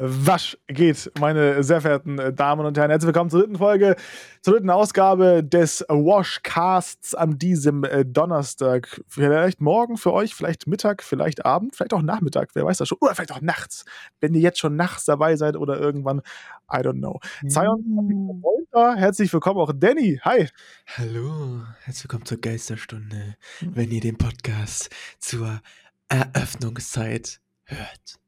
Was 0.00 0.56
geht, 0.68 1.10
meine 1.18 1.64
sehr 1.64 1.80
verehrten 1.80 2.20
äh, 2.20 2.32
Damen 2.32 2.64
und 2.64 2.78
Herren? 2.78 2.90
Herzlich 2.90 3.08
willkommen 3.08 3.30
zur 3.30 3.40
dritten 3.40 3.56
Folge, 3.56 3.96
zur 4.42 4.54
dritten 4.54 4.70
Ausgabe 4.70 5.42
des 5.42 5.84
Washcasts 5.88 7.16
an 7.16 7.36
diesem 7.36 7.82
äh, 7.82 8.04
Donnerstag. 8.04 9.02
Vielleicht 9.08 9.60
morgen 9.60 9.96
für 9.96 10.12
euch, 10.12 10.36
vielleicht 10.36 10.68
Mittag, 10.68 11.02
vielleicht 11.02 11.44
Abend, 11.44 11.74
vielleicht 11.74 11.94
auch 11.94 12.02
Nachmittag, 12.02 12.50
wer 12.54 12.64
weiß 12.64 12.78
das 12.78 12.86
schon. 12.86 12.98
Oder 13.00 13.16
vielleicht 13.16 13.32
auch 13.32 13.40
nachts, 13.40 13.84
wenn 14.20 14.34
ihr 14.34 14.40
jetzt 14.40 14.60
schon 14.60 14.76
nachts 14.76 15.04
dabei 15.04 15.34
seid 15.34 15.56
oder 15.56 15.80
irgendwann, 15.80 16.20
I 16.72 16.76
don't 16.76 16.98
know. 16.98 17.18
Mm. 17.42 18.96
Herzlich 18.96 19.32
willkommen 19.32 19.58
auch 19.58 19.72
Danny. 19.74 20.20
Hi. 20.22 20.48
Hallo, 20.96 21.62
herzlich 21.82 22.04
willkommen 22.04 22.24
zur 22.24 22.40
Geisterstunde, 22.40 23.34
wenn 23.62 23.90
ihr 23.90 24.00
den 24.00 24.16
Podcast 24.16 24.90
zur 25.18 25.60
Eröffnungszeit 26.08 27.40
hört. 27.64 28.20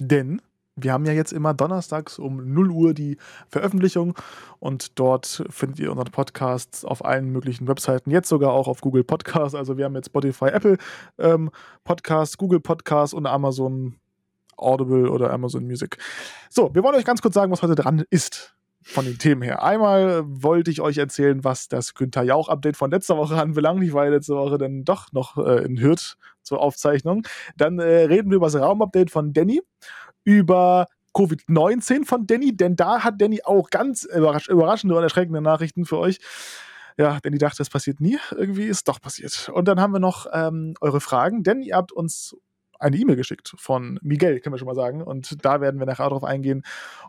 Denn 0.00 0.40
wir 0.80 0.92
haben 0.92 1.04
ja 1.04 1.12
jetzt 1.12 1.32
immer 1.32 1.54
donnerstags 1.54 2.18
um 2.18 2.52
0 2.52 2.70
Uhr 2.70 2.94
die 2.94 3.16
Veröffentlichung 3.48 4.14
und 4.58 4.98
dort 4.98 5.44
findet 5.50 5.78
ihr 5.80 5.90
unseren 5.90 6.10
Podcast 6.10 6.86
auf 6.86 7.04
allen 7.04 7.30
möglichen 7.30 7.68
Webseiten, 7.68 8.10
jetzt 8.10 8.28
sogar 8.28 8.52
auch 8.52 8.68
auf 8.68 8.80
Google 8.80 9.04
Podcasts. 9.04 9.54
Also 9.54 9.76
wir 9.76 9.84
haben 9.84 9.94
jetzt 9.94 10.06
Spotify, 10.06 10.46
Apple 10.46 10.78
ähm, 11.18 11.50
Podcasts, 11.84 12.38
Google 12.38 12.60
Podcasts 12.60 13.14
und 13.14 13.26
Amazon 13.26 13.96
Audible 14.56 15.10
oder 15.10 15.32
Amazon 15.32 15.64
Music. 15.64 15.98
So, 16.50 16.74
wir 16.74 16.82
wollen 16.82 16.96
euch 16.96 17.04
ganz 17.04 17.22
kurz 17.22 17.34
sagen, 17.34 17.52
was 17.52 17.62
heute 17.62 17.74
dran 17.74 18.04
ist 18.10 18.54
von 18.82 19.04
den 19.04 19.18
Themen 19.18 19.42
her. 19.42 19.62
Einmal 19.62 20.24
wollte 20.26 20.70
ich 20.70 20.80
euch 20.80 20.98
erzählen, 20.98 21.44
was 21.44 21.68
das 21.68 21.94
Günther 21.94 22.22
Jauch-Update 22.22 22.76
von 22.76 22.90
letzter 22.90 23.16
Woche 23.16 23.36
anbelangt. 23.36 23.82
Ich 23.84 23.92
war 23.92 24.04
ja 24.04 24.10
letzte 24.10 24.34
Woche 24.34 24.56
dann 24.56 24.84
doch 24.84 25.12
noch 25.12 25.36
äh, 25.36 25.64
in 25.64 25.80
Hürth 25.80 26.16
zur 26.42 26.60
Aufzeichnung. 26.60 27.22
Dann 27.56 27.78
äh, 27.78 28.04
reden 28.04 28.30
wir 28.30 28.36
über 28.36 28.46
das 28.46 28.56
Raumupdate 28.56 29.10
von 29.10 29.32
Danny 29.32 29.60
über 30.28 30.88
Covid-19 31.14 32.04
von 32.04 32.26
Danny, 32.26 32.54
denn 32.54 32.76
da 32.76 33.02
hat 33.02 33.14
Danny 33.18 33.40
auch 33.42 33.70
ganz 33.70 34.04
überrasch 34.04 34.48
überraschende 34.48 34.94
und 34.94 35.02
erschreckende 35.02 35.40
Nachrichten 35.40 35.86
für 35.86 35.96
euch. 35.96 36.18
Ja, 36.98 37.18
Danny 37.22 37.38
dachte, 37.38 37.56
das 37.58 37.70
passiert 37.70 38.00
nie. 38.02 38.18
Irgendwie 38.32 38.64
ist 38.64 38.88
doch 38.88 39.00
passiert. 39.00 39.48
Und 39.54 39.66
dann 39.68 39.80
haben 39.80 39.94
wir 39.94 40.00
noch 40.00 40.26
ähm, 40.30 40.74
eure 40.82 41.00
Fragen, 41.00 41.44
denn 41.44 41.62
ihr 41.62 41.76
habt 41.76 41.92
uns 41.92 42.36
eine 42.78 42.96
E-Mail 42.96 43.16
geschickt 43.16 43.54
von 43.56 43.98
Miguel, 44.02 44.40
können 44.40 44.54
wir 44.54 44.58
schon 44.58 44.66
mal 44.66 44.74
sagen. 44.74 45.02
Und 45.02 45.44
da 45.44 45.60
werden 45.60 45.80
wir 45.80 45.86
nachher 45.86 46.08
drauf 46.08 46.24
eingehen. 46.24 46.62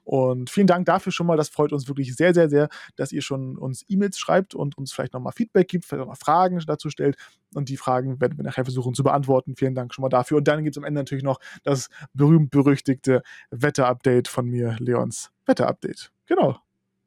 Und 0.04 0.50
vielen 0.50 0.68
Dank 0.68 0.86
dafür 0.86 1.12
schon 1.12 1.28
mal. 1.28 1.38
Das 1.38 1.50
freut 1.50 1.72
uns 1.74 1.88
wirklich 1.88 2.16
sehr, 2.16 2.34
sehr, 2.34 2.50
sehr, 2.50 2.70
dass 2.96 3.12
ihr 3.12 3.22
schon 3.22 3.58
uns 3.58 3.86
E-Mails 3.88 4.18
schreibt 4.20 4.56
und 4.56 4.78
uns 4.78 4.92
vielleicht 4.92 5.14
nochmal 5.14 5.34
Feedback 5.34 5.68
gibt, 5.68 5.86
vielleicht 5.86 6.02
nochmal 6.02 6.16
Fragen 6.16 6.62
dazu 6.66 6.90
stellt. 6.90 7.18
Und 7.54 7.70
die 7.70 7.78
Fragen 7.78 8.20
werden 8.22 8.38
wir 8.38 8.44
nachher 8.44 8.66
versuchen 8.66 8.94
zu 8.94 9.04
beantworten. 9.04 9.56
Vielen 9.56 9.76
Dank 9.76 9.94
schon 9.94 10.04
mal 10.04 10.10
dafür. 10.10 10.38
Und 10.38 10.48
dann 10.48 10.64
gibt 10.64 10.76
es 10.76 10.78
am 10.78 10.86
Ende 10.86 11.00
natürlich 11.00 11.24
noch 11.24 11.40
das 11.64 11.90
berühmt-berüchtigte 12.14 13.22
Wetter-Update 13.52 14.28
von 14.28 14.46
mir, 14.46 14.76
Leons 14.80 15.32
Wetter-Update. 15.46 16.12
Genau. 16.26 16.58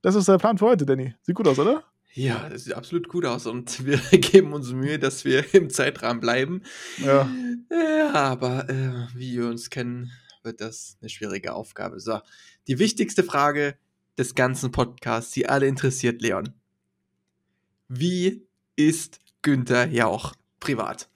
Das 0.02 0.16
ist 0.16 0.28
der 0.28 0.38
Plan 0.38 0.58
für 0.58 0.66
heute, 0.66 0.84
Danny. 0.84 1.14
Sieht 1.22 1.36
gut 1.36 1.46
aus, 1.46 1.58
oder? 1.58 1.91
Ja, 2.14 2.48
das 2.48 2.64
sieht 2.64 2.74
absolut 2.74 3.08
gut 3.08 3.24
aus 3.24 3.46
und 3.46 3.86
wir 3.86 3.98
geben 4.18 4.52
uns 4.52 4.72
Mühe, 4.72 4.98
dass 4.98 5.24
wir 5.24 5.44
im 5.54 5.70
Zeitrahmen 5.70 6.20
bleiben. 6.20 6.62
Ja. 6.98 7.28
Ja, 7.70 8.12
aber 8.12 8.68
äh, 8.68 9.06
wie 9.14 9.38
wir 9.38 9.48
uns 9.48 9.70
kennen, 9.70 10.12
wird 10.42 10.60
das 10.60 10.96
eine 11.00 11.08
schwierige 11.08 11.54
Aufgabe. 11.54 12.00
So, 12.00 12.20
die 12.66 12.78
wichtigste 12.78 13.22
Frage 13.22 13.76
des 14.18 14.34
ganzen 14.34 14.72
Podcasts, 14.72 15.32
die 15.32 15.48
alle 15.48 15.66
interessiert, 15.66 16.20
Leon. 16.20 16.52
Wie 17.88 18.46
ist 18.76 19.20
Günther 19.42 19.86
Jauch 19.88 20.34
privat? 20.60 21.08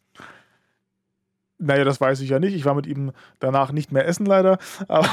Naja, 1.59 1.85
das 1.85 2.01
weiß 2.01 2.21
ich 2.21 2.29
ja 2.29 2.39
nicht. 2.39 2.55
Ich 2.55 2.65
war 2.67 2.75
mit 2.75 2.87
ihm 2.87 3.13
danach 3.41 3.73
nicht 3.73 3.91
mehr 3.91 4.07
essen, 4.07 4.27
leider. 4.27 4.59
Aber, 4.89 5.09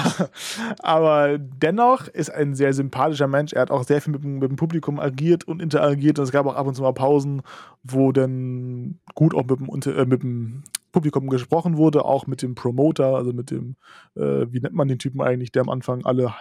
aber 0.80 1.38
dennoch 1.38 2.08
ist 2.10 2.30
ein 2.30 2.54
sehr 2.54 2.74
sympathischer 2.74 3.28
Mensch. 3.28 3.54
Er 3.54 3.62
hat 3.62 3.72
auch 3.72 3.84
sehr 3.84 4.02
viel 4.02 4.12
mit, 4.14 4.24
dem- 4.24 4.40
mit 4.40 4.50
dem 4.50 4.56
Publikum 4.58 5.00
agiert 5.00 5.46
und 5.48 5.62
interagiert. 5.62 6.20
Und 6.20 6.26
es 6.26 6.32
gab 6.32 6.46
auch 6.46 6.56
ab 6.56 6.68
und 6.68 6.76
zu 6.76 6.82
mal 6.82 6.94
Pausen, 6.94 7.42
wo 7.84 8.12
dann 8.12 9.00
gut 9.16 9.34
auch 9.36 9.46
mit 9.46 9.60
dem, 9.60 9.96
äh, 9.98 10.06
mit 10.06 10.24
dem 10.24 10.64
Publikum 10.92 11.30
gesprochen 11.30 11.78
wurde, 11.78 12.06
auch 12.06 12.28
mit 12.28 12.42
dem 12.42 12.56
Promoter, 12.56 13.16
also 13.16 13.34
mit 13.34 13.50
dem, 13.50 13.76
äh, 14.16 14.46
wie 14.52 14.60
nennt 14.60 14.76
man 14.76 14.88
den 14.88 15.00
Typen 15.00 15.22
eigentlich, 15.22 15.52
der 15.52 15.62
am 15.64 15.70
Anfang 15.70 16.06
alle 16.06 16.34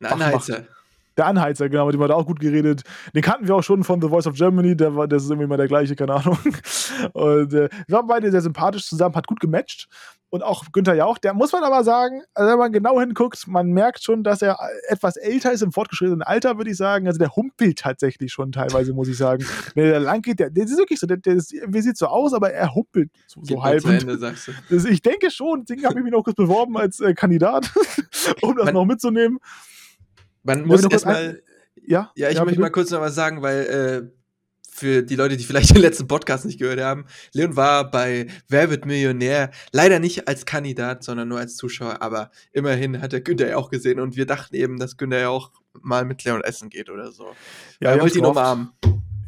Ein 0.00 0.06
Anheizer. 0.06 0.64
Der 1.18 1.26
Anheizer, 1.26 1.68
genau, 1.68 1.86
mit 1.86 1.94
dem 1.94 2.02
hat 2.02 2.10
er 2.10 2.16
auch 2.16 2.26
gut 2.26 2.40
geredet. 2.40 2.82
Den 3.14 3.22
kannten 3.22 3.46
wir 3.46 3.56
auch 3.56 3.62
schon 3.62 3.84
von 3.84 4.00
The 4.00 4.08
Voice 4.08 4.26
of 4.26 4.34
Germany, 4.34 4.76
der 4.76 4.94
war, 4.94 5.08
das 5.08 5.24
ist 5.24 5.30
irgendwie 5.30 5.48
mal 5.48 5.56
der 5.56 5.68
gleiche, 5.68 5.96
keine 5.96 6.14
Ahnung. 6.14 6.38
Und 7.12 7.52
äh, 7.52 7.68
wir 7.86 7.96
waren 7.96 8.06
beide 8.06 8.30
sehr 8.30 8.40
sympathisch 8.40 8.86
zusammen, 8.86 9.14
hat 9.14 9.26
gut 9.26 9.40
gematcht. 9.40 9.88
Und 10.30 10.42
auch 10.42 10.64
Günther 10.72 10.94
Jauch, 10.94 11.16
der 11.16 11.32
muss 11.32 11.52
man 11.52 11.64
aber 11.64 11.82
sagen, 11.84 12.22
also 12.34 12.52
wenn 12.52 12.58
man 12.58 12.70
genau 12.70 13.00
hinguckt, 13.00 13.46
man 13.48 13.68
merkt 13.68 14.04
schon, 14.04 14.22
dass 14.22 14.42
er 14.42 14.58
etwas 14.88 15.16
älter 15.16 15.52
ist, 15.52 15.62
im 15.62 15.72
fortgeschrittenen 15.72 16.22
Alter, 16.22 16.58
würde 16.58 16.70
ich 16.70 16.76
sagen. 16.76 17.06
Also 17.06 17.18
der 17.18 17.34
humpelt 17.34 17.78
tatsächlich 17.78 18.30
schon 18.30 18.52
teilweise, 18.52 18.92
muss 18.92 19.08
ich 19.08 19.16
sagen. 19.16 19.46
Wenn 19.74 19.84
der 19.84 20.00
lang 20.00 20.20
geht, 20.20 20.38
der, 20.38 20.50
der 20.50 20.64
ist 20.64 20.76
wirklich 20.76 21.00
so, 21.00 21.06
der, 21.06 21.16
der 21.16 21.34
ist, 21.34 21.54
wie 21.66 21.80
sieht 21.80 21.96
so 21.96 22.08
aus, 22.08 22.34
aber 22.34 22.52
er 22.52 22.74
humpelt 22.74 23.10
so, 23.26 23.40
so 23.42 23.62
halb. 23.62 23.82
Ende, 23.86 24.18
sagst 24.18 24.48
du. 24.48 24.52
Das, 24.68 24.84
ich 24.84 25.00
denke 25.00 25.30
schon, 25.30 25.64
deswegen 25.64 25.86
habe 25.86 25.98
ich 25.98 26.04
mich 26.04 26.12
noch 26.12 26.22
kurz 26.22 26.36
beworben 26.36 26.76
als 26.76 27.00
äh, 27.00 27.14
Kandidat, 27.14 27.72
um 28.42 28.54
das 28.54 28.66
Man- 28.66 28.74
noch 28.74 28.84
mitzunehmen. 28.84 29.38
Man 30.42 30.60
Ja, 30.60 30.66
muss 30.66 30.84
erstmal. 30.84 31.42
Ja, 31.86 32.12
Ja, 32.16 32.28
ich 32.28 32.34
möchte 32.36 32.46
bitte. 32.46 32.60
mal 32.60 32.70
kurz 32.70 32.90
noch 32.90 33.00
was 33.00 33.14
sagen, 33.14 33.42
weil 33.42 34.10
äh, 34.12 34.18
für 34.70 35.02
die 35.02 35.16
Leute, 35.16 35.36
die 35.36 35.44
vielleicht 35.44 35.70
den 35.74 35.82
letzten 35.82 36.06
Podcast 36.06 36.44
nicht 36.44 36.58
gehört 36.58 36.80
haben, 36.80 37.06
Leon 37.32 37.56
war 37.56 37.90
bei 37.90 38.26
Wer 38.48 38.70
wird 38.70 38.86
Millionär 38.86 39.50
leider 39.72 39.98
nicht 39.98 40.28
als 40.28 40.46
Kandidat, 40.46 41.02
sondern 41.02 41.28
nur 41.28 41.38
als 41.38 41.56
Zuschauer, 41.56 42.00
aber 42.00 42.30
immerhin 42.52 43.00
hat 43.00 43.12
er 43.12 43.20
Günther 43.20 43.48
ja 43.48 43.56
auch 43.56 43.70
gesehen 43.70 44.00
und 44.00 44.16
wir 44.16 44.26
dachten 44.26 44.54
eben, 44.54 44.78
dass 44.78 44.96
Günther 44.96 45.20
ja 45.20 45.28
auch 45.28 45.50
mal 45.80 46.04
mit 46.04 46.24
Leon 46.24 46.42
essen 46.42 46.70
geht 46.70 46.90
oder 46.90 47.10
so. 47.10 47.26
Ja, 47.80 47.90
er 47.92 48.00
wollte 48.00 48.18
ihn 48.18 48.24
umarmen. 48.24 48.70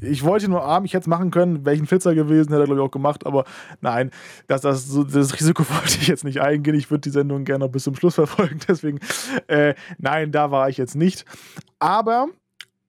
Ich 0.00 0.24
wollte 0.24 0.48
nur 0.48 0.64
arm, 0.64 0.84
ich 0.84 0.94
hätte 0.94 1.02
es 1.02 1.06
machen 1.06 1.30
können, 1.30 1.66
ein 1.66 1.86
Flitzer 1.86 2.14
gewesen, 2.14 2.50
hätte 2.50 2.62
er, 2.62 2.66
glaube 2.66 2.80
ich, 2.80 2.86
auch 2.86 2.90
gemacht, 2.90 3.26
aber 3.26 3.44
nein, 3.80 4.10
das, 4.46 4.62
das, 4.62 4.86
so, 4.86 5.04
das 5.04 5.34
Risiko 5.34 5.64
wollte 5.68 5.98
ich 6.00 6.08
jetzt 6.08 6.24
nicht 6.24 6.40
eingehen. 6.40 6.74
Ich 6.74 6.90
würde 6.90 7.02
die 7.02 7.10
Sendung 7.10 7.44
gerne 7.44 7.64
noch 7.64 7.72
bis 7.72 7.84
zum 7.84 7.94
Schluss 7.94 8.14
verfolgen, 8.14 8.60
deswegen, 8.68 8.98
äh, 9.46 9.74
nein, 9.98 10.32
da 10.32 10.50
war 10.50 10.68
ich 10.68 10.76
jetzt 10.76 10.94
nicht. 10.94 11.24
Aber, 11.78 12.28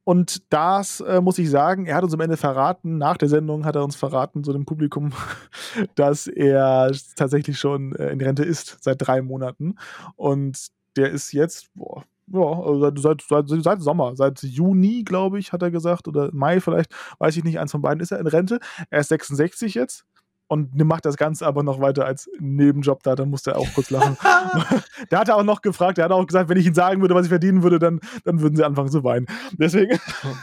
und 0.04 0.52
das 0.52 1.02
äh, 1.02 1.22
muss 1.22 1.38
ich 1.38 1.50
sagen, 1.50 1.86
er 1.86 1.96
hat 1.96 2.04
uns 2.04 2.14
am 2.14 2.22
Ende 2.22 2.38
verraten, 2.38 2.98
nach 2.98 3.18
der 3.18 3.30
Sendung 3.30 3.66
hat 3.66 3.76
er 3.76 3.84
uns 3.84 3.96
verraten, 3.96 4.44
so 4.44 4.54
dem 4.54 4.66
Publikum, 4.66 5.12
dass 5.96 6.28
er 6.28 6.92
tatsächlich 7.16 7.60
schon 7.60 7.96
äh, 7.96 8.10
in 8.10 8.22
Rente 8.22 8.44
ist, 8.44 8.78
seit 8.82 9.06
drei 9.06 9.22
Monaten. 9.22 9.76
Und 10.16 10.68
der 10.96 11.12
ist 11.12 11.32
jetzt, 11.32 11.74
boah, 11.74 12.04
ja, 12.34 12.40
also 12.42 12.80
seit, 12.80 13.22
seit, 13.22 13.50
seit, 13.50 13.64
seit 13.64 13.82
Sommer, 13.82 14.16
seit 14.16 14.42
Juni, 14.44 15.04
glaube 15.04 15.40
ich, 15.40 15.52
hat 15.52 15.62
er 15.62 15.72
gesagt, 15.72 16.08
oder 16.08 16.30
Mai 16.34 16.60
vielleicht, 16.60 16.94
weiß 17.20 17.38
ich 17.38 17.44
nicht, 17.44 17.60
eins 17.60 17.72
von 17.72 17.82
beiden 17.82 18.02
ist 18.02 18.12
er 18.12 18.20
in 18.20 18.28
Rente. 18.28 18.60
Er 18.90 19.00
ist 19.02 19.10
66 19.10 19.74
jetzt 19.74 20.06
und 20.52 20.78
macht 20.84 21.06
das 21.06 21.16
Ganze 21.16 21.48
aber 21.48 21.64
noch 21.64 21.80
weiter 21.80 22.06
als 22.06 22.30
Nebenjob 22.38 23.04
da, 23.04 23.16
dann 23.16 23.30
musste 23.30 23.52
er 23.52 23.58
auch 23.58 23.74
kurz 23.74 23.90
lachen. 23.90 24.18
der 25.12 25.20
hat 25.20 25.30
er 25.30 25.38
auch 25.38 25.44
noch 25.44 25.62
gefragt, 25.62 25.98
der 25.98 26.06
hat 26.06 26.12
auch 26.12 26.28
gesagt, 26.28 26.50
wenn 26.50 26.58
ich 26.58 26.66
ihnen 26.66 26.76
sagen 26.76 27.00
würde, 27.00 27.16
was 27.16 27.26
ich 27.26 27.30
verdienen 27.30 27.64
würde, 27.64 27.80
dann, 27.80 28.02
dann 28.26 28.42
würden 28.42 28.58
sie 28.58 28.66
anfangen 28.66 28.90
zu 28.90 29.02
weinen. 29.06 29.28
Deswegen, 29.54 29.98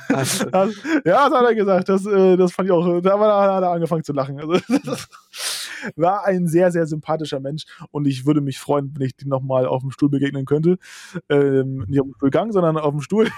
Also, 0.09 0.47
das, 0.47 0.75
ja, 1.05 1.29
das 1.29 1.39
hat 1.39 1.45
er 1.45 1.55
gesagt, 1.55 1.89
das, 1.91 2.07
äh, 2.07 2.39
das 2.39 2.53
fand 2.53 2.69
ich 2.69 2.73
auch, 2.73 3.01
da 3.03 3.19
hat 3.19 3.63
er 3.63 3.71
angefangen 3.71 4.03
zu 4.03 4.15
lachen. 4.15 4.41
Also, 4.41 4.59
war 5.97 6.25
ein 6.25 6.47
sehr, 6.47 6.71
sehr 6.71 6.87
sympathischer 6.87 7.41
Mensch 7.41 7.65
und 7.91 8.07
ich 8.07 8.27
würde 8.27 8.41
mich 8.41 8.59
freuen, 8.59 8.93
wenn 8.95 9.07
ich 9.07 9.17
den 9.17 9.29
nochmal 9.29 9.67
auf 9.67 9.83
dem 9.83 9.91
Stuhl 9.91 10.09
begegnen 10.09 10.45
könnte. 10.45 10.79
Ähm, 11.29 11.85
nicht 11.89 12.01
auf 12.01 12.07
dem 12.07 12.15
Stuhlgang, 12.15 12.53
sondern 12.53 12.77
auf 12.77 12.93
dem 12.93 13.01
Stuhl. 13.01 13.29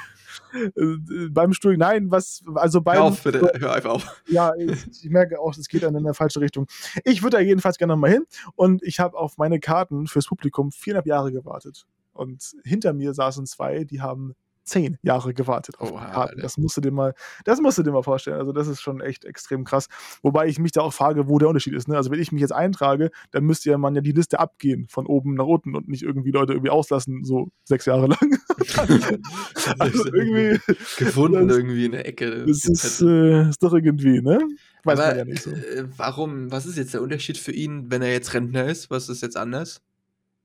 Beim 1.31 1.53
Stuhl, 1.53 1.77
nein, 1.77 2.11
was, 2.11 2.43
also 2.55 2.81
beim, 2.81 2.97
hör 2.97 3.05
auf, 3.05 3.23
bitte, 3.25 3.53
hör 3.59 3.75
einfach 3.75 3.91
auf. 3.91 4.23
ja, 4.29 4.53
ich, 4.57 4.87
ich 5.05 5.11
merke 5.11 5.41
auch, 5.41 5.57
es 5.57 5.69
geht 5.69 5.83
dann 5.83 5.95
in 5.95 6.05
eine 6.05 6.15
falsche 6.15 6.41
Richtung. 6.41 6.67
Ich 7.05 7.23
würde 7.23 7.39
da 7.39 7.43
jedenfalls 7.43 7.79
gerne 7.79 7.95
nochmal 7.95 8.11
hin 8.11 8.25
und 8.55 8.83
ich 8.85 9.01
habe 9.01 9.19
auf 9.19 9.39
meine 9.39 9.59
Karten 9.59 10.07
fürs 10.07 10.27
Publikum 10.27 10.71
viereinhalb 10.71 11.07
Jahre 11.07 11.33
gewartet. 11.33 11.87
Und 12.13 12.55
hinter 12.65 12.93
mir 12.93 13.15
saßen 13.15 13.47
zwei, 13.47 13.85
die 13.85 14.01
haben 14.01 14.35
zehn 14.71 14.99
Jahre 15.03 15.35
gewartet 15.35 15.79
auf 15.81 15.93
Oha, 15.93 16.07
Karten. 16.11 16.41
Das 16.41 16.57
musst 16.57 16.77
du 16.77 16.81
dir 16.81 16.91
mal, 16.93 17.15
das 17.45 17.61
musst 17.61 17.79
du 17.79 17.83
dir 17.83 17.91
mal 17.93 18.03
vorstellen. 18.03 18.39
Also 18.39 18.53
das 18.53 18.69
ist 18.69 18.81
schon 18.81 19.01
echt 19.01 19.25
extrem 19.25 19.65
krass. 19.65 19.89
Wobei 20.23 20.47
ich 20.47 20.59
mich 20.59 20.73
da 20.73 20.81
auch 20.83 20.93
frage, 20.93 21.29
wo 21.29 21.39
der 21.39 21.49
Unterschied 21.49 21.75
ist. 21.75 21.89
Ne? 21.89 21.97
Also 21.97 22.11
wenn 22.11 22.21
ich 22.21 22.33
mich 22.33 22.41
jetzt 22.41 22.53
eintrage, 22.53 23.11
dann 23.33 23.45
müsste 23.45 23.71
ja 23.71 23.79
man 23.79 23.95
ja 23.95 24.01
die 24.01 24.13
Liste 24.13 24.39
abgehen 24.41 24.87
von 24.89 25.07
oben 25.07 25.35
nach 25.35 25.45
unten 25.47 25.75
und 25.77 25.89
nicht 25.89 26.03
irgendwie 26.03 26.31
Leute 26.31 26.53
irgendwie 26.53 26.71
auslassen, 26.71 27.25
so 27.25 27.51
sechs 27.65 27.85
Jahre 27.87 28.07
lang. 28.07 28.39
also 29.79 30.05
irgendwie, 30.13 30.59
Gefunden 30.99 31.49
das- 31.49 31.57
irgendwie 31.57 31.85
in 31.87 31.93
der 31.93 32.07
Ecke. 32.07 32.45
das 32.47 32.65
ist, 32.65 33.03
äh, 33.03 33.49
ist 33.49 33.63
doch 33.63 33.73
irgendwie, 33.75 34.21
ne? 34.23 34.39
Weiß 34.85 34.99
Aber 34.99 35.09
man 35.09 35.19
ja 35.19 35.25
nicht 35.25 35.43
so. 35.43 35.51
äh, 35.51 35.85
warum, 35.97 36.51
was 36.51 36.65
ist 36.67 36.79
jetzt 36.79 36.95
der 36.95 37.03
Unterschied 37.03 37.37
für 37.37 37.53
ihn, 37.53 37.91
wenn 37.91 38.03
er 38.03 38.13
jetzt 38.13 38.33
Rentner 38.33 38.65
ist? 38.67 38.91
Was 38.91 39.09
ist 39.09 39.21
jetzt 39.23 39.37
anders? 39.37 39.83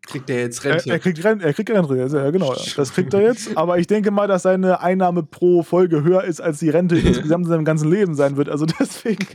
Kriegt 0.05 0.29
er 0.29 0.39
jetzt 0.39 0.63
Rente? 0.63 0.89
Er, 0.89 0.93
er 0.93 0.99
kriegt, 0.99 1.23
Rente, 1.23 1.45
er 1.45 1.53
kriegt 1.53 1.69
Rente, 1.69 1.95
ja, 1.95 2.31
genau. 2.31 2.53
Ja. 2.53 2.61
Das 2.75 2.93
kriegt 2.93 3.13
er 3.13 3.21
jetzt. 3.21 3.57
Aber 3.57 3.79
ich 3.79 3.87
denke 3.87 4.11
mal, 4.11 4.27
dass 4.27 4.43
seine 4.43 4.79
Einnahme 4.81 5.23
pro 5.23 5.63
Folge 5.63 6.03
höher 6.03 6.23
ist, 6.23 6.41
als 6.41 6.59
die 6.59 6.69
Rente 6.69 6.97
insgesamt 6.99 7.45
in 7.45 7.49
seinem 7.49 7.65
ganzen 7.65 7.89
Leben 7.89 8.15
sein 8.15 8.37
wird. 8.37 8.49
Also 8.49 8.65
deswegen, 8.65 9.25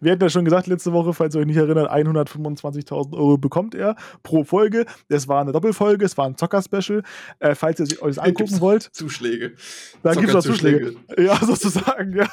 wir 0.00 0.12
hatten 0.12 0.22
ja 0.22 0.28
schon 0.28 0.44
gesagt 0.44 0.66
letzte 0.66 0.92
Woche, 0.92 1.12
falls 1.12 1.34
ihr 1.34 1.40
euch 1.40 1.46
nicht 1.46 1.56
erinnert, 1.56 1.90
125.000 1.90 3.14
Euro 3.14 3.38
bekommt 3.38 3.74
er 3.74 3.96
pro 4.22 4.44
Folge. 4.44 4.86
Es 5.08 5.28
war 5.28 5.40
eine 5.40 5.52
Doppelfolge, 5.52 6.04
es 6.04 6.16
war 6.16 6.26
ein 6.26 6.36
Zocker-Special. 6.36 7.02
Äh, 7.38 7.54
falls 7.54 7.80
ihr 7.80 8.02
euch 8.02 8.16
das 8.16 8.24
angucken 8.24 8.60
wollt. 8.60 8.82
Zuschläge. 8.92 9.54
Da 10.02 10.14
gibt 10.14 10.28
es 10.28 10.34
auch 10.34 10.42
Zuschläge. 10.42 10.96
Ja, 11.18 11.36
sozusagen, 11.44 12.14
ja. 12.14 12.28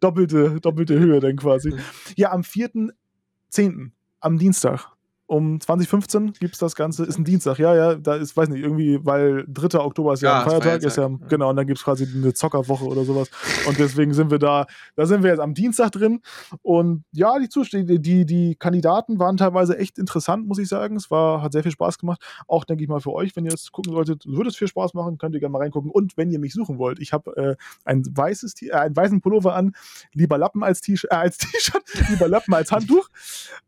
Doppelte, 0.00 0.60
doppelte 0.60 0.98
Höhe 0.98 1.20
dann 1.20 1.36
quasi. 1.36 1.74
Ja, 2.16 2.32
am 2.32 2.42
4.10., 2.42 3.90
am 4.20 4.38
Dienstag, 4.38 4.88
um 5.26 5.58
2015 5.58 6.34
gibt 6.34 6.54
es 6.54 6.60
das 6.60 6.76
Ganze, 6.76 7.04
ist 7.04 7.18
ein 7.18 7.24
Dienstag, 7.24 7.58
ja, 7.58 7.74
ja, 7.74 7.94
da 7.94 8.16
ist, 8.16 8.36
weiß 8.36 8.50
nicht, 8.50 8.62
irgendwie, 8.62 8.98
weil 9.04 9.44
3. 9.48 9.80
Oktober 9.80 10.12
ist 10.12 10.22
ja, 10.22 10.30
ja 10.30 10.42
ein 10.42 10.50
Feiertag, 10.50 10.82
ist 10.82 10.96
ja, 10.96 11.08
ja, 11.08 11.18
genau, 11.28 11.50
und 11.50 11.56
dann 11.56 11.66
gibt 11.66 11.78
es 11.78 11.84
quasi 11.84 12.06
eine 12.14 12.34
Zockerwoche 12.34 12.84
oder 12.84 13.04
sowas. 13.04 13.30
Und 13.66 13.78
deswegen 13.78 14.12
sind 14.12 14.30
wir 14.30 14.38
da, 14.38 14.66
da 14.96 15.06
sind 15.06 15.22
wir 15.22 15.30
jetzt 15.30 15.40
am 15.40 15.54
Dienstag 15.54 15.92
drin. 15.92 16.20
Und 16.62 17.04
ja, 17.12 17.38
die 17.38 17.48
Zustände, 17.48 18.00
die, 18.00 18.26
die 18.26 18.54
Kandidaten 18.56 19.18
waren 19.18 19.36
teilweise 19.38 19.78
echt 19.78 19.98
interessant, 19.98 20.46
muss 20.46 20.58
ich 20.58 20.68
sagen. 20.68 20.96
Es 20.96 21.10
war, 21.10 21.40
hat 21.40 21.52
sehr 21.52 21.62
viel 21.62 21.72
Spaß 21.72 21.98
gemacht. 21.98 22.22
Auch, 22.46 22.64
denke 22.64 22.82
ich 22.82 22.88
mal, 22.88 23.00
für 23.00 23.12
euch, 23.12 23.34
wenn 23.34 23.46
ihr 23.46 23.54
es 23.54 23.72
gucken 23.72 23.92
solltet, 23.92 24.26
würde 24.26 24.50
es 24.50 24.56
viel 24.56 24.68
Spaß 24.68 24.92
machen, 24.92 25.16
könnt 25.16 25.34
ihr 25.34 25.40
gerne 25.40 25.52
mal 25.52 25.62
reingucken. 25.62 25.90
Und 25.90 26.16
wenn 26.18 26.30
ihr 26.30 26.38
mich 26.38 26.52
suchen 26.52 26.78
wollt, 26.78 26.98
ich 27.00 27.12
habe 27.12 27.36
äh, 27.36 27.56
ein 27.84 28.04
weißes, 28.10 28.60
äh, 28.62 28.72
einen 28.72 28.94
weißen 28.94 29.22
Pullover 29.22 29.54
an, 29.54 29.74
lieber 30.12 30.36
Lappen 30.36 30.62
als 30.62 30.82
T-Shirt, 30.82 31.10
äh, 31.10 31.14
als 31.14 31.38
T-Shirt, 31.38 31.82
lieber 32.10 32.28
Lappen 32.28 32.52
als 32.52 32.70
Handtuch. 32.70 33.08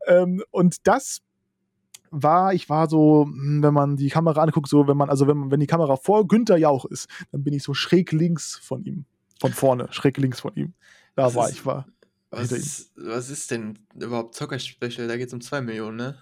Ähm, 0.06 0.43
und 0.50 0.87
das 0.87 1.23
war, 2.23 2.55
ich 2.55 2.69
war 2.69 2.89
so, 2.89 3.25
hm, 3.27 3.63
wenn 3.63 3.75
man 3.75 3.97
die 3.97 4.09
Kamera 4.09 4.43
anguckt, 4.43 4.69
so, 4.69 4.87
wenn 4.87 4.97
man, 4.97 5.11
also 5.11 5.27
wenn, 5.27 5.51
wenn 5.51 5.61
die 5.61 5.67
Kamera 5.67 5.97
vor 5.97 6.27
Günther 6.27 6.57
Jauch 6.57 6.85
ist, 6.85 7.09
dann 7.33 7.43
bin 7.45 7.55
ich 7.55 7.63
so 7.63 7.75
schräg 7.75 8.13
links 8.13 8.57
von 8.57 8.85
ihm. 8.85 9.05
Von 9.41 9.53
vorne, 9.53 9.89
schräg 9.91 10.17
links 10.17 10.41
von 10.41 10.55
ihm. 10.55 10.73
Da 11.15 11.27
was 11.27 11.35
war 11.35 11.49
ist, 11.49 11.55
ich, 11.55 11.67
war. 11.67 11.87
Was 12.31 12.53
ist, 12.53 12.93
was 12.97 13.31
ist 13.31 13.51
denn 13.51 13.79
überhaupt 13.95 14.35
Zocker-Special? 14.35 15.09
Da 15.09 15.17
geht 15.17 15.29
es 15.29 15.35
um 15.35 15.41
2 15.41 15.61
Millionen, 15.61 15.97
ne? 15.97 16.17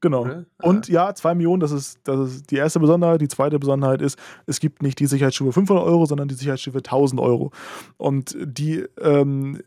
Genau. 0.00 0.26
Ah. 0.26 0.44
Und 0.62 0.88
ja, 0.88 1.14
2 1.14 1.34
Millionen, 1.34 1.60
das 1.60 1.72
ist, 1.72 1.98
das 2.04 2.30
ist 2.30 2.50
die 2.50 2.56
erste 2.56 2.78
Besonderheit. 2.78 3.20
Die 3.20 3.28
zweite 3.28 3.58
Besonderheit 3.58 4.00
ist, 4.00 4.18
es 4.46 4.60
gibt 4.60 4.82
nicht 4.82 5.00
die 5.00 5.06
Sicherheitsstufe 5.06 5.52
500 5.52 5.84
Euro, 5.84 6.06
sondern 6.06 6.28
die 6.28 6.36
Sicherheitsstufe 6.36 6.78
1000 6.78 7.20
Euro. 7.20 7.50
Und 7.96 8.36
die 8.40 8.84
ähm, 9.00 9.60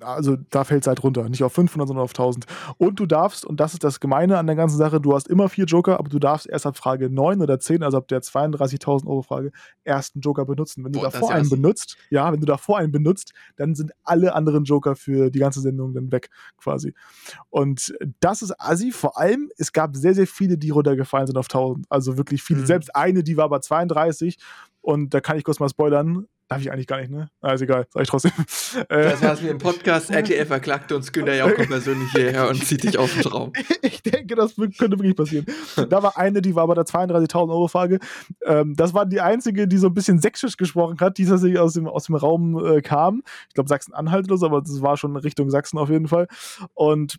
also 0.00 0.36
da 0.50 0.64
fällt 0.64 0.82
es 0.82 0.86
halt 0.86 1.02
runter. 1.02 1.28
Nicht 1.28 1.42
auf 1.42 1.52
500, 1.52 1.88
sondern 1.88 2.04
auf 2.04 2.10
1000. 2.10 2.46
Und 2.78 3.00
du 3.00 3.06
darfst, 3.06 3.44
und 3.44 3.60
das 3.60 3.72
ist 3.72 3.84
das 3.84 4.00
Gemeine 4.00 4.38
an 4.38 4.46
der 4.46 4.56
ganzen 4.56 4.76
Sache, 4.76 5.00
du 5.00 5.14
hast 5.14 5.28
immer 5.28 5.48
vier 5.48 5.64
Joker, 5.64 5.98
aber 5.98 6.08
du 6.08 6.18
darfst 6.18 6.46
erst 6.46 6.66
ab 6.66 6.76
Frage 6.76 7.10
9 7.10 7.42
oder 7.42 7.58
10, 7.58 7.82
also 7.82 7.98
ab 7.98 8.08
der 8.08 8.22
32.000 8.22 9.06
Euro 9.06 9.22
Frage, 9.22 9.52
erst 9.84 10.14
einen 10.14 10.22
Joker 10.22 10.44
benutzen. 10.44 10.84
Wenn 10.84 10.92
du 10.92 11.00
Boah, 11.00 11.10
davor 11.10 11.30
einen 11.32 11.48
benutzt, 11.48 11.96
ja, 12.10 12.32
wenn 12.32 12.40
du 12.40 12.46
davor 12.46 12.78
einen 12.78 12.92
benutzt, 12.92 13.32
dann 13.56 13.74
sind 13.74 13.92
alle 14.04 14.34
anderen 14.34 14.64
Joker 14.64 14.96
für 14.96 15.30
die 15.30 15.38
ganze 15.38 15.60
Sendung 15.60 15.94
dann 15.94 16.12
weg, 16.12 16.30
quasi. 16.56 16.94
Und 17.50 17.94
das 18.20 18.42
ist 18.42 18.58
assi. 18.60 18.92
Vor 18.92 19.18
allem, 19.18 19.50
es 19.56 19.72
gab 19.72 19.96
sehr, 19.96 20.14
sehr 20.14 20.26
viele, 20.26 20.58
die 20.58 20.70
runtergefallen 20.70 21.26
sind 21.26 21.36
auf 21.36 21.46
1000. 21.46 21.86
Also 21.88 22.16
wirklich 22.16 22.42
viele. 22.42 22.60
Mhm. 22.60 22.66
Selbst 22.66 22.94
eine, 22.94 23.22
die 23.22 23.36
war 23.36 23.48
bei 23.48 23.58
32. 23.58 24.38
Und 24.80 25.14
da 25.14 25.20
kann 25.20 25.36
ich 25.36 25.44
kurz 25.44 25.58
mal 25.58 25.68
spoilern. 25.68 26.26
Darf 26.48 26.60
ich 26.60 26.70
eigentlich 26.70 26.86
gar 26.86 27.00
nicht, 27.00 27.10
ne? 27.10 27.28
Ah, 27.40 27.54
ist 27.54 27.62
egal, 27.62 27.86
sag 27.90 28.02
ich 28.02 28.08
trotzdem. 28.08 28.32
Das 28.88 29.22
war's 29.22 29.40
mit 29.42 29.50
dem 29.50 29.58
Podcast. 29.58 30.10
RTL 30.10 30.46
verklagte 30.46 30.94
uns 30.94 31.10
Günther 31.12 31.34
ja 31.34 31.44
auch 31.44 31.54
persönlich 31.54 32.10
hierher 32.12 32.48
und 32.48 32.64
zieht 32.64 32.84
dich 32.84 32.98
aus 32.98 33.12
dem 33.12 33.22
Traum. 33.22 33.52
Ich 33.82 34.02
denke, 34.02 34.36
das 34.36 34.54
könnte 34.54 34.98
wirklich 34.98 35.16
passieren. 35.16 35.46
Da 35.88 36.02
war 36.02 36.16
eine, 36.16 36.42
die 36.42 36.54
war 36.54 36.66
bei 36.66 36.74
der 36.74 36.84
32.000 36.84 37.50
Euro 37.50 37.68
Frage. 37.68 37.98
Ähm, 38.44 38.74
das 38.76 38.94
war 38.94 39.06
die 39.06 39.20
einzige, 39.20 39.66
die 39.66 39.78
so 39.78 39.88
ein 39.88 39.94
bisschen 39.94 40.20
sächsisch 40.20 40.56
gesprochen 40.56 40.98
hat, 41.00 41.18
die 41.18 41.26
tatsächlich 41.26 41.58
aus 41.58 41.74
dem, 41.74 41.88
aus 41.88 42.04
dem 42.04 42.14
Raum 42.14 42.64
äh, 42.64 42.82
kam. 42.82 43.22
Ich 43.48 43.54
glaube 43.54 43.68
Sachsen-Anhalt 43.68 44.26
oder 44.26 44.36
so, 44.36 44.46
aber 44.46 44.60
das 44.60 44.82
war 44.82 44.96
schon 44.96 45.16
Richtung 45.16 45.50
Sachsen 45.50 45.78
auf 45.78 45.90
jeden 45.90 46.08
Fall. 46.08 46.28
Und 46.74 47.18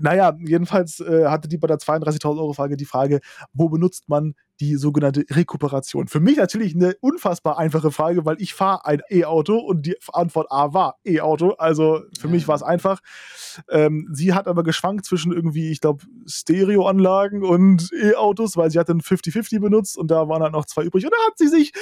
naja, 0.00 0.36
jedenfalls 0.40 1.00
äh, 1.00 1.26
hatte 1.26 1.48
die 1.48 1.58
bei 1.58 1.68
der 1.68 1.78
32.000 1.78 2.38
Euro 2.38 2.52
Frage 2.52 2.76
die 2.76 2.84
Frage, 2.84 3.20
wo 3.52 3.68
benutzt 3.68 4.08
man 4.08 4.34
die 4.60 4.76
sogenannte 4.76 5.24
Rekuperation? 5.30 6.06
Für 6.06 6.20
mich 6.20 6.36
natürlich 6.36 6.74
eine 6.74 6.94
unfassbar 7.00 7.58
einfache 7.58 7.90
Frage, 7.90 8.24
weil 8.24 8.40
ich 8.40 8.54
fahre 8.54 8.86
ein 8.86 9.02
E-Auto 9.10 9.58
und 9.58 9.86
die 9.86 9.96
Antwort 10.12 10.46
A 10.50 10.72
war 10.72 10.98
E-Auto. 11.04 11.50
Also 11.52 12.02
für 12.18 12.28
mich 12.28 12.46
war 12.46 12.54
es 12.54 12.62
einfach. 12.62 13.00
Ähm, 13.68 14.08
sie 14.12 14.32
hat 14.32 14.46
aber 14.46 14.62
geschwankt 14.62 15.04
zwischen 15.04 15.32
irgendwie, 15.32 15.70
ich 15.70 15.80
glaube, 15.80 16.04
Stereoanlagen 16.26 17.42
und 17.42 17.90
E-Autos, 17.92 18.56
weil 18.56 18.70
sie 18.70 18.78
hat 18.78 18.88
dann 18.88 19.00
50-50 19.00 19.60
benutzt 19.60 19.98
und 19.98 20.10
da 20.10 20.28
waren 20.28 20.42
halt 20.42 20.52
noch 20.52 20.66
zwei 20.66 20.84
übrig. 20.84 21.04
Und 21.04 21.12
da 21.12 21.26
hat 21.26 21.38
sie 21.38 21.48
sich 21.48 21.72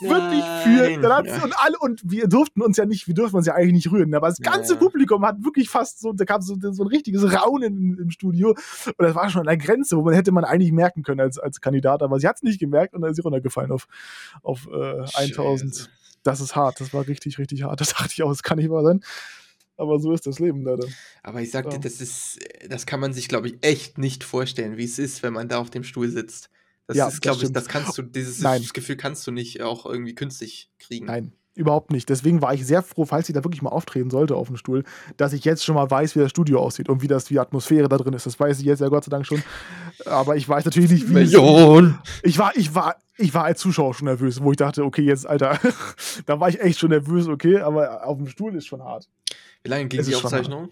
wirklich 0.00 0.44
für. 0.64 1.00
Dann 1.00 1.12
hat 1.12 1.26
sie, 1.26 1.42
und 1.42 1.54
alle, 1.58 1.78
und 1.78 2.02
wir 2.04 2.26
durften 2.26 2.62
uns 2.62 2.76
ja 2.76 2.86
nicht, 2.86 3.06
wir 3.06 3.14
durften 3.14 3.36
uns 3.36 3.46
ja 3.46 3.54
eigentlich 3.54 3.72
nicht 3.72 3.92
rühren. 3.92 4.14
Aber 4.14 4.28
das 4.28 4.40
ganze. 4.40 4.80
Publikum 4.80 5.24
hat 5.24 5.44
wirklich 5.44 5.68
fast 5.68 6.00
so, 6.00 6.12
da 6.12 6.24
kam 6.24 6.42
so, 6.42 6.56
so 6.58 6.82
ein 6.82 6.88
richtiges 6.88 7.22
Raunen 7.32 7.98
im 7.98 8.10
Studio. 8.10 8.50
Und 8.50 8.94
das 8.98 9.14
war 9.14 9.30
schon 9.30 9.40
an 9.40 9.46
der 9.46 9.56
Grenze, 9.56 9.96
wo 9.96 10.02
man 10.02 10.14
hätte 10.14 10.32
man 10.32 10.44
eigentlich 10.44 10.72
merken 10.72 11.02
können 11.02 11.20
als, 11.20 11.38
als 11.38 11.60
Kandidat, 11.60 11.99
aber 12.02 12.20
sie 12.20 12.28
hat 12.28 12.36
es 12.36 12.42
nicht 12.42 12.60
gemerkt 12.60 12.94
und 12.94 13.02
dann 13.02 13.10
ist 13.10 13.16
sie 13.16 13.22
runtergefallen 13.22 13.72
auf, 13.72 13.86
auf 14.42 14.68
äh, 14.72 15.04
1000. 15.14 15.90
Das 16.22 16.40
ist 16.40 16.54
hart, 16.54 16.80
das 16.80 16.92
war 16.92 17.06
richtig, 17.06 17.38
richtig 17.38 17.62
hart. 17.62 17.80
Das 17.80 17.88
dachte 17.94 18.12
ich 18.12 18.22
auch, 18.22 18.30
das 18.30 18.42
kann 18.42 18.58
nicht 18.58 18.70
wahr 18.70 18.84
sein. 18.84 19.00
Aber 19.76 19.98
so 19.98 20.12
ist 20.12 20.26
das 20.26 20.38
Leben 20.38 20.62
leider. 20.62 20.86
Aber 21.22 21.40
ich 21.40 21.50
sagte, 21.50 21.76
ja. 21.76 21.78
das 21.78 22.02
ist, 22.02 22.38
das 22.68 22.84
kann 22.84 23.00
man 23.00 23.14
sich, 23.14 23.28
glaube 23.28 23.48
ich, 23.48 23.56
echt 23.62 23.96
nicht 23.96 24.24
vorstellen, 24.24 24.76
wie 24.76 24.84
es 24.84 24.98
ist, 24.98 25.22
wenn 25.22 25.32
man 25.32 25.48
da 25.48 25.58
auf 25.58 25.70
dem 25.70 25.84
Stuhl 25.84 26.10
sitzt. 26.10 26.50
Das 26.86 26.96
ja, 26.96 27.08
ist, 27.08 27.22
glaube 27.22 27.42
ich, 27.42 27.52
das 27.52 27.68
kannst 27.68 27.96
du, 27.96 28.02
dieses 28.02 28.40
Nein. 28.40 28.66
Gefühl 28.74 28.96
kannst 28.96 29.26
du 29.26 29.30
nicht 29.30 29.62
auch 29.62 29.86
irgendwie 29.86 30.14
künstlich 30.14 30.70
kriegen. 30.78 31.06
Nein, 31.06 31.32
Überhaupt 31.56 31.90
nicht. 31.90 32.08
Deswegen 32.08 32.40
war 32.42 32.54
ich 32.54 32.64
sehr 32.64 32.80
froh, 32.80 33.04
falls 33.04 33.26
sie 33.26 33.32
da 33.32 33.42
wirklich 33.42 33.60
mal 33.60 33.70
auftreten 33.70 34.10
sollte 34.10 34.36
auf 34.36 34.46
dem 34.46 34.56
Stuhl, 34.56 34.84
dass 35.16 35.32
ich 35.32 35.44
jetzt 35.44 35.64
schon 35.64 35.74
mal 35.74 35.90
weiß, 35.90 36.14
wie 36.14 36.20
das 36.20 36.30
Studio 36.30 36.60
aussieht 36.60 36.88
und 36.88 37.02
wie 37.02 37.08
das 37.08 37.24
die 37.24 37.40
Atmosphäre 37.40 37.88
da 37.88 37.98
drin 37.98 38.14
ist. 38.14 38.24
Das 38.24 38.38
weiß 38.38 38.60
ich 38.60 38.66
jetzt 38.66 38.80
ja 38.80 38.88
Gott 38.88 39.04
sei 39.04 39.10
Dank 39.10 39.26
schon. 39.26 39.42
Aber 40.06 40.36
ich 40.36 40.48
weiß 40.48 40.64
natürlich 40.64 40.90
nicht, 40.90 41.08
wie. 41.08 41.12
Million! 41.12 41.98
Ich 42.22 42.38
war, 42.38 42.56
ich 42.56 42.74
war, 42.74 42.96
ich 43.16 43.34
war 43.34 43.44
als 43.44 43.60
Zuschauer 43.60 43.94
schon 43.94 44.06
nervös, 44.06 44.40
wo 44.42 44.52
ich 44.52 44.58
dachte, 44.58 44.84
okay, 44.84 45.02
jetzt, 45.02 45.26
Alter, 45.26 45.58
da 46.26 46.38
war 46.38 46.48
ich 46.48 46.60
echt 46.60 46.78
schon 46.78 46.90
nervös, 46.90 47.26
okay, 47.26 47.58
aber 47.58 48.06
auf 48.06 48.16
dem 48.16 48.28
Stuhl 48.28 48.54
ist 48.54 48.66
schon 48.66 48.82
hart. 48.82 49.08
Wie 49.64 49.70
lange 49.70 49.86
ging 49.86 50.00
es 50.00 50.06
die 50.06 50.14
Aufzeichnung? 50.14 50.68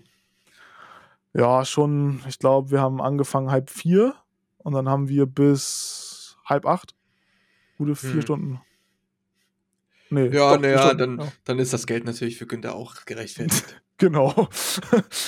Ja, 1.34 1.64
schon, 1.64 2.20
ich 2.28 2.38
glaube, 2.38 2.70
wir 2.70 2.80
haben 2.80 3.00
angefangen 3.00 3.50
halb 3.50 3.68
vier 3.68 4.14
und 4.58 4.74
dann 4.74 4.88
haben 4.88 5.08
wir 5.08 5.26
bis 5.26 6.36
halb 6.44 6.66
acht. 6.66 6.94
Gute 7.76 7.94
vier 7.94 8.14
hm. 8.14 8.22
Stunden. 8.22 8.60
Nee, 10.10 10.28
ja, 10.28 10.56
naja, 10.56 10.94
dann, 10.94 11.18
ja. 11.18 11.32
dann 11.44 11.58
ist 11.58 11.72
das 11.72 11.86
Geld 11.86 12.04
natürlich 12.04 12.38
für 12.38 12.46
Günther 12.46 12.74
auch 12.74 13.04
gerechtfertigt. 13.04 13.82
genau. 13.98 14.48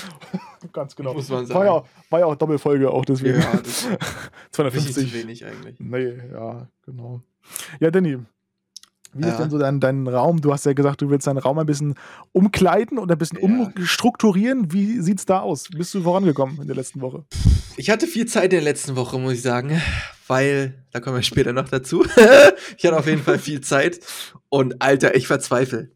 Ganz 0.72 0.96
genau. 0.96 1.14
Muss 1.14 1.28
man 1.28 1.46
sagen. 1.46 1.58
War 1.58 1.66
ja, 1.66 1.84
war 2.10 2.20
ja 2.20 2.26
auch 2.26 2.36
Doppelfolge, 2.36 2.90
auch 2.90 3.04
deswegen. 3.04 3.40
Ja, 3.40 3.56
das 3.56 3.86
250. 4.52 5.12
wenig 5.14 5.44
eigentlich. 5.44 5.76
Nee, 5.78 6.18
ja, 6.32 6.68
genau. 6.84 7.22
Ja, 7.80 7.90
Danny, 7.90 8.18
wie 9.12 9.22
ja. 9.22 9.32
ist 9.32 9.38
denn 9.38 9.50
so 9.50 9.58
dein, 9.58 9.80
dein 9.80 10.06
Raum? 10.06 10.40
Du 10.40 10.52
hast 10.52 10.66
ja 10.66 10.72
gesagt, 10.72 11.02
du 11.02 11.10
willst 11.10 11.26
deinen 11.26 11.38
Raum 11.38 11.58
ein 11.58 11.66
bisschen 11.66 11.94
umkleiden 12.32 12.98
und 12.98 13.10
ein 13.10 13.18
bisschen 13.18 13.38
ja. 13.38 13.44
umstrukturieren. 13.44 14.72
Wie 14.72 15.00
sieht 15.00 15.18
es 15.18 15.26
da 15.26 15.40
aus? 15.40 15.68
Bist 15.68 15.94
du 15.94 16.02
vorangekommen 16.02 16.60
in 16.60 16.66
der 16.66 16.76
letzten 16.76 17.00
Woche? 17.00 17.24
Ich 17.76 17.90
hatte 17.90 18.06
viel 18.06 18.26
Zeit 18.26 18.44
in 18.44 18.50
der 18.50 18.62
letzten 18.62 18.94
Woche, 18.94 19.18
muss 19.18 19.32
ich 19.32 19.42
sagen, 19.42 19.80
weil, 20.30 20.86
da 20.92 21.00
kommen 21.00 21.16
wir 21.16 21.22
später 21.22 21.52
noch 21.52 21.68
dazu. 21.68 22.04
ich 22.78 22.84
hatte 22.86 22.96
auf 22.96 23.06
jeden 23.06 23.22
Fall 23.22 23.40
viel 23.40 23.60
Zeit 23.60 23.98
und 24.48 24.80
Alter, 24.80 25.16
ich 25.16 25.26
verzweifle. 25.26 25.90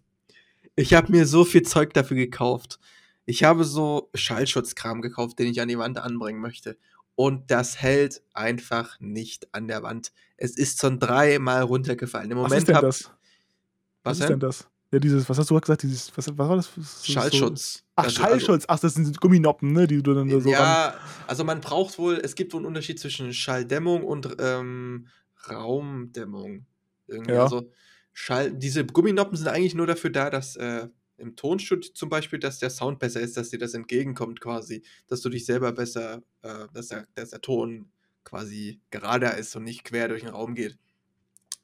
Ich 0.74 0.92
habe 0.92 1.12
mir 1.12 1.24
so 1.24 1.44
viel 1.44 1.62
Zeug 1.62 1.94
dafür 1.94 2.16
gekauft. 2.16 2.80
Ich 3.26 3.44
habe 3.44 3.62
so 3.62 4.10
Schallschutzkram 4.12 5.02
gekauft, 5.02 5.38
den 5.38 5.46
ich 5.46 5.60
an 5.60 5.68
die 5.68 5.78
Wand 5.78 5.98
anbringen 5.98 6.40
möchte. 6.40 6.76
Und 7.14 7.52
das 7.52 7.80
hält 7.80 8.22
einfach 8.34 8.98
nicht 8.98 9.54
an 9.54 9.68
der 9.68 9.84
Wand. 9.84 10.12
Es 10.36 10.56
ist 10.56 10.80
schon 10.80 10.98
dreimal 10.98 11.62
runtergefallen. 11.62 12.32
Im 12.32 12.38
Moment 12.38 12.52
was 12.52 12.58
ist 12.58 12.68
denn 12.68 12.74
hab, 12.74 12.82
das? 12.82 13.04
Was, 13.04 14.18
was 14.18 14.18
ist 14.18 14.28
denn 14.30 14.40
das? 14.40 14.68
Ja, 14.94 15.00
dieses, 15.00 15.28
was 15.28 15.36
hast 15.36 15.50
du 15.50 15.58
gesagt? 15.58 15.82
Dieses, 15.82 16.16
was, 16.16 16.28
was 16.28 16.48
war 16.48 16.54
das? 16.54 16.70
Schallschutz. 17.02 17.74
So, 17.74 17.82
ach, 17.96 18.04
also, 18.04 18.20
Schallschutz. 18.20 18.64
Ach, 18.68 18.78
das 18.78 18.94
sind 18.94 19.20
Gumminoppen, 19.20 19.72
ne, 19.72 19.88
die 19.88 20.00
du 20.00 20.14
dann 20.14 20.30
so 20.30 20.48
Ja, 20.48 20.90
ran 20.90 20.94
also 21.26 21.42
man 21.42 21.60
braucht 21.60 21.98
wohl, 21.98 22.20
es 22.22 22.36
gibt 22.36 22.52
wohl 22.52 22.60
einen 22.60 22.66
Unterschied 22.66 23.00
zwischen 23.00 23.34
Schalldämmung 23.34 24.04
und 24.04 24.36
ähm, 24.38 25.08
Raumdämmung. 25.50 26.66
Irgendwie. 27.08 27.32
Ja. 27.32 27.42
Also 27.42 27.72
Schall, 28.12 28.52
diese 28.52 28.86
Gumminoppen 28.86 29.36
sind 29.36 29.48
eigentlich 29.48 29.74
nur 29.74 29.88
dafür 29.88 30.10
da, 30.10 30.30
dass 30.30 30.54
äh, 30.54 30.86
im 31.16 31.34
Tonstudio 31.34 31.90
zum 31.92 32.08
Beispiel, 32.08 32.38
dass 32.38 32.60
der 32.60 32.70
Sound 32.70 33.00
besser 33.00 33.20
ist, 33.20 33.36
dass 33.36 33.50
dir 33.50 33.58
das 33.58 33.74
entgegenkommt 33.74 34.40
quasi, 34.40 34.84
dass 35.08 35.22
du 35.22 35.28
dich 35.28 35.44
selber 35.44 35.72
besser, 35.72 36.22
äh, 36.42 36.66
dass, 36.72 36.86
der, 36.86 37.08
dass 37.16 37.30
der 37.30 37.40
Ton 37.40 37.90
quasi 38.22 38.80
gerader 38.90 39.36
ist 39.36 39.56
und 39.56 39.64
nicht 39.64 39.82
quer 39.82 40.06
durch 40.06 40.22
den 40.22 40.30
Raum 40.30 40.54
geht. 40.54 40.78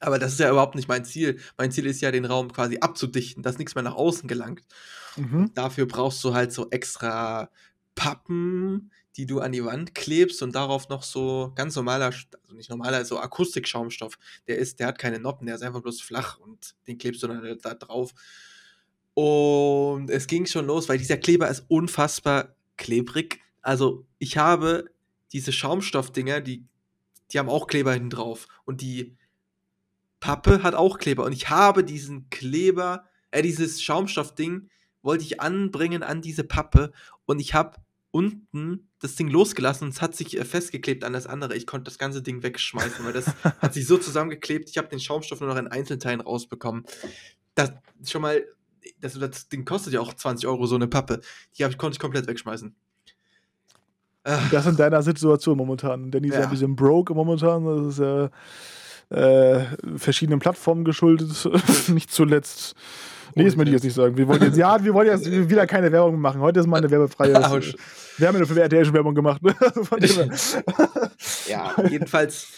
Aber 0.00 0.18
das 0.18 0.32
ist 0.32 0.40
ja 0.40 0.50
überhaupt 0.50 0.74
nicht 0.74 0.88
mein 0.88 1.04
Ziel. 1.04 1.38
Mein 1.58 1.70
Ziel 1.70 1.86
ist 1.86 2.00
ja, 2.00 2.10
den 2.10 2.24
Raum 2.24 2.52
quasi 2.52 2.78
abzudichten, 2.80 3.42
dass 3.42 3.58
nichts 3.58 3.74
mehr 3.74 3.84
nach 3.84 3.94
außen 3.94 4.28
gelangt. 4.28 4.64
Mhm. 5.16 5.52
Dafür 5.54 5.86
brauchst 5.86 6.24
du 6.24 6.34
halt 6.34 6.52
so 6.52 6.70
extra 6.70 7.50
Pappen, 7.94 8.90
die 9.16 9.26
du 9.26 9.40
an 9.40 9.52
die 9.52 9.64
Wand 9.64 9.94
klebst 9.94 10.42
und 10.42 10.54
darauf 10.54 10.88
noch 10.88 11.02
so 11.02 11.52
ganz 11.54 11.76
normaler, 11.76 12.06
also 12.06 12.54
nicht 12.54 12.70
normaler, 12.70 13.04
so 13.04 13.18
Akustikschaumstoff. 13.18 14.18
Der 14.46 14.56
ist, 14.56 14.80
der 14.80 14.86
hat 14.86 14.98
keine 14.98 15.18
Noppen, 15.18 15.46
der 15.46 15.56
ist 15.56 15.62
einfach 15.62 15.82
bloß 15.82 16.00
flach 16.00 16.38
und 16.38 16.74
den 16.86 16.96
klebst 16.96 17.22
du 17.22 17.26
dann 17.26 17.58
da 17.62 17.74
drauf. 17.74 18.14
Und 19.12 20.08
es 20.08 20.26
ging 20.26 20.46
schon 20.46 20.66
los, 20.66 20.88
weil 20.88 20.96
dieser 20.96 21.18
Kleber 21.18 21.48
ist 21.48 21.64
unfassbar 21.68 22.54
klebrig. 22.78 23.40
Also 23.60 24.06
ich 24.18 24.38
habe 24.38 24.90
diese 25.32 25.52
Schaumstoffdinger, 25.52 26.40
die, 26.40 26.64
die 27.30 27.38
haben 27.38 27.50
auch 27.50 27.66
Kleber 27.66 27.92
hinten 27.92 28.10
drauf. 28.10 28.46
Und 28.64 28.80
die 28.80 29.16
Pappe 30.20 30.62
hat 30.62 30.74
auch 30.74 30.98
Kleber. 30.98 31.24
Und 31.24 31.32
ich 31.32 31.48
habe 31.50 31.82
diesen 31.82 32.28
Kleber, 32.30 33.04
äh, 33.30 33.42
dieses 33.42 33.82
Schaumstoffding, 33.82 34.68
wollte 35.02 35.24
ich 35.24 35.40
anbringen 35.40 36.02
an 36.02 36.22
diese 36.22 36.44
Pappe. 36.44 36.92
Und 37.24 37.40
ich 37.40 37.54
habe 37.54 37.78
unten 38.10 38.88
das 38.98 39.14
Ding 39.14 39.28
losgelassen 39.28 39.84
und 39.86 39.94
es 39.94 40.02
hat 40.02 40.14
sich 40.14 40.38
äh, 40.38 40.44
festgeklebt 40.44 41.04
an 41.04 41.12
das 41.12 41.26
andere. 41.26 41.56
Ich 41.56 41.66
konnte 41.66 41.84
das 41.84 41.98
ganze 41.98 42.22
Ding 42.22 42.42
wegschmeißen, 42.42 43.04
weil 43.04 43.12
das 43.12 43.26
hat 43.60 43.74
sich 43.74 43.86
so 43.86 43.96
zusammengeklebt. 43.96 44.68
Ich 44.68 44.78
habe 44.78 44.88
den 44.88 45.00
Schaumstoff 45.00 45.40
nur 45.40 45.48
noch 45.48 45.56
in 45.56 45.68
Einzelteilen 45.68 46.20
rausbekommen. 46.20 46.84
Das 47.54 47.72
schon 48.04 48.22
mal, 48.22 48.44
das, 49.00 49.18
das 49.18 49.48
Ding 49.48 49.64
kostet 49.64 49.94
ja 49.94 50.00
auch 50.00 50.12
20 50.12 50.46
Euro, 50.46 50.66
so 50.66 50.74
eine 50.74 50.88
Pappe. 50.88 51.20
Die 51.56 51.64
hab, 51.64 51.76
konnte 51.78 51.96
ich 51.96 52.00
komplett 52.00 52.26
wegschmeißen. 52.26 52.74
Das 54.50 54.66
in 54.66 54.76
deiner 54.76 55.02
Situation 55.02 55.56
momentan. 55.56 56.10
Danny 56.10 56.28
ist 56.28 56.34
ja 56.34 56.42
ein 56.42 56.50
bisschen 56.50 56.76
broke 56.76 57.14
momentan. 57.14 57.64
Das 57.64 57.94
ist 57.94 57.98
ja 58.00 58.26
äh, 58.26 58.30
verschiedenen 59.96 60.38
Plattformen 60.38 60.84
geschuldet. 60.84 61.48
nicht 61.88 62.12
zuletzt 62.12 62.76
Nee, 63.34 63.44
das 63.44 63.56
möchte 63.56 63.70
ich 63.70 63.74
jetzt 63.74 63.84
nicht 63.84 63.94
sagen. 63.94 64.16
Wir 64.16 64.26
wollen 64.26 64.42
jetzt, 64.42 64.56
ja, 64.56 64.82
wir 64.82 64.92
wollen 64.94 65.08
jetzt 65.08 65.30
wieder 65.48 65.66
keine 65.66 65.92
Werbung 65.92 66.20
machen. 66.20 66.40
Heute 66.40 66.60
ist 66.60 66.66
mal 66.66 66.78
eine 66.78 66.90
werbefreie. 66.90 67.32
wir 68.18 68.28
haben 68.28 68.38
ja 68.38 68.44
für 68.44 68.60
RTL 68.60 68.84
schon 68.84 68.94
Werbung 68.94 69.14
gemacht. 69.14 69.42
Ne? 69.42 69.54
ja, 71.48 71.74
jedenfalls 71.88 72.48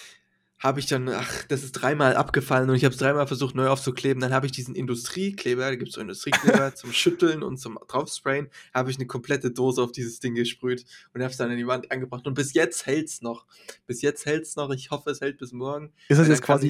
habe 0.62 0.78
ich 0.78 0.86
dann, 0.86 1.08
ach, 1.08 1.44
das 1.48 1.64
ist 1.64 1.72
dreimal 1.72 2.14
abgefallen 2.14 2.70
und 2.70 2.76
ich 2.76 2.84
habe 2.84 2.92
es 2.92 2.98
dreimal 2.98 3.26
versucht 3.26 3.56
neu 3.56 3.68
aufzukleben. 3.68 4.20
Dann 4.20 4.32
habe 4.32 4.46
ich 4.46 4.52
diesen 4.52 4.76
Industriekleber, 4.76 5.62
da 5.62 5.74
gibt 5.74 5.88
es 5.88 5.94
so 5.96 6.00
Industriekleber 6.00 6.74
zum 6.76 6.92
Schütteln 6.92 7.42
und 7.42 7.56
zum 7.56 7.78
Draufsprayen, 7.88 8.48
habe 8.72 8.90
ich 8.90 8.96
eine 8.96 9.06
komplette 9.06 9.50
Dose 9.50 9.82
auf 9.82 9.90
dieses 9.90 10.20
Ding 10.20 10.34
gesprüht 10.36 10.84
und 11.12 11.20
habe 11.20 11.32
es 11.32 11.36
dann 11.36 11.50
an 11.50 11.56
die 11.56 11.66
Wand 11.66 11.90
angebracht. 11.90 12.26
Und 12.26 12.34
bis 12.34 12.52
jetzt 12.54 12.86
hält 12.86 13.08
es 13.08 13.22
noch. 13.22 13.46
Bis 13.86 14.02
jetzt 14.02 14.24
hält 14.24 14.44
es 14.44 14.54
noch. 14.54 14.70
Ich 14.70 14.92
hoffe, 14.92 15.10
es 15.10 15.20
hält 15.20 15.38
bis 15.38 15.52
morgen. 15.52 15.92
Ist 16.08 16.18
das 16.18 16.28
jetzt 16.28 16.42
quasi 16.42 16.68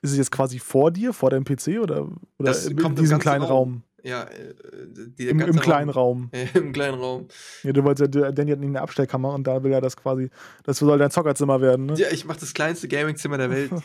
ist 0.00 0.12
es 0.12 0.16
jetzt 0.16 0.30
quasi 0.30 0.58
vor 0.58 0.90
dir, 0.90 1.12
vor 1.12 1.30
deinem 1.30 1.44
PC 1.44 1.80
oder, 1.82 2.02
oder 2.02 2.18
das 2.38 2.66
in, 2.66 2.78
in 2.78 2.94
diesem 2.94 3.18
kleinen 3.18 3.42
Raum? 3.42 3.50
Raum? 3.50 3.82
Ja, 4.02 4.24
äh, 4.24 4.54
die, 5.18 5.28
Im, 5.28 5.40
im 5.40 5.58
kleinen 5.58 5.90
Raum. 5.90 6.30
Raum. 6.32 6.42
Im 6.54 6.72
kleinen 6.72 6.98
Raum. 6.98 7.28
Ja, 7.62 7.72
du 7.72 7.84
wolltest 7.84 8.14
ja, 8.14 8.30
Danny 8.30 8.52
hat 8.52 8.60
eine 8.60 8.80
Abstellkammer 8.80 9.34
und 9.34 9.46
da 9.46 9.62
will 9.62 9.72
er 9.72 9.80
das 9.80 9.96
quasi, 9.96 10.30
das 10.64 10.78
soll 10.78 10.98
dein 10.98 11.10
Zockerzimmer 11.10 11.60
werden, 11.60 11.86
ne? 11.86 11.94
Ja, 11.94 12.08
ich 12.10 12.24
mache 12.24 12.40
das 12.40 12.54
kleinste 12.54 12.88
Gamingzimmer 12.88 13.38
der 13.38 13.50
Welt. 13.50 13.70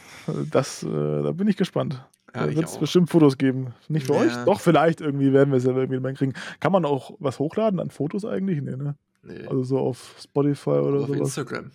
Das, 0.52 0.84
äh, 0.84 0.88
da 0.88 1.32
bin 1.32 1.48
ich 1.48 1.58
gespannt. 1.58 2.06
Ja, 2.36 2.48
da 2.48 2.56
wird 2.56 2.66
es 2.66 2.78
bestimmt 2.78 3.10
Fotos 3.10 3.38
geben. 3.38 3.74
Nicht 3.88 4.08
für 4.08 4.14
ja. 4.14 4.22
euch? 4.22 4.36
Doch, 4.46 4.60
vielleicht 4.60 5.02
irgendwie 5.02 5.34
werden 5.34 5.52
wir 5.52 5.58
es 5.58 5.64
ja 5.64 5.76
irgendwie 5.76 6.00
mal 6.00 6.14
kriegen. 6.14 6.34
Kann 6.60 6.72
man 6.72 6.86
auch 6.86 7.16
was 7.20 7.40
hochladen 7.40 7.80
an 7.80 7.90
Fotos 7.90 8.26
eigentlich? 8.26 8.62
Nee, 8.62 8.76
ne? 8.76 8.96
Nee. 9.24 9.46
Also 9.48 9.64
so 9.64 9.80
auf 9.80 10.16
Spotify 10.22 10.70
oder 10.70 11.00
so. 11.00 11.04
Auf 11.04 11.08
sowas. 11.10 11.20
Instagram. 11.20 11.72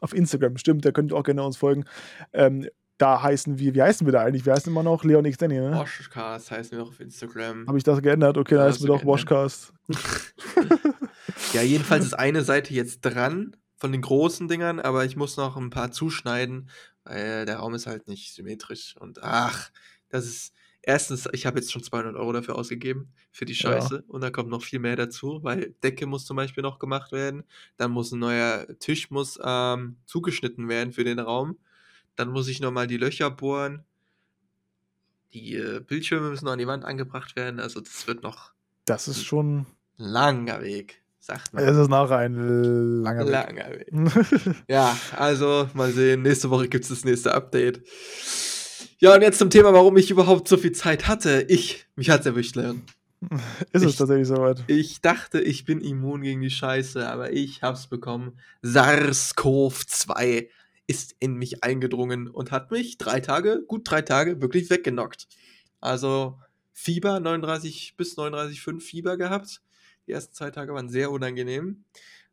Auf 0.00 0.14
Instagram, 0.14 0.56
stimmt, 0.56 0.84
da 0.84 0.92
könnt 0.92 1.12
ihr 1.12 1.16
auch 1.16 1.22
gerne 1.22 1.42
uns 1.42 1.58
folgen. 1.58 1.84
Ähm, 2.32 2.66
da 3.00 3.22
heißen 3.22 3.58
wir, 3.58 3.74
wie 3.74 3.82
heißen 3.82 4.06
wir 4.06 4.12
da 4.12 4.20
eigentlich? 4.20 4.44
Wir 4.44 4.52
heißen 4.52 4.70
immer 4.70 4.82
noch 4.82 5.04
Leon 5.04 5.24
X 5.24 5.38
Danny, 5.38 5.58
ne? 5.58 5.72
Washcast 5.72 6.50
heißen 6.50 6.76
wir 6.76 6.84
auch 6.84 6.90
auf 6.90 7.00
Instagram. 7.00 7.66
Habe 7.66 7.78
ich 7.78 7.84
das 7.84 8.02
geändert? 8.02 8.36
Okay, 8.36 8.56
dann 8.56 8.68
heißen 8.68 8.82
wir 8.82 8.88
doch 8.88 9.06
Washcast. 9.06 9.72
ja, 11.54 11.62
jedenfalls 11.62 12.04
ist 12.04 12.12
eine 12.12 12.42
Seite 12.42 12.74
jetzt 12.74 13.00
dran 13.00 13.56
von 13.76 13.92
den 13.92 14.02
großen 14.02 14.48
Dingern, 14.48 14.80
aber 14.80 15.06
ich 15.06 15.16
muss 15.16 15.38
noch 15.38 15.56
ein 15.56 15.70
paar 15.70 15.92
zuschneiden, 15.92 16.68
weil 17.04 17.46
der 17.46 17.56
Raum 17.56 17.74
ist 17.74 17.86
halt 17.86 18.06
nicht 18.06 18.34
symmetrisch. 18.34 18.96
Und 18.98 19.22
ach, 19.22 19.70
das 20.10 20.26
ist. 20.26 20.52
Erstens, 20.82 21.28
ich 21.32 21.44
habe 21.44 21.58
jetzt 21.58 21.70
schon 21.70 21.82
200 21.82 22.16
Euro 22.16 22.32
dafür 22.32 22.56
ausgegeben, 22.56 23.12
für 23.32 23.44
die 23.44 23.54
Scheiße. 23.54 23.96
Ja. 23.96 24.02
Und 24.08 24.22
da 24.22 24.30
kommt 24.30 24.48
noch 24.48 24.62
viel 24.62 24.78
mehr 24.78 24.96
dazu, 24.96 25.40
weil 25.42 25.74
Decke 25.82 26.06
muss 26.06 26.24
zum 26.24 26.38
Beispiel 26.38 26.62
noch 26.62 26.78
gemacht 26.78 27.12
werden. 27.12 27.44
Dann 27.76 27.90
muss 27.90 28.12
ein 28.12 28.18
neuer 28.18 28.66
Tisch 28.78 29.10
muss 29.10 29.38
ähm, 29.44 29.98
zugeschnitten 30.06 30.68
werden 30.68 30.94
für 30.94 31.04
den 31.04 31.18
Raum. 31.18 31.58
Dann 32.16 32.30
muss 32.30 32.48
ich 32.48 32.60
nochmal 32.60 32.86
die 32.86 32.96
Löcher 32.96 33.30
bohren. 33.30 33.84
Die 35.32 35.54
äh, 35.56 35.80
Bildschirme 35.80 36.30
müssen 36.30 36.44
noch 36.44 36.52
an 36.52 36.58
die 36.58 36.66
Wand 36.66 36.84
angebracht 36.84 37.36
werden. 37.36 37.60
Also 37.60 37.80
das 37.80 38.06
wird 38.06 38.22
noch. 38.22 38.52
Das 38.84 39.08
ist 39.08 39.24
schon. 39.24 39.66
Langer 39.96 40.62
Weg, 40.62 41.02
sagt 41.20 41.52
man. 41.52 41.62
Es 41.62 41.76
ist 41.76 41.88
noch 41.88 42.10
ein 42.10 42.34
langer 43.02 43.26
Weg. 43.26 43.32
Langer 43.32 43.70
Weg. 43.70 44.56
ja, 44.68 44.96
also 45.16 45.68
mal 45.74 45.92
sehen. 45.92 46.22
Nächste 46.22 46.50
Woche 46.50 46.68
gibt 46.68 46.84
es 46.84 46.90
das 46.90 47.04
nächste 47.04 47.34
Update. 47.34 47.82
Ja, 48.98 49.14
und 49.14 49.22
jetzt 49.22 49.38
zum 49.38 49.50
Thema, 49.50 49.72
warum 49.72 49.96
ich 49.96 50.10
überhaupt 50.10 50.48
so 50.48 50.56
viel 50.56 50.72
Zeit 50.72 51.06
hatte. 51.08 51.46
Ich, 51.48 51.86
mich 51.96 52.10
hat's 52.10 52.26
erwischt, 52.26 52.56
Leon. 52.56 52.82
Ist 53.72 53.82
ich, 53.82 53.90
es 53.90 53.96
tatsächlich 53.96 54.28
soweit? 54.28 54.64
Ich 54.66 55.00
dachte, 55.00 55.40
ich 55.40 55.64
bin 55.64 55.80
immun 55.80 56.22
gegen 56.22 56.40
die 56.40 56.50
Scheiße, 56.50 57.08
aber 57.08 57.32
ich 57.32 57.62
hab's 57.62 57.86
bekommen. 57.86 58.38
SARS-CoV-2 58.62 60.48
ist 60.90 61.14
in 61.20 61.34
mich 61.34 61.62
eingedrungen 61.62 62.26
und 62.26 62.50
hat 62.50 62.72
mich 62.72 62.98
drei 62.98 63.20
Tage, 63.20 63.62
gut 63.68 63.88
drei 63.88 64.02
Tage, 64.02 64.42
wirklich 64.42 64.70
weggenockt. 64.70 65.28
Also 65.80 66.40
Fieber, 66.72 67.20
39 67.20 67.94
bis 67.96 68.18
39,5 68.18 68.80
Fieber 68.80 69.16
gehabt. 69.16 69.62
Die 70.08 70.12
ersten 70.12 70.34
zwei 70.34 70.50
Tage 70.50 70.74
waren 70.74 70.88
sehr 70.88 71.12
unangenehm. 71.12 71.84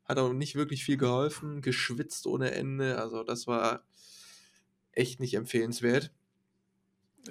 Hat 0.06 0.18
auch 0.18 0.34
nicht 0.34 0.56
wirklich 0.56 0.84
viel 0.84 0.98
geholfen, 0.98 1.62
geschwitzt 1.62 2.26
ohne 2.26 2.50
Ende. 2.50 3.00
Also 3.00 3.24
das 3.24 3.46
war 3.46 3.84
echt 4.92 5.20
nicht 5.20 5.36
empfehlenswert. 5.36 6.12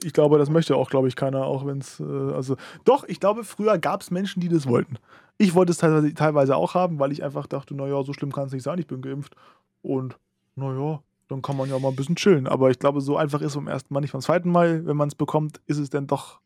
Ich 0.05 0.13
glaube, 0.13 0.39
das 0.39 0.49
möchte 0.49 0.77
auch, 0.77 0.91
glaube 0.91 1.09
ich, 1.09 1.17
keiner, 1.17 1.45
auch 1.45 1.67
wenn 1.67 1.79
es, 1.79 1.99
äh, 1.99 2.05
also, 2.05 2.57
doch, 2.85 3.03
ich 3.09 3.19
glaube, 3.19 3.43
früher 3.43 3.79
gab 3.79 4.03
es 4.03 4.13
Menschen, 4.13 4.39
die 4.39 4.49
das 4.49 4.69
wollten. 4.69 4.99
Ich 5.39 5.55
wollte 5.55 5.73
es 5.73 5.79
teilweise, 5.79 6.15
teilweise 6.15 6.55
auch 6.55 6.75
haben, 6.75 7.01
weil 7.01 7.11
ich 7.11 7.25
einfach 7.25 7.49
dachte, 7.49 7.75
naja, 7.75 8.05
so 8.05 8.13
schlimm 8.13 8.31
kann 8.31 8.47
es 8.47 8.53
nicht 8.53 8.63
sein, 8.63 8.79
ich 8.79 8.87
bin 8.87 9.03
geimpft. 9.03 9.35
Und, 9.83 10.19
naja, 10.55 11.03
dann 11.29 11.43
kann 11.43 11.57
man 11.57 11.69
ja 11.69 11.79
mal 11.79 11.89
ein 11.89 11.97
bisschen 11.97 12.17
chillen. 12.17 12.47
Aber 12.47 12.71
ich 12.71 12.79
glaube, 12.79 13.01
so 13.01 13.17
einfach 13.17 13.41
ist 13.41 13.49
es 13.49 13.55
beim 13.55 13.69
ersten 13.69 13.93
Mal 13.93 14.01
nicht. 14.01 14.13
Beim 14.13 14.21
zweiten 14.23 14.51
Mal, 14.51 14.87
wenn 14.87 14.97
man 14.97 15.09
es 15.09 15.15
bekommt, 15.15 15.61
ist 15.67 15.79
es 15.79 15.91
dann 15.91 16.07
doch 16.07 16.41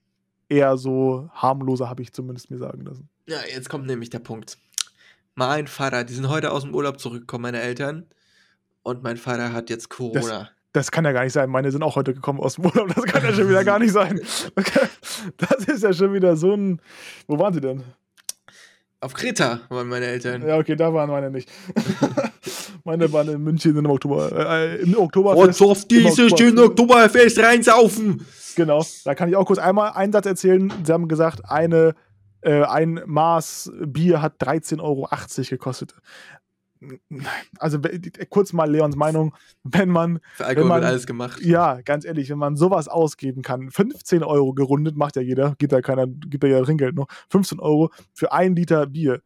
eher 0.49 0.77
so 0.77 1.31
harmloser, 1.33 1.89
habe 1.89 2.03
ich 2.03 2.13
zumindest 2.13 2.51
mir 2.51 2.59
sagen 2.59 2.85
lassen. 2.85 3.09
Ja, 3.27 3.39
jetzt 3.53 3.69
kommt 3.69 3.87
nämlich 3.87 4.11
der 4.11 4.19
Punkt. 4.19 4.59
Mein 5.35 5.69
Vater, 5.69 6.05
die 6.05 6.15
sind 6.15 6.29
heute 6.29 6.51
aus 6.51 6.63
dem 6.63 6.75
Urlaub 6.75 6.99
zurückgekommen, 6.99 7.43
meine 7.43 7.61
Eltern. 7.61 8.07
Und 8.83 9.03
mein 9.03 9.17
Vater 9.17 9.53
hat 9.53 9.71
jetzt 9.71 9.89
Corona. 9.91 10.21
Das, 10.21 10.49
das 10.73 10.91
kann 10.91 11.05
ja 11.05 11.13
gar 11.13 11.25
nicht 11.25 11.33
sein. 11.33 11.51
Meine 11.51 11.71
sind 11.71 11.83
auch 11.83 11.97
heute 11.97 12.15
gekommen 12.15 12.41
aus 12.41 12.57
dem 12.57 12.67
Urlaub. 12.67 12.95
Das 12.95 13.05
kann 13.05 13.23
ja 13.23 13.33
schon 13.33 13.49
wieder 13.49 13.65
gar 13.65 13.79
nicht 13.79 13.93
sein. 13.93 14.21
Das 15.37 15.65
ist 15.67 15.83
ja 15.83 15.93
schon 15.93 16.13
wieder 16.13 16.37
so 16.37 16.55
ein. 16.55 16.81
Wo 17.27 17.39
waren 17.39 17.53
sie 17.55 17.61
denn? 17.61 17.85
Auf 19.01 19.15
Kreta 19.15 19.61
waren 19.69 19.89
meine 19.89 20.07
Eltern. 20.07 20.47
Ja, 20.47 20.59
okay, 20.59 20.77
da 20.77 20.93
waren 20.93 21.11
meine 21.11 21.31
nicht. 21.31 21.51
meine 22.85 23.13
waren 23.13 23.29
in 23.29 23.43
München 23.43 23.77
im 23.77 23.87
Oktober. 23.87 24.31
Äh, 24.33 24.83
Im 24.83 24.97
Oktober. 24.97 25.37
Und 25.37 25.61
auf 25.61 25.85
dieses 25.87 26.33
schöne 26.39 26.65
Oktoberfest 26.65 27.39
reinsaufen. 27.39 28.25
Genau, 28.57 28.85
da 29.05 29.15
kann 29.15 29.29
ich 29.29 29.37
auch 29.37 29.47
kurz 29.47 29.59
einmal 29.59 29.93
einen 29.93 30.13
Satz 30.13 30.27
erzählen. 30.27 30.73
Sie 30.85 30.93
haben 30.93 31.09
gesagt, 31.09 31.43
eine, 31.45 31.95
äh, 32.41 32.63
ein 32.63 33.01
Maß 33.07 33.73
Bier 33.87 34.23
hat 34.23 34.43
13,80 34.43 34.81
Euro 34.83 35.09
gekostet. 35.49 35.95
Also 37.59 37.79
kurz 38.31 38.53
mal 38.55 38.71
Leons 38.71 38.97
Meinung, 38.97 39.35
wenn 39.65 39.91
man. 39.91 40.21
Für 40.35 40.47
Alkohol 40.47 40.63
wenn 40.63 40.69
man, 40.69 40.81
wird 40.81 40.91
alles 40.91 41.07
gemacht. 41.07 41.41
Ja, 41.43 41.81
ganz 41.83 42.07
ehrlich, 42.07 42.31
wenn 42.31 42.39
man 42.39 42.57
sowas 42.57 42.89
ausgeben 42.89 43.43
kann, 43.43 43.71
15 43.71 44.23
Euro 44.23 44.55
gerundet, 44.55 44.97
macht 44.97 45.17
ja 45.17 45.23
jeder, 45.23 45.55
gibt 45.59 45.73
ja 45.73 45.83
keiner, 45.83 46.07
gibt 46.07 46.43
ja 46.45 46.63
Trinkgeld 46.63 46.95
noch, 46.95 47.07
15 47.29 47.61
Euro 47.61 47.91
für 48.15 48.33
ein 48.33 48.57
Liter 48.57 48.87
Bier. 48.87 49.21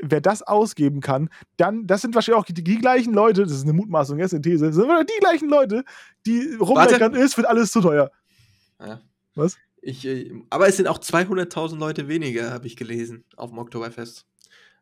Wer 0.00 0.20
das 0.20 0.42
ausgeben 0.42 1.00
kann, 1.00 1.28
dann, 1.56 1.86
das 1.86 2.02
sind 2.02 2.14
wahrscheinlich 2.14 2.40
auch 2.40 2.44
die, 2.44 2.54
die 2.54 2.78
gleichen 2.78 3.12
Leute, 3.12 3.42
das 3.42 3.52
ist 3.52 3.64
eine 3.64 3.72
Mutmaßung, 3.72 4.18
jetzt 4.18 4.32
eine 4.32 4.42
These, 4.42 4.66
das 4.66 4.76
sind 4.76 4.88
die 4.88 5.20
gleichen 5.20 5.48
Leute, 5.48 5.84
die 6.24 6.54
rummeckern, 6.60 7.14
ist, 7.14 7.36
wird 7.36 7.48
alles 7.48 7.72
zu 7.72 7.80
teuer. 7.80 8.10
Ja. 8.80 9.00
Was? 9.34 9.56
Ich, 9.80 10.06
äh, 10.06 10.32
aber 10.50 10.68
es 10.68 10.76
sind 10.76 10.86
auch 10.86 10.98
200.000 10.98 11.78
Leute 11.78 12.08
weniger, 12.08 12.52
habe 12.52 12.66
ich 12.66 12.76
gelesen, 12.76 13.24
auf 13.36 13.50
dem 13.50 13.58
Oktoberfest. 13.58 14.24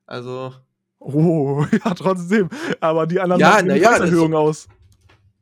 Also, 0.07 0.53
Oh, 0.99 1.65
ja, 1.85 1.95
trotzdem. 1.95 2.49
Aber 2.81 3.07
die 3.07 3.21
anderen 3.21 3.41
ja, 3.41 3.51
machen 3.51 3.71
eine 3.71 3.81
ja, 3.81 3.91
Preiserhöhung 3.91 4.35
aus. 4.35 4.69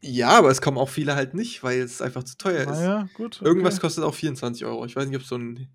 Ja, 0.00 0.30
aber 0.30 0.50
es 0.50 0.60
kommen 0.60 0.76
auch 0.76 0.88
viele 0.88 1.14
halt 1.14 1.34
nicht, 1.34 1.62
weil 1.62 1.80
es 1.80 2.02
einfach 2.02 2.24
zu 2.24 2.36
teuer 2.36 2.62
ist. 2.62 2.80
Naja, 2.80 3.08
gut. 3.14 3.36
Okay. 3.36 3.48
Irgendwas 3.48 3.80
kostet 3.80 4.04
auch 4.04 4.14
24 4.14 4.64
Euro. 4.66 4.84
Ich 4.84 4.94
weiß 4.94 5.06
nicht, 5.06 5.16
ob 5.16 5.22
so 5.22 5.36
ein 5.36 5.68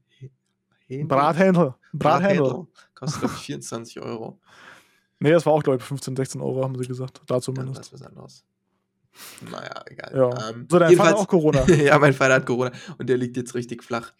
Händel? 0.86 1.08
Brathändel. 1.08 1.76
Brathändel. 1.94 2.68
Kostet, 3.00 3.22
glaube 3.22 3.34
ich, 3.38 3.42
24 3.44 4.02
Euro. 4.02 4.40
Nee, 5.20 5.32
das 5.32 5.46
war 5.46 5.54
auch, 5.54 5.64
glaube 5.64 5.78
ich, 5.80 5.84
15, 5.84 6.16
16 6.16 6.42
Euro, 6.42 6.64
haben 6.64 6.78
sie 6.78 6.88
gesagt. 6.88 7.22
Da 7.28 7.42
zumindest. 7.42 7.76
Ja, 7.76 7.80
das 7.82 7.88
ist 7.88 7.94
was 7.94 8.04
anderes. 8.04 8.44
Naja, 9.52 9.84
egal. 9.88 10.12
Ja. 10.16 10.50
Ähm, 10.50 10.68
so, 10.70 10.80
dein 10.80 10.96
Vater 10.96 11.10
hat 11.10 11.16
auch 11.18 11.28
Corona. 11.28 11.66
ja, 11.70 11.98
mein 12.00 12.14
Vater 12.14 12.36
hat 12.36 12.46
Corona 12.46 12.72
und 12.98 13.10
der 13.10 13.18
liegt 13.18 13.36
jetzt 13.38 13.54
richtig 13.56 13.84
flach. 13.84 14.14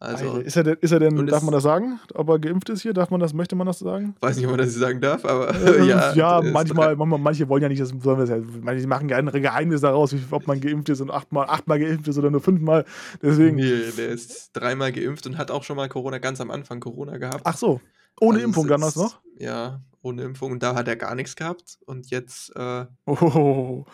Also, 0.00 0.32
Alter, 0.32 0.44
ist 0.44 0.56
er 0.56 0.64
denn, 0.64 0.76
ist 0.80 0.92
er 0.92 1.00
denn 1.00 1.26
darf 1.26 1.42
man 1.42 1.52
das 1.52 1.62
sagen, 1.62 1.98
ob 2.12 2.28
er 2.28 2.38
geimpft 2.38 2.68
ist 2.68 2.82
hier? 2.82 2.92
Darf 2.92 3.10
man 3.10 3.20
das, 3.20 3.32
möchte 3.32 3.56
man 3.56 3.66
das 3.66 3.78
sagen? 3.78 4.14
weiß 4.20 4.36
nicht, 4.36 4.44
ob 4.44 4.50
man 4.50 4.58
das 4.60 4.74
sagen 4.74 5.00
darf, 5.00 5.24
aber 5.24 5.54
Äh, 5.54 5.86
ja. 5.86 6.12
ja, 6.14 6.42
das- 6.42 6.52
manchmal, 6.52 6.94
manchmal, 6.94 7.18
manche 7.20 7.48
wollen 7.48 7.62
ja 7.62 7.68
nicht, 7.68 7.80
dass 7.80 7.88
sollen 7.88 8.18
wir 8.18 8.24
es 8.24 8.28
ja, 8.28 8.38
manche 8.60 8.86
machen 8.86 9.08
gerne 9.08 9.32
ein 9.32 9.42
Geheimnis 9.42 9.80
daraus, 9.80 10.14
ob 10.30 10.46
man 10.46 10.60
geimpft 10.60 10.90
ist 10.90 11.00
und 11.00 11.10
achtmal, 11.10 11.46
achtmal 11.48 11.78
geimpft 11.78 12.06
ist 12.08 12.18
oder 12.18 12.30
nur 12.30 12.42
fünfmal. 12.42 12.84
Deswegen. 13.22 13.56
Nee, 13.56 13.92
der 13.96 14.08
ist 14.08 14.50
dreimal 14.52 14.92
geimpft 14.92 15.26
und 15.26 15.38
hat 15.38 15.50
auch 15.50 15.62
schon 15.64 15.76
mal 15.76 15.88
Corona, 15.88 16.18
ganz 16.18 16.40
am 16.40 16.50
Anfang 16.50 16.80
Corona 16.80 17.16
gehabt. 17.16 17.40
Ach 17.44 17.56
so. 17.56 17.80
Ohne 18.20 18.36
Also 18.38 18.46
Impfung 18.46 18.68
dann 18.68 18.80
das 18.80 18.96
noch? 18.96 19.20
Ja, 19.38 19.80
ohne 20.02 20.22
Impfung. 20.22 20.52
Und 20.52 20.62
da 20.62 20.74
hat 20.74 20.86
er 20.88 20.96
gar 20.96 21.14
nichts 21.14 21.34
gehabt. 21.36 21.78
Und 21.86 22.10
jetzt, 22.10 22.54
äh, 22.56 22.86
Oh, 23.06 23.84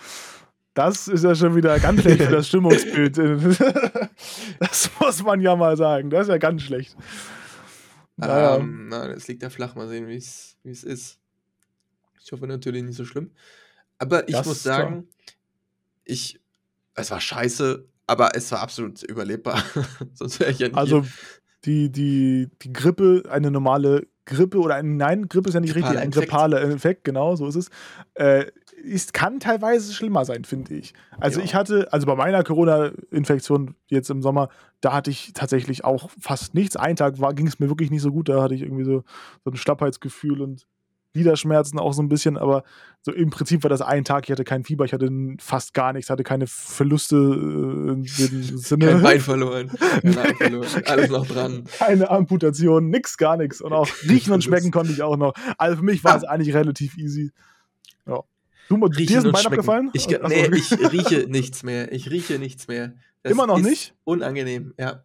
das 0.75 1.09
ist 1.09 1.25
ja 1.25 1.35
schon 1.35 1.55
wieder 1.57 1.79
ganz 1.81 2.01
schlecht 2.03 2.23
für 2.23 2.31
das 2.33 2.49
Stimmungsbild. 2.49 3.17
Das 4.59 4.91
muss 5.01 5.23
man 5.23 5.41
ja 5.41 5.57
mal 5.57 5.77
sagen. 5.77 6.11
Das 6.11 6.23
ist 6.23 6.29
ja 6.29 6.39
ganz 6.39 6.63
schlecht. 6.63 6.97
Naja. 8.17 8.57
ähm, 8.57 8.89
na, 8.89 9.09
das 9.09 9.27
liegt 9.29 9.43
ja 9.43 9.49
flach. 9.51 9.75
Mal 9.75 9.89
sehen, 9.89 10.07
wie 10.09 10.17
es 10.17 10.57
ist. 10.85 11.19
Ich 12.23 12.31
hoffe 12.33 12.47
natürlich 12.47 12.83
nicht 12.83 12.97
so 12.97 13.05
schlimm. 13.07 13.31
Aber 13.99 14.29
ich 14.29 14.35
Das 14.35 14.47
muss 14.47 14.59
ist 14.59 14.63
klar. 14.65 14.79
sagen, 14.83 15.09
ich, 16.05 16.39
es 16.95 17.11
war 17.11 17.21
scheiße, 17.21 17.87
aber 18.07 18.35
es 18.37 18.53
war 18.53 18.61
absolut 18.61 19.03
überlebbar. 19.05 19.63
Sonst 20.15 20.39
wäre 20.41 20.51
ich 20.51 20.59
ja 20.59 20.69
nicht 20.69 20.77
Also 20.77 21.03
hier. 21.03 21.11
die, 21.65 21.91
die, 21.93 22.51
die 22.63 22.73
Grippe, 22.73 23.23
eine 23.31 23.51
normale 23.51 24.07
Grippe 24.27 24.59
oder 24.59 24.77
ein, 24.77 24.97
nein, 24.97 25.29
Grippe 25.29 25.49
ist 25.49 25.55
ja 25.55 25.61
nicht 25.61 25.75
richtig, 25.75 25.85
Grippaler 25.85 26.01
ein 26.01 26.11
grippaler 26.11 26.61
Infekt, 26.63 27.05
genau, 27.05 27.37
so 27.37 27.47
ist 27.47 27.57
es. 27.57 27.71
Äh, 28.15 28.47
ist, 28.83 29.13
kann 29.13 29.41
teilweise 29.41 29.93
schlimmer 29.93 30.25
sein, 30.25 30.45
finde 30.45 30.75
ich. 30.75 30.95
Also 31.19 31.41
Ja. 31.41 31.45
ich 31.45 31.55
hatte, 31.55 31.93
also 31.93 32.07
bei 32.07 32.15
meiner 32.15 32.43
Corona-Infektion 32.43 33.75
jetzt 33.89 34.11
im 34.11 34.23
Sommer, 34.23 34.49
da 34.81 34.93
hatte 34.93 35.11
ich 35.11 35.33
tatsächlich 35.35 35.85
auch 35.85 36.11
fast 36.19 36.55
nichts. 36.55 36.77
Einen 36.77 36.97
Tag 36.97 37.17
ging 37.37 37.47
es 37.47 37.59
mir 37.59 37.69
wirklich 37.69 37.91
nicht 37.91 38.03
so 38.03 38.11
gut, 38.11 38.29
da 38.29 38.43
hatte 38.43 38.55
ich 38.55 38.63
irgendwie 38.63 38.85
so, 38.85 39.05
so 39.45 39.51
ein 39.51 39.57
Schlappheitsgefühl 39.57 40.41
und 40.41 40.67
Gliederschmerzen 41.13 41.79
auch 41.79 41.93
so 41.93 42.03
ein 42.03 42.09
bisschen, 42.09 42.37
aber 42.37 42.63
so 43.03 43.13
im 43.13 43.31
Prinzip 43.31 43.63
war 43.65 43.69
das 43.71 43.83
ein 43.83 44.05
Tag, 44.05 44.25
ich 44.25 44.31
hatte 44.31 44.45
kein 44.45 44.63
Fieber, 44.65 44.85
ich 44.85 44.93
hatte 44.93 45.11
fast 45.39 45.75
gar 45.75 45.93
nichts, 45.93 46.09
hatte 46.11 46.23
keine 46.23 46.47
Verluste 46.47 47.17
äh, 47.17 47.93
in 47.93 48.03
dem 48.05 48.43
Sinne. 48.59 48.87
Kein 48.87 49.03
Bein 49.03 49.21
verloren, 49.21 49.71
kein 50.03 50.19
Arm 50.19 50.35
verloren, 50.39 50.83
alles 50.87 51.11
noch 51.11 51.27
dran. 51.27 51.65
keine 51.79 52.09
Amputation, 52.11 52.89
nix, 52.91 53.17
gar 53.17 53.37
nichts. 53.37 53.61
Und 53.61 53.73
auch 53.73 53.89
riechen 54.09 54.33
und 54.33 54.45
schmecken 54.45 54.71
konnte 54.71 54.93
ich 54.93 55.03
auch 55.03 55.17
noch. 55.17 55.35
Also 55.59 55.79
für 55.79 55.85
mich 55.85 56.05
war 56.05 56.17
es 56.17 56.25
eigentlich 56.25 56.55
relativ 56.55 56.97
easy. 56.97 57.33
Ja. 58.07 58.21
Du, 58.69 58.89
dir 58.89 59.19
ist 59.19 59.27
ein 59.27 59.33
Bein 59.33 59.47
abgefallen? 59.47 59.91
Ich, 59.95 60.07
ge- 60.07 60.21
Ach 60.23 60.29
so, 60.31 60.35
nee, 60.37 60.49
ich 60.57 60.71
rieche 60.93 61.27
nichts 61.29 61.65
mehr. 61.65 61.91
Ich 61.93 62.09
rieche 62.11 62.39
nichts 62.39 62.69
mehr. 62.69 62.93
Das 63.25 63.33
Immer 63.33 63.47
noch 63.49 63.59
nicht? 63.59 63.95
Unangenehm, 64.05 64.75
ja. 64.79 65.03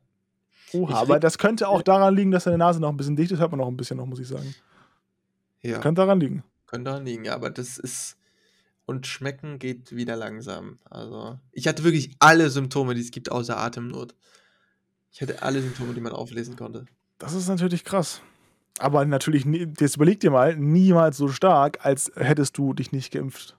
Oha, 0.74 0.96
aber 1.00 1.20
das 1.20 1.38
könnte 1.38 1.68
auch 1.68 1.82
daran 1.82 2.16
liegen, 2.16 2.32
dass 2.32 2.44
deine 2.44 2.58
Nase 2.58 2.80
noch 2.80 2.90
ein 2.90 2.98
bisschen 2.98 3.16
dicht 3.16 3.32
ist. 3.32 3.40
Hört 3.40 3.52
man 3.52 3.60
noch 3.60 3.68
ein 3.68 3.78
bisschen 3.78 3.98
noch, 3.98 4.06
muss 4.06 4.20
ich 4.20 4.28
sagen. 4.28 4.54
Ja, 5.66 5.80
Könnte 5.80 6.02
daran 6.02 6.20
liegen. 6.20 6.44
könnte 6.68 6.90
daran 6.92 7.06
liegen, 7.06 7.26
ja, 7.26 7.34
aber 7.36 7.50
das 7.50 7.78
ist. 7.78 8.18
Und 8.88 9.08
schmecken 9.08 9.58
geht 9.58 9.96
wieder 9.96 10.16
langsam. 10.16 10.78
Also, 10.90 11.40
ich 11.52 11.68
hatte 11.68 11.84
wirklich 11.84 12.16
alle 12.20 12.50
Symptome, 12.52 12.94
die 12.94 13.02
es 13.02 13.10
gibt, 13.10 13.32
außer 13.32 13.58
Atemnot. 13.58 14.14
Ich 15.12 15.22
hatte 15.22 15.42
alle 15.42 15.62
Symptome, 15.62 15.94
die 15.96 16.02
man 16.02 16.12
auflesen 16.12 16.56
konnte. 16.56 16.86
Das 17.18 17.34
ist 17.34 17.48
natürlich 17.48 17.84
krass. 17.84 18.22
Aber 18.78 19.04
natürlich, 19.06 19.46
jetzt 19.80 19.96
überleg 19.96 20.20
dir 20.20 20.30
mal, 20.30 20.56
niemals 20.56 21.18
so 21.18 21.30
stark, 21.30 21.84
als 21.84 22.12
hättest 22.16 22.58
du 22.58 22.74
dich 22.74 22.92
nicht 22.92 23.12
geimpft. 23.12 23.56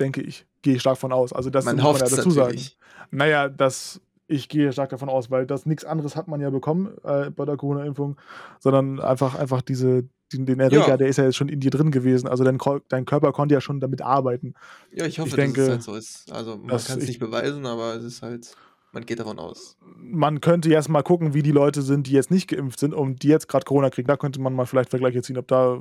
Denke 0.00 0.20
ich. 0.20 0.44
Gehe 0.62 0.74
ich 0.74 0.80
stark 0.80 0.98
von 0.98 1.12
aus. 1.12 1.32
Also 1.32 1.48
das 1.48 1.64
man 1.64 1.76
muss 1.76 1.84
hofft 1.84 2.00
ja 2.00 2.06
es 2.06 2.16
dazu 2.16 2.30
sagen. 2.30 2.48
natürlich. 2.48 2.76
Naja, 3.10 3.48
das, 3.48 4.00
ich 4.26 4.48
gehe 4.48 4.72
stark 4.72 4.90
davon 4.90 5.08
aus, 5.08 5.30
weil 5.30 5.46
das 5.46 5.64
nichts 5.64 5.84
anderes 5.84 6.14
hat 6.16 6.28
man 6.28 6.40
ja 6.40 6.50
bekommen 6.50 6.92
äh, 7.04 7.30
bei 7.30 7.44
der 7.46 7.56
Corona-Impfung, 7.56 8.16
sondern 8.58 9.00
einfach, 9.00 9.36
einfach 9.36 9.62
diese, 9.62 10.08
den, 10.32 10.46
den 10.46 10.60
Erreger, 10.60 10.88
Ja. 10.88 10.96
der 10.96 11.08
ist 11.08 11.16
ja 11.16 11.24
jetzt 11.24 11.36
schon 11.36 11.48
in 11.48 11.60
dir 11.60 11.70
drin 11.70 11.90
gewesen. 11.90 12.28
Also 12.28 12.44
dein, 12.44 12.58
dein 12.88 13.04
Körper 13.06 13.32
konnte 13.32 13.54
ja 13.54 13.60
schon 13.60 13.80
damit 13.80 14.02
arbeiten. 14.02 14.54
Ja, 14.92 15.06
ich 15.06 15.18
hoffe, 15.18 15.28
Ich 15.30 15.34
dass 15.36 15.44
denke, 15.44 15.62
es 15.62 15.68
halt 15.70 15.82
so 15.82 15.94
ist. 15.94 16.30
Also, 16.32 16.56
man 16.56 16.68
kann 16.68 16.76
es 16.78 17.02
ich- 17.04 17.08
nicht 17.08 17.18
beweisen, 17.20 17.64
aber 17.66 17.94
es 17.96 18.04
ist 18.04 18.22
halt. 18.22 18.54
Man 18.92 19.04
geht 19.04 19.20
davon 19.20 19.38
aus. 19.38 19.76
Man 19.96 20.40
könnte 20.40 20.70
jetzt 20.70 20.88
mal 20.88 21.02
gucken, 21.02 21.34
wie 21.34 21.42
die 21.42 21.52
Leute 21.52 21.82
sind, 21.82 22.06
die 22.06 22.12
jetzt 22.12 22.30
nicht 22.30 22.48
geimpft 22.48 22.80
sind 22.80 22.94
und 22.94 23.22
die 23.22 23.28
jetzt 23.28 23.46
gerade 23.46 23.64
Corona 23.66 23.90
kriegen. 23.90 24.08
Da 24.08 24.16
könnte 24.16 24.40
man 24.40 24.54
mal 24.54 24.64
vielleicht 24.64 24.88
Vergleiche 24.88 25.20
ziehen, 25.20 25.36
ob 25.36 25.46
da 25.46 25.78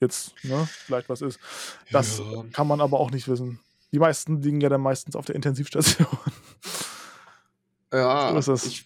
jetzt 0.00 0.32
ne, 0.44 0.68
vielleicht 0.70 1.08
was 1.08 1.22
ist. 1.22 1.40
Das 1.90 2.18
Ja. 2.18 2.44
kann 2.52 2.68
man 2.68 2.80
aber 2.80 3.00
auch 3.00 3.10
nicht 3.10 3.26
wissen. 3.26 3.58
Die 3.92 3.98
meisten 3.98 4.42
liegen 4.42 4.60
ja 4.60 4.68
dann 4.68 4.80
meistens 4.80 5.16
auf 5.16 5.24
der 5.26 5.34
Intensivstation. 5.34 6.06
Ja, 7.92 8.30
So 8.32 8.38
ist 8.38 8.64
es. 8.64 8.66
Ich, 8.66 8.84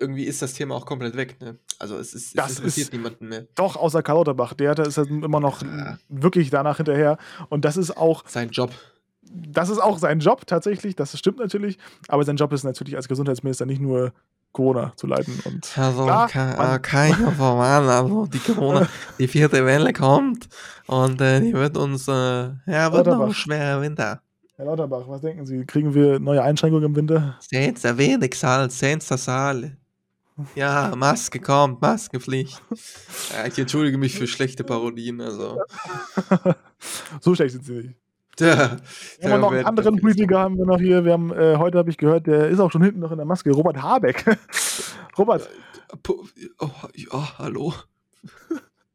irgendwie 0.00 0.24
ist 0.24 0.42
das 0.42 0.52
Thema 0.54 0.74
auch 0.74 0.86
komplett 0.86 1.16
weg, 1.16 1.36
ne? 1.40 1.56
Also 1.78 1.96
es 1.96 2.14
ist 2.14 2.36
es 2.38 2.58
interessiert 2.58 2.88
ist- 2.88 2.92
niemanden 2.92 3.28
mehr. 3.28 3.46
Doch, 3.54 3.76
außer 3.76 4.02
Karl 4.02 4.16
Lauterbach. 4.18 4.54
Der 4.54 4.78
ist 4.78 4.98
halt 4.98 5.08
immer 5.10 5.40
noch 5.40 5.62
Ja. 5.62 5.98
wirklich 6.08 6.50
danach 6.50 6.76
hinterher. 6.78 7.18
Und 7.48 7.64
das 7.64 7.76
ist 7.76 7.96
auch 7.96 8.24
Sein 8.26 8.50
Job. 8.50 8.70
das 9.22 9.68
ist 9.68 9.78
auch 9.78 9.98
sein 9.98 10.20
Job 10.20 10.46
tatsächlich, 10.46 10.94
das 10.96 11.18
stimmt 11.18 11.38
natürlich, 11.38 11.78
aber 12.08 12.24
sein 12.24 12.36
Job 12.36 12.52
ist 12.52 12.64
natürlich 12.64 12.96
als 12.96 13.08
Gesundheitsminister 13.08 13.66
nicht 13.66 13.80
nur 13.80 14.12
Corona 14.52 14.92
zu 14.96 15.06
leiten 15.06 15.38
und 15.44 15.76
Also 15.78 16.06
kann, 16.06 16.56
man- 16.56 17.20
nur 17.20 17.32
verwarnen, 17.32 17.88
also 17.90 18.26
die 18.26 18.38
Corona, 18.38 18.88
die 19.18 19.28
vierte 19.28 19.66
Welle 19.66 19.92
kommt 19.92 20.48
und 20.86 21.20
äh, 21.20 21.40
die 21.40 21.52
wird 21.52 21.76
uns, 21.76 22.08
äh, 22.08 22.12
ja, 22.66 22.90
wird 22.92 23.06
noch 23.06 23.20
ein 23.20 23.34
schwerer 23.34 23.82
Winter. 23.82 24.22
Herr 24.56 24.64
Lauterbach, 24.64 25.02
was 25.08 25.20
denken 25.20 25.44
Sie, 25.44 25.66
kriegen 25.66 25.92
wir 25.92 26.18
neue 26.18 26.42
Einschränkungen 26.42 26.84
im 26.86 26.96
Winter? 26.96 27.36
Seht's, 27.40 27.82
der 27.82 27.98
wenig 27.98 28.34
Salz, 28.38 28.78
seht's 28.78 29.08
der 29.08 29.18
Saal. 29.18 29.76
Ja, 30.54 30.92
Maske 30.96 31.40
kommt, 31.40 31.80
Maskenpflicht. 31.80 32.60
Ja, 33.32 33.46
ich 33.46 33.58
entschuldige 33.58 33.96
mich 33.96 34.14
für 34.18 34.26
schlechte 34.26 34.64
Parodien, 34.64 35.20
also. 35.20 35.62
so 37.20 37.34
schlecht 37.34 37.52
sind 37.52 37.64
sie 37.64 37.72
nicht. 37.72 37.94
Tja, 38.36 38.76
Wir 39.18 39.32
haben 39.32 39.40
noch 39.40 39.52
einen 39.52 39.64
anderen 39.64 39.98
Politiker 39.98 40.38
haben 40.40 40.58
wir 40.58 40.66
noch 40.66 40.78
hier. 40.78 41.06
Wir 41.06 41.12
haben 41.14 41.32
äh, 41.32 41.56
heute 41.56 41.78
habe 41.78 41.88
ich 41.88 41.96
gehört, 41.96 42.26
der 42.26 42.48
ist 42.48 42.60
auch 42.60 42.70
schon 42.70 42.82
hinten 42.82 43.00
noch 43.00 43.10
in 43.10 43.16
der 43.16 43.24
Maske. 43.24 43.50
Robert 43.50 43.80
Habeck. 43.82 44.38
Robert, 45.18 45.48
Oh, 46.58 46.68
ja, 46.94 47.38
hallo. 47.38 47.72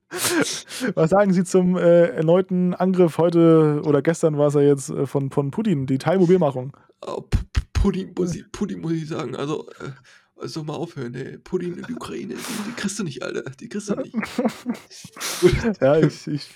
was 0.96 1.10
sagen 1.10 1.34
Sie 1.34 1.44
zum 1.44 1.78
äh, 1.78 2.08
erneuten 2.08 2.74
Angriff 2.74 3.18
heute 3.18 3.82
oder 3.86 4.02
gestern 4.02 4.38
war 4.38 4.48
es 4.48 4.54
ja 4.56 4.62
jetzt 4.62 4.90
äh, 4.90 5.06
von, 5.08 5.32
von 5.32 5.52
Putin, 5.52 5.88
die 5.88 5.98
Teilmobilmachung? 5.98 6.76
Oh, 7.06 7.22
P- 7.22 7.38
P- 7.54 7.62
Pudding 7.74 8.14
muss, 8.18 8.36
ich, 8.36 8.52
Pudding 8.52 8.82
muss 8.82 8.92
ich 8.92 9.08
sagen, 9.08 9.36
also, 9.36 9.68
also 10.42 10.64
mal 10.64 10.74
aufhören, 10.74 11.14
ey. 11.16 11.38
Pudding 11.38 11.78
in 11.78 11.84
die 11.88 11.94
Ukraine, 11.94 12.34
die, 12.36 12.70
die 12.70 12.72
kriegst 12.76 12.98
du 13.00 13.04
nicht, 13.04 13.22
Alter. 13.24 13.44
Die 13.60 13.70
kriegst 13.70 13.90
du 13.90 13.96
nicht. 13.96 14.14
Ja, 15.82 15.98
ich, 15.98 16.28
ich, 16.28 16.50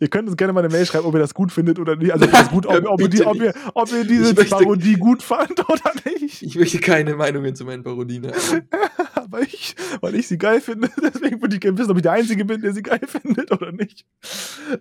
ihr 0.00 0.08
könnt 0.08 0.28
uns 0.28 0.36
gerne 0.36 0.52
mal 0.52 0.60
eine 0.64 0.68
Mail 0.72 0.84
schreiben, 0.86 1.04
ob 1.06 1.14
ihr 1.14 1.20
das 1.20 1.34
gut 1.34 1.52
findet 1.52 1.78
oder 1.78 1.96
nicht. 1.96 2.12
Also 2.12 2.24
ob, 2.26 2.32
ihr, 2.32 2.38
das 2.38 2.50
gut, 2.50 2.66
ob, 2.66 2.84
ob, 2.86 3.00
ihr, 3.00 3.08
die, 3.08 3.24
ob, 3.24 3.36
ihr, 3.36 3.54
ob 3.74 3.92
ihr 3.92 4.04
diese 4.04 4.34
möchte- 4.34 4.50
Parodie 4.50 4.94
gut 4.94 5.22
fand 5.22 5.58
oder 5.68 5.92
nicht. 6.04 6.42
Ich 6.42 6.56
möchte 6.56 6.78
keine 6.78 7.14
Meinungen 7.14 7.54
zu 7.54 7.64
meinen 7.64 7.82
Parodien 7.82 8.26
haben. 8.26 8.68
Aber 9.14 9.40
ich, 9.42 9.74
weil 10.00 10.14
ich 10.16 10.26
sie 10.28 10.38
geil 10.38 10.60
finde, 10.60 10.90
deswegen 11.02 11.40
würde 11.40 11.54
ich 11.54 11.60
gerne 11.60 11.78
wissen, 11.78 11.90
ob 11.90 11.96
ich 11.96 12.02
der 12.02 12.12
Einzige 12.12 12.44
bin, 12.44 12.60
der 12.60 12.72
sie 12.72 12.82
geil 12.82 13.00
findet 13.06 13.50
oder 13.52 13.72
nicht. 13.72 14.04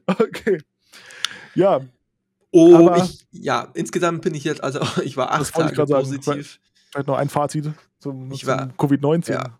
Okay. 0.08 0.60
Ja, 1.56 1.82
Oh, 2.56 2.76
Aber- 2.76 2.98
ich, 2.98 3.26
ja, 3.32 3.68
insgesamt 3.74 4.22
bin 4.22 4.36
ich 4.36 4.44
jetzt, 4.44 4.64
also 4.64 4.80
ich 5.04 5.18
war 5.18 5.32
acht 5.32 5.52
Tage 5.54 5.74
grad 5.76 5.88
sagen. 5.88 6.46
Vielleicht 6.94 7.08
noch 7.08 7.18
ein 7.18 7.30
Fazit 7.30 7.72
zum, 8.00 8.32
zum 8.32 8.48
war- 8.48 8.68
Covid-19. 8.78 9.34
Ja. 9.34 9.60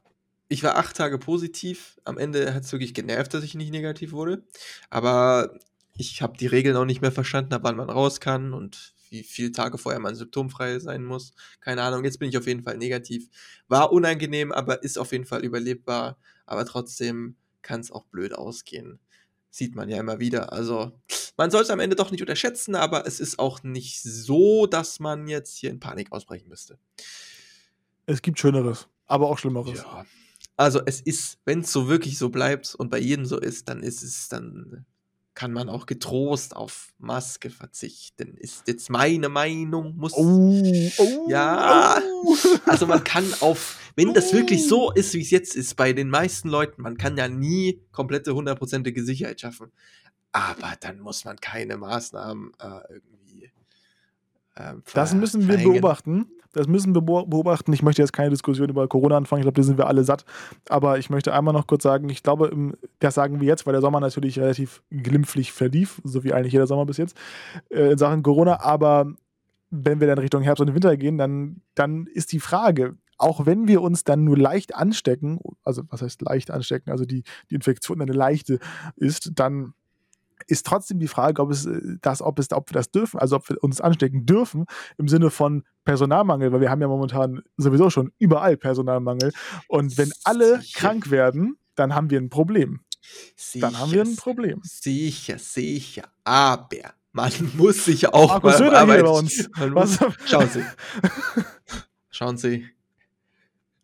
Ich 0.50 0.64
war 0.64 0.76
acht 0.78 0.96
Tage 0.96 1.18
positiv. 1.18 2.00
Am 2.06 2.18
Ende 2.18 2.54
hat 2.54 2.64
es 2.64 2.72
wirklich 2.72 2.94
genervt, 2.94 3.34
dass 3.34 3.44
ich 3.44 3.56
nicht 3.56 3.72
negativ 3.72 4.12
wurde. 4.12 4.44
Aber 4.92 5.58
ich 5.96 6.22
habe 6.22 6.38
die 6.38 6.46
Regeln 6.48 6.76
auch 6.76 6.86
nicht 6.86 7.02
mehr 7.02 7.12
verstanden, 7.12 7.54
ab 7.54 7.62
wann 7.64 7.76
man 7.76 7.90
raus 7.90 8.20
kann 8.20 8.54
und 8.54 8.94
wie 9.10 9.24
viele 9.24 9.52
Tage 9.52 9.78
vorher 9.78 10.00
man 10.00 10.16
symptomfrei 10.16 10.78
sein 10.80 11.04
muss. 11.06 11.34
Keine 11.60 11.82
Ahnung, 11.82 12.04
jetzt 12.04 12.20
bin 12.20 12.30
ich 12.30 12.38
auf 12.38 12.46
jeden 12.48 12.64
Fall 12.64 12.78
negativ. 12.78 13.30
War 13.68 13.92
unangenehm, 13.92 14.52
aber 14.52 14.84
ist 14.84 14.98
auf 14.98 15.12
jeden 15.12 15.26
Fall 15.26 15.44
überlebbar. 15.44 16.18
Aber 16.46 16.66
trotzdem 16.66 17.36
kann 17.64 17.80
es 17.80 17.92
auch 17.92 18.06
blöd 18.06 18.34
ausgehen. 18.34 19.00
Sieht 19.56 19.76
man 19.76 19.88
ja 19.88 20.00
immer 20.00 20.20
wieder. 20.20 20.52
Also, 20.52 21.00
man 21.38 21.52
soll 21.52 21.62
es 21.62 21.70
am 21.70 21.80
Ende 21.80 21.96
doch 21.96 22.10
nicht 22.10 22.22
unterschätzen, 22.22 22.74
aber 22.74 23.06
es 23.06 23.20
ist 23.20 23.38
auch 23.38 23.62
nicht 23.62 24.02
so, 24.02 24.66
dass 24.66 25.00
man 25.00 25.28
jetzt 25.28 25.56
hier 25.56 25.70
in 25.70 25.80
Panik 25.80 26.12
ausbrechen 26.12 26.50
müsste. 26.50 26.80
Es 28.08 28.24
gibt 28.24 28.40
Schöneres, 28.40 28.88
aber 29.06 29.30
auch 29.30 29.38
Schlimmeres. 29.38 29.78
Ja. 29.78 30.08
Also 30.58 30.82
es 30.88 31.02
ist, 31.02 31.38
wenn 31.46 31.60
es 31.60 31.72
so 31.72 31.88
wirklich 31.88 32.18
so 32.18 32.30
bleibt 32.30 32.74
und 32.74 32.90
bei 32.90 32.98
jedem 32.98 33.28
so 33.28 33.40
ist, 33.40 33.70
dann 33.70 33.84
ist 33.84 34.02
es, 34.02 34.28
dann 34.28 34.88
kann 35.36 35.52
man 35.52 35.68
auch 35.70 35.86
getrost 35.86 36.56
auf 36.56 36.94
Maske 37.00 37.50
verzichten. 37.50 38.38
Ist 38.38 38.68
jetzt 38.68 38.90
meine 38.90 39.30
Meinung, 39.30 39.96
muss. 39.98 40.14
Oh, 40.14 40.54
oh, 40.98 41.28
Ja. 41.30 42.00
oh. 42.24 42.36
Also 42.68 42.86
man 42.86 43.04
kann 43.04 43.26
auf, 43.40 43.80
wenn 43.96 44.14
das 44.14 44.34
wirklich 44.34 44.68
so 44.68 44.92
ist, 44.92 45.14
wie 45.14 45.22
es 45.22 45.32
jetzt 45.32 45.56
ist, 45.56 45.76
bei 45.76 45.94
den 45.94 46.10
meisten 46.10 46.50
Leuten, 46.50 46.82
man 46.82 46.98
kann 46.98 47.18
ja 47.18 47.28
nie 47.28 47.82
komplette 47.92 48.36
hundertprozentige 48.36 49.04
Sicherheit 49.04 49.42
schaffen. 49.42 49.72
Aber 50.32 50.74
dann 50.80 51.00
muss 51.00 51.26
man 51.26 51.38
keine 51.38 51.78
Maßnahmen 51.78 52.52
äh, 52.60 52.94
irgendwie. 52.94 53.52
Ähm, 54.56 54.84
Das 54.94 55.14
müssen 55.14 55.48
wir 55.48 55.58
beobachten. 55.58 56.28
Das 56.54 56.68
müssen 56.68 56.96
wir 56.96 57.02
beobachten. 57.02 57.74
Ich 57.74 57.84
möchte 57.84 58.02
jetzt 58.02 58.14
keine 58.14 58.30
Diskussion 58.30 58.70
über 58.70 58.88
Corona 58.88 59.18
anfangen. 59.18 59.42
Ich 59.42 59.46
glaube, 59.46 59.60
da 59.60 59.64
sind 59.64 59.78
wir 59.78 59.88
alle 59.88 60.04
satt. 60.04 60.24
Aber 60.70 60.98
ich 60.98 61.10
möchte 61.10 61.34
einmal 61.34 61.54
noch 61.54 61.68
kurz 61.68 61.84
sagen, 61.84 62.08
ich 62.10 62.24
glaube, 62.24 62.52
das 63.00 63.16
sagen 63.16 63.42
wir 63.42 63.48
jetzt, 63.48 63.66
weil 63.66 63.74
der 63.74 63.82
Sommer 63.82 64.00
natürlich 64.00 64.40
relativ 64.40 64.82
glimpflich 64.92 65.52
verlief, 65.52 66.02
so 66.04 66.24
wie 66.24 66.34
eigentlich 66.34 66.54
jeder 66.54 66.68
Sommer 66.68 66.86
bis 66.86 66.98
jetzt, 66.98 67.18
äh, 67.70 67.92
in 67.92 67.98
Sachen 67.98 68.24
Corona. 68.24 68.62
Aber 68.62 69.12
wenn 69.72 70.00
wir 70.00 70.08
dann 70.08 70.20
Richtung 70.20 70.44
Herbst 70.44 70.62
und 70.62 70.74
Winter 70.74 70.96
gehen, 70.96 71.18
dann, 71.18 71.62
dann 71.76 72.06
ist 72.06 72.32
die 72.32 72.40
Frage, 72.40 72.96
auch 73.18 73.46
wenn 73.46 73.68
wir 73.68 73.82
uns 73.82 74.04
dann 74.04 74.24
nur 74.24 74.38
leicht 74.38 74.76
anstecken, 74.76 75.40
also 75.64 75.84
was 75.90 76.02
heißt 76.02 76.22
leicht 76.22 76.52
anstecken, 76.52 76.92
also 76.92 77.06
die, 77.06 77.24
die 77.50 77.56
Infektion 77.56 78.02
eine 78.02 78.14
leichte 78.14 78.60
ist, 78.96 79.32
dann 79.36 79.74
ist 80.48 80.66
trotzdem 80.66 81.00
die 81.00 81.08
Frage, 81.08 81.42
ob 81.42 81.52
es 81.52 81.66
äh, 81.66 81.80
das, 82.02 82.22
ob 82.22 82.40
es, 82.40 82.52
ob 82.52 82.70
wir 82.70 82.74
das 82.74 82.92
dürfen, 82.92 83.20
also 83.20 83.38
ob 83.38 83.50
wir 83.50 83.64
uns 83.64 83.82
anstecken 83.82 84.26
dürfen 84.26 84.66
im 84.98 85.08
Sinne 85.08 85.30
von 85.30 85.64
Personalmangel, 85.86 86.52
weil 86.52 86.62
wir 86.62 86.70
haben 86.70 86.82
ja 86.82 86.88
momentan 86.88 87.42
sowieso 87.58 87.90
schon 87.90 88.12
überall 88.20 88.58
Personalmangel. 88.58 89.32
Und 89.68 89.98
wenn 89.98 90.12
alle 90.24 90.62
sicher. 90.62 90.80
krank 90.80 91.12
werden, 91.12 91.58
dann 91.76 91.96
haben 91.96 92.10
wir 92.10 92.20
ein 92.20 92.30
Problem. 92.30 92.82
Sicher, 93.36 93.68
dann 93.68 93.80
haben 93.80 93.92
wir 93.92 94.02
ein 94.02 94.16
Problem. 94.16 94.62
Sicher, 94.64 95.38
sicher. 95.38 96.04
Aber 96.24 96.94
man 97.12 97.32
muss 97.56 97.86
sich 97.86 98.08
auch 98.08 98.30
Markus 98.30 98.52
mal 98.52 98.58
Söder 98.58 98.80
Arbeit, 98.80 99.04
bei 99.04 99.10
uns. 99.10 99.50
Muss, 99.72 100.00
schauen 100.26 100.50
Sie. 100.50 100.66
schauen 102.10 102.38
Sie. 102.38 102.66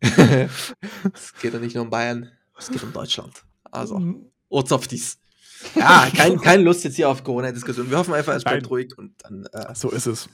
es 0.02 1.34
geht 1.40 1.52
ja 1.52 1.60
nicht 1.60 1.74
nur 1.74 1.84
um 1.84 1.90
Bayern, 1.90 2.30
es 2.58 2.70
geht 2.70 2.82
um 2.82 2.92
Deutschland. 2.92 3.44
Also, 3.70 3.98
mhm. 3.98 4.26
Ozoftis. 4.48 5.18
Ja, 5.74 6.08
kein, 6.14 6.40
keine 6.40 6.62
Lust 6.62 6.84
jetzt 6.84 6.96
hier 6.96 7.08
auf 7.08 7.22
Corona-Diskussion. 7.22 7.90
Wir 7.90 7.98
hoffen 7.98 8.14
einfach, 8.14 8.34
es 8.34 8.44
bleibt 8.44 8.62
Nein. 8.62 8.68
ruhig 8.68 8.98
und 8.98 9.12
dann. 9.22 9.46
Äh, 9.52 9.74
so 9.74 9.90
ist 9.90 10.06
es. 10.06 10.28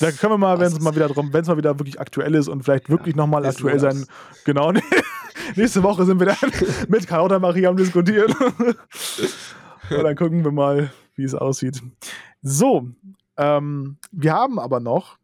Da 0.00 0.10
können 0.10 0.32
wir 0.32 0.38
mal, 0.38 0.58
wenn 0.58 0.66
es 0.66 0.80
mal 0.80 0.94
wieder 0.94 1.08
drum, 1.08 1.32
wenn 1.32 1.42
es 1.42 1.48
mal 1.48 1.56
wieder 1.56 1.78
wirklich 1.78 2.00
aktuell 2.00 2.34
ist 2.34 2.48
und 2.48 2.64
vielleicht 2.64 2.90
wirklich 2.90 3.14
ja, 3.14 3.22
nochmal 3.22 3.46
aktuell 3.46 3.78
sein. 3.78 4.04
Genau. 4.44 4.72
nächste 5.56 5.82
Woche 5.82 6.04
sind 6.04 6.18
wir 6.18 6.26
dann 6.26 6.52
mit 6.88 7.06
Carlotta 7.06 7.38
Marie 7.38 7.66
am 7.66 7.76
diskutieren. 7.76 8.34
und 9.90 10.02
dann 10.02 10.16
gucken 10.16 10.44
wir 10.44 10.52
mal, 10.52 10.92
wie 11.14 11.24
es 11.24 11.34
aussieht. 11.34 11.80
So, 12.42 12.88
ähm, 13.36 13.98
wir 14.10 14.32
haben 14.32 14.58
aber 14.58 14.80
noch 14.80 15.18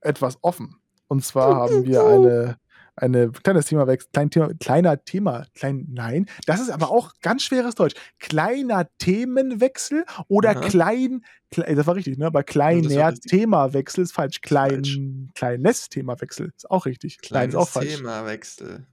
etwas 0.00 0.38
offen. 0.42 0.76
Und 1.08 1.24
zwar 1.24 1.56
haben 1.56 1.86
wir 1.86 2.04
eine 2.04 2.58
eine 3.00 3.30
kleines 3.30 3.66
Thema 3.66 3.86
klein 3.96 4.30
Thema, 4.30 4.50
kleiner 4.60 5.04
Thema, 5.04 5.46
klein, 5.54 5.86
nein, 5.90 6.26
das 6.46 6.60
ist 6.60 6.70
aber 6.70 6.90
auch 6.90 7.12
ganz 7.22 7.42
schweres 7.42 7.74
Deutsch. 7.74 7.94
Kleiner 8.18 8.88
Themenwechsel 8.98 10.04
oder 10.28 10.50
Aha. 10.50 10.60
klein, 10.60 11.24
klein, 11.50 11.76
das 11.76 11.86
war 11.86 11.94
richtig, 11.94 12.18
ne? 12.18 12.26
Aber 12.26 12.42
kleiner 12.42 13.14
Themawechsel 13.14 14.04
ist 14.04 14.12
falsch. 14.12 14.40
Klein, 14.40 14.84
falsch. 14.84 14.98
kleines 15.34 15.88
Themawechsel 15.88 16.52
ist 16.54 16.70
auch 16.70 16.86
richtig. 16.86 17.18
Klein 17.18 17.50
ist 17.50 17.56
auch 17.56 17.68
falsch. 17.68 17.96
Themawechsel. 17.96 18.86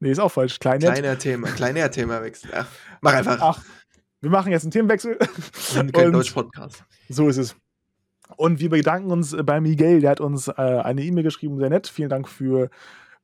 Nee, 0.00 0.10
ist 0.10 0.20
auch 0.20 0.30
falsch. 0.30 0.58
Kleiner, 0.60 0.92
kleiner 0.92 1.18
Thema, 1.18 1.48
kleiner 1.56 1.90
Themawechsel. 1.90 2.50
Ach, 2.54 2.68
mach 3.00 3.14
einfach. 3.14 3.38
Ach, 3.40 3.64
wir 4.20 4.30
machen 4.30 4.52
jetzt 4.52 4.62
einen 4.64 4.72
Themenwechsel. 4.72 5.18
Kein 5.92 6.12
Deutsch-Podcast. 6.12 6.84
So 7.08 7.28
ist 7.28 7.38
es. 7.38 7.56
Und 8.36 8.60
wir 8.60 8.68
bedanken 8.68 9.10
uns 9.10 9.34
bei 9.42 9.60
Miguel, 9.60 10.00
der 10.00 10.10
hat 10.10 10.20
uns 10.20 10.48
äh, 10.48 10.52
eine 10.52 11.02
E-Mail 11.02 11.24
geschrieben, 11.24 11.58
sehr 11.58 11.70
nett. 11.70 11.88
Vielen 11.88 12.10
Dank 12.10 12.28
für 12.28 12.68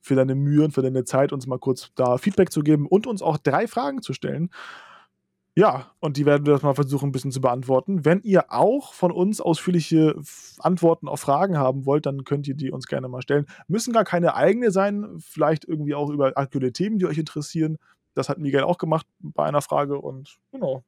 für 0.04 0.14
deine 0.14 0.34
Mühe 0.34 0.62
und 0.62 0.72
für 0.72 0.82
deine 0.82 1.04
Zeit, 1.04 1.32
uns 1.32 1.46
mal 1.46 1.58
kurz 1.58 1.90
da 1.94 2.18
Feedback 2.18 2.52
zu 2.52 2.62
geben 2.62 2.86
und 2.86 3.06
uns 3.06 3.22
auch 3.22 3.38
drei 3.38 3.66
Fragen 3.66 4.02
zu 4.02 4.12
stellen. 4.12 4.50
Ja, 5.56 5.92
und 6.00 6.18
die 6.18 6.26
werden 6.26 6.44
wir 6.44 6.52
das 6.52 6.62
mal 6.62 6.74
versuchen, 6.74 7.08
ein 7.08 7.12
bisschen 7.12 7.30
zu 7.30 7.40
beantworten. 7.40 8.04
Wenn 8.04 8.20
ihr 8.22 8.52
auch 8.52 8.92
von 8.92 9.10
uns 9.12 9.40
ausführliche 9.40 10.14
Antworten 10.58 11.08
auf 11.08 11.20
Fragen 11.20 11.56
haben 11.56 11.86
wollt, 11.86 12.04
dann 12.04 12.24
könnt 12.24 12.46
ihr 12.46 12.54
die 12.54 12.70
uns 12.70 12.86
gerne 12.86 13.08
mal 13.08 13.22
stellen. 13.22 13.46
Müssen 13.66 13.94
gar 13.94 14.04
keine 14.04 14.34
eigene 14.34 14.70
sein, 14.72 15.06
vielleicht 15.20 15.64
irgendwie 15.64 15.94
auch 15.94 16.10
über 16.10 16.36
aktuelle 16.36 16.72
Themen, 16.72 16.98
die 16.98 17.06
euch 17.06 17.18
interessieren. 17.18 17.78
Das 18.14 18.28
hat 18.28 18.38
Miguel 18.38 18.64
auch 18.64 18.78
gemacht 18.78 19.06
bei 19.20 19.44
einer 19.44 19.62
Frage 19.62 19.98
und 19.98 20.38
genau, 20.52 20.84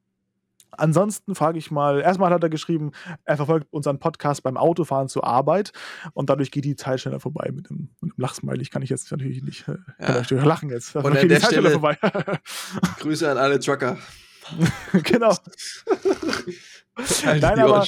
Ansonsten 0.71 1.35
frage 1.35 1.57
ich 1.57 1.71
mal, 1.71 2.01
erstmal 2.01 2.31
hat 2.31 2.43
er 2.43 2.49
geschrieben, 2.49 2.91
er 3.23 3.37
verfolgt 3.37 3.67
unseren 3.71 3.99
Podcast 3.99 4.43
beim 4.43 4.57
Autofahren 4.57 5.07
zur 5.07 5.25
Arbeit 5.25 5.71
und 6.13 6.29
dadurch 6.29 6.51
geht 6.51 6.65
die 6.65 6.75
Zeit 6.75 7.01
schneller 7.01 7.19
vorbei. 7.19 7.51
Mit 7.53 7.69
einem, 7.69 7.89
mit 8.01 8.13
einem 8.13 8.13
Lachsmiley 8.17 8.65
kann 8.65 8.81
ich 8.81 8.89
jetzt 8.89 9.11
natürlich 9.11 9.43
nicht 9.43 9.67
äh, 9.67 9.77
ja. 9.99 10.21
ich 10.21 10.29
lachen 10.31 10.69
jetzt. 10.69 10.95
Und 10.95 11.05
an 11.05 11.27
der 11.27 11.39
Stelle 11.39 11.79
Grüße 12.99 13.29
an 13.29 13.37
alle 13.37 13.59
Trucker. 13.59 13.97
genau. 15.03 15.35
Nein, 17.25 17.59
aber, 17.59 17.85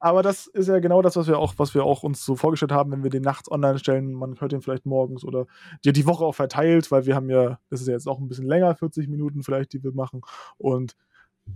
aber, 0.00 0.22
das 0.22 0.46
ist 0.46 0.68
ja 0.68 0.78
genau 0.78 1.02
das, 1.02 1.16
was 1.16 1.26
wir 1.26 1.38
auch, 1.38 1.54
was 1.58 1.74
wir 1.74 1.84
auch 1.84 2.02
uns 2.02 2.24
so 2.24 2.36
vorgestellt 2.36 2.72
haben, 2.72 2.90
wenn 2.90 3.02
wir 3.02 3.10
den 3.10 3.22
nachts 3.22 3.50
online 3.50 3.78
stellen. 3.78 4.12
Man 4.12 4.40
hört 4.40 4.52
den 4.52 4.62
vielleicht 4.62 4.86
morgens 4.86 5.24
oder 5.24 5.46
ja, 5.84 5.92
die 5.92 6.06
Woche 6.06 6.24
auch 6.24 6.34
verteilt, 6.34 6.90
weil 6.90 7.06
wir 7.06 7.14
haben 7.14 7.28
ja, 7.28 7.58
das 7.68 7.80
ist 7.80 7.88
ja 7.88 7.92
jetzt 7.92 8.08
auch 8.08 8.18
ein 8.18 8.28
bisschen 8.28 8.46
länger, 8.46 8.74
40 8.74 9.08
Minuten 9.08 9.42
vielleicht, 9.42 9.72
die 9.72 9.82
wir 9.82 9.92
machen. 9.92 10.22
Und 10.56 10.96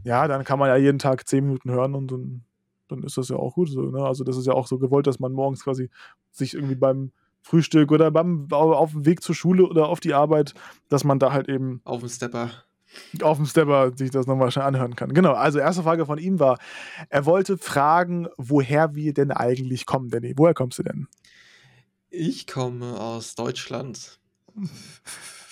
ja, 0.05 0.29
dann 0.29 0.45
kann 0.45 0.59
man 0.59 0.69
ja 0.69 0.77
jeden 0.77 0.99
Tag 0.99 1.29
zehn 1.29 1.45
Minuten 1.45 1.71
hören 1.71 1.95
und 1.95 2.11
dann, 2.11 2.45
dann 2.89 3.03
ist 3.03 3.17
das 3.17 3.29
ja 3.29 3.37
auch 3.37 3.55
gut 3.55 3.69
so. 3.69 3.83
Ne? 3.83 4.03
Also 4.05 4.25
das 4.25 4.37
ist 4.37 4.47
ja 4.47 4.53
auch 4.53 4.67
so 4.67 4.79
gewollt, 4.79 5.07
dass 5.07 5.21
man 5.21 5.33
morgens 5.33 5.65
quasi 5.65 5.91
sich 6.31 6.55
irgendwie 6.55 6.75
beim 6.75 7.13
Frühstück 7.43 7.91
oder 7.91 8.11
beim 8.11 8.49
auf 8.51 8.93
dem 8.93 9.07
Weg 9.07 9.23
zur 9.23 9.35
Schule 9.35 9.67
oder 9.67 9.89
auf 9.89 10.01
die 10.01 10.15
Arbeit, 10.15 10.55
dass 10.89 11.05
man 11.05 11.19
da 11.19 11.33
halt 11.33 11.49
eben 11.49 11.81
auf 11.85 12.01
dem 12.01 12.09
Stepper 12.09 12.51
auf 13.23 13.37
dem 13.37 13.47
Stepper 13.47 13.97
sich 13.97 14.11
das 14.11 14.27
nochmal 14.27 14.51
schnell 14.51 14.65
anhören 14.65 14.97
kann. 14.97 15.15
Genau, 15.15 15.33
also 15.33 15.59
erste 15.59 15.83
Frage 15.83 16.07
von 16.07 16.19
ihm 16.19 16.41
war, 16.41 16.59
er 17.09 17.25
wollte 17.25 17.57
fragen, 17.57 18.29
woher 18.37 18.95
wir 18.95 19.15
denn 19.15 19.31
eigentlich 19.31 19.87
kommen, 19.87 20.11
Danny. 20.11 20.35
Woher 20.37 20.55
kommst 20.55 20.81
du 20.81 20.83
denn? 20.83 21.07
Ich 22.09 22.49
komme 22.49 22.99
aus 22.99 23.37
Deutschland. 23.37 24.19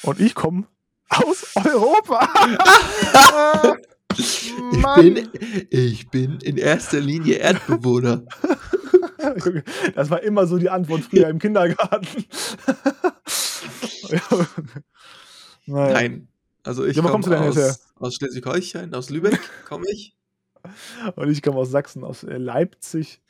Und 0.03 0.21
ich 0.21 0.35
komme 0.35 0.67
aus 1.09 1.55
Europa. 1.55 2.29
Ich 4.19 4.53
bin, 4.97 5.29
ich 5.71 6.09
bin 6.11 6.39
in 6.41 6.57
erster 6.57 7.01
Linie 7.01 7.37
Erdbewohner. 7.37 8.25
Das 9.95 10.11
war 10.11 10.23
immer 10.23 10.47
so 10.47 10.59
die 10.59 10.71
Antwort 10.71 11.03
früher 11.03 11.29
im 11.29 11.39
Kindergarten. 11.39 12.07
naja. 15.67 15.93
Nein. 15.93 16.29
Also 16.63 16.85
ich 16.85 16.97
ja, 16.97 17.03
komme 17.03 17.41
aus, 17.41 17.81
aus 17.97 18.15
Schleswig-Holstein, 18.15 18.95
aus 18.95 19.11
Lübeck 19.11 19.41
komme 19.67 19.85
ich. 19.91 20.17
Und 21.17 21.31
ich 21.31 21.43
komme 21.43 21.59
aus 21.59 21.71
Sachsen, 21.71 22.05
aus 22.05 22.25
äh, 22.25 22.37
Leipzig. 22.37 23.21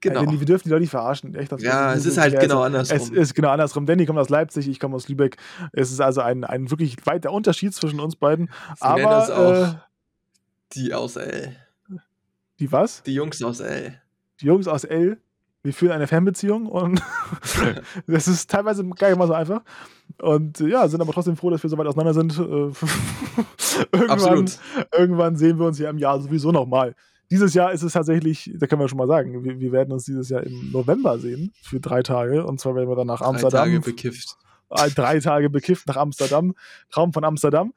Genau. 0.00 0.22
Äh, 0.22 0.38
wir 0.38 0.46
dürfen 0.46 0.64
die 0.64 0.70
Leute 0.70 0.82
nicht 0.82 0.90
verarschen. 0.90 1.34
Echt, 1.34 1.50
ja, 1.60 1.94
es 1.94 2.04
ist 2.04 2.18
halt 2.18 2.38
genau 2.38 2.62
andersrum. 2.62 2.98
Es 2.98 3.10
ist 3.10 3.34
genau 3.34 3.48
andersrum. 3.48 3.86
Danny 3.86 4.04
kommt 4.04 4.18
aus 4.18 4.28
Leipzig, 4.28 4.68
ich 4.68 4.78
komme 4.78 4.94
aus 4.94 5.08
Lübeck. 5.08 5.36
Es 5.72 5.90
ist 5.90 6.00
also 6.00 6.20
ein, 6.20 6.44
ein 6.44 6.70
wirklich 6.70 6.96
weiter 7.06 7.32
Unterschied 7.32 7.74
zwischen 7.74 7.98
uns 8.00 8.16
beiden. 8.16 8.50
Sie 8.76 8.82
Aber 8.82 9.80
äh, 9.80 9.85
die 10.76 10.94
aus 10.94 11.16
L. 11.16 11.56
Die 12.58 12.70
was? 12.70 13.02
Die 13.02 13.14
Jungs 13.14 13.42
aus 13.42 13.60
L. 13.60 14.00
Die 14.40 14.46
Jungs 14.46 14.68
aus 14.68 14.84
L. 14.84 15.18
Wir 15.62 15.74
führen 15.74 15.92
eine 15.92 16.06
Fernbeziehung 16.06 16.66
und 16.66 17.02
das 18.06 18.28
ist 18.28 18.48
teilweise 18.48 18.84
gar 18.90 19.08
nicht 19.08 19.18
mal 19.18 19.26
so 19.26 19.32
einfach. 19.32 19.62
Und 20.22 20.60
ja, 20.60 20.86
sind 20.86 21.00
aber 21.00 21.12
trotzdem 21.12 21.36
froh, 21.36 21.50
dass 21.50 21.62
wir 21.62 21.68
so 21.68 21.76
weit 21.76 21.88
auseinander 21.88 22.14
sind. 22.14 22.38
irgendwann, 23.92 24.10
Absolut. 24.10 24.58
irgendwann 24.96 25.36
sehen 25.36 25.58
wir 25.58 25.66
uns 25.66 25.78
ja 25.78 25.90
im 25.90 25.98
Jahr 25.98 26.20
sowieso 26.20 26.52
nochmal. 26.52 26.94
Dieses 27.30 27.54
Jahr 27.54 27.72
ist 27.72 27.82
es 27.82 27.94
tatsächlich, 27.94 28.52
da 28.54 28.68
können 28.68 28.80
wir 28.80 28.88
schon 28.88 28.98
mal 28.98 29.08
sagen, 29.08 29.42
wir, 29.42 29.58
wir, 29.58 29.72
werden 29.72 29.92
uns 29.92 30.04
dieses 30.04 30.28
Jahr 30.28 30.44
im 30.44 30.70
November 30.70 31.18
sehen 31.18 31.52
für 31.60 31.80
drei 31.80 32.02
Tage. 32.02 32.46
Und 32.46 32.60
zwar 32.60 32.76
werden 32.76 32.88
wir 32.88 32.94
dann 32.94 33.08
nach 33.08 33.20
Amsterdam. 33.20 33.50
Drei 33.50 33.70
Tage 33.72 33.80
bekifft. 33.80 34.36
Äh, 34.70 34.90
drei 34.90 35.20
Tage 35.20 35.50
bekifft 35.50 35.86
nach 35.86 35.96
Amsterdam. 35.96 36.54
Traum 36.90 37.12
von 37.12 37.24
Amsterdam. 37.24 37.72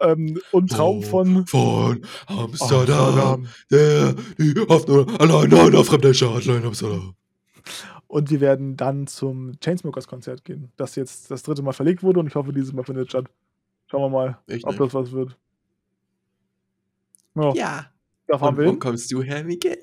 Ähm, 0.00 0.38
und 0.52 0.70
Traum 0.70 1.02
von. 1.02 1.46
Von 1.46 2.02
Amsterdam. 2.26 3.46
Der 3.70 4.14
die 4.38 4.54
Hoffnung 4.68 5.08
allein 5.18 5.74
auf 5.74 5.86
fremder 5.86 6.12
Stadt, 6.12 6.46
allein 6.46 6.64
Amsterdam. 6.64 7.14
Und 8.08 8.30
wir 8.30 8.40
werden 8.40 8.76
dann 8.76 9.06
zum 9.06 9.58
Chainsmokers-Konzert 9.60 10.44
gehen, 10.44 10.72
das 10.76 10.94
jetzt 10.94 11.30
das 11.30 11.42
dritte 11.42 11.62
Mal 11.62 11.72
verlegt 11.72 12.02
wurde 12.02 12.20
und 12.20 12.28
ich 12.28 12.34
hoffe, 12.34 12.52
dieses 12.52 12.72
Mal 12.72 12.84
findet 12.84 13.08
statt. 13.08 13.26
Schauen 13.88 14.02
wir 14.02 14.08
mal, 14.08 14.38
ich 14.46 14.64
ob 14.64 14.70
nicht. 14.70 14.80
das 14.80 14.94
was 14.94 15.12
wird. 15.12 15.36
Ja. 17.34 17.54
ja. 17.54 17.86
Da 18.28 18.38
fahren 18.38 18.58
und 18.58 18.66
wo 18.66 18.76
kommst 18.76 19.12
du 19.12 19.22
her, 19.22 19.44
Miguel? 19.44 19.78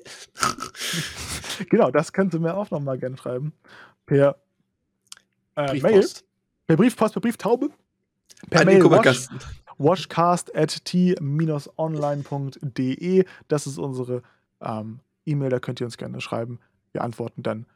genau, 1.70 1.90
das 1.90 2.12
könnt 2.12 2.34
ihr 2.34 2.40
mir 2.40 2.54
auch 2.54 2.70
nochmal 2.70 2.98
gerne 2.98 3.16
schreiben. 3.16 3.54
Per 4.04 4.36
äh, 5.56 5.80
Mail. 5.80 6.04
Per 6.66 6.76
Briefpost, 6.76 7.14
per 7.14 7.20
Brieftaube. 7.20 7.70
Per 8.50 8.60
An 8.60 8.66
Mail 8.66 8.84
wash, 8.84 9.28
washcast 9.78 10.54
at 10.54 10.84
t-online.de. 10.84 11.24
Das 13.48 13.66
ist 13.66 13.78
unsere 13.78 14.22
ähm, 14.60 15.00
E-Mail, 15.26 15.50
da 15.50 15.58
könnt 15.58 15.80
ihr 15.80 15.86
uns 15.86 15.96
gerne 15.96 16.20
schreiben. 16.20 16.60
Wir 16.92 17.02
antworten 17.02 17.42
dann 17.42 17.66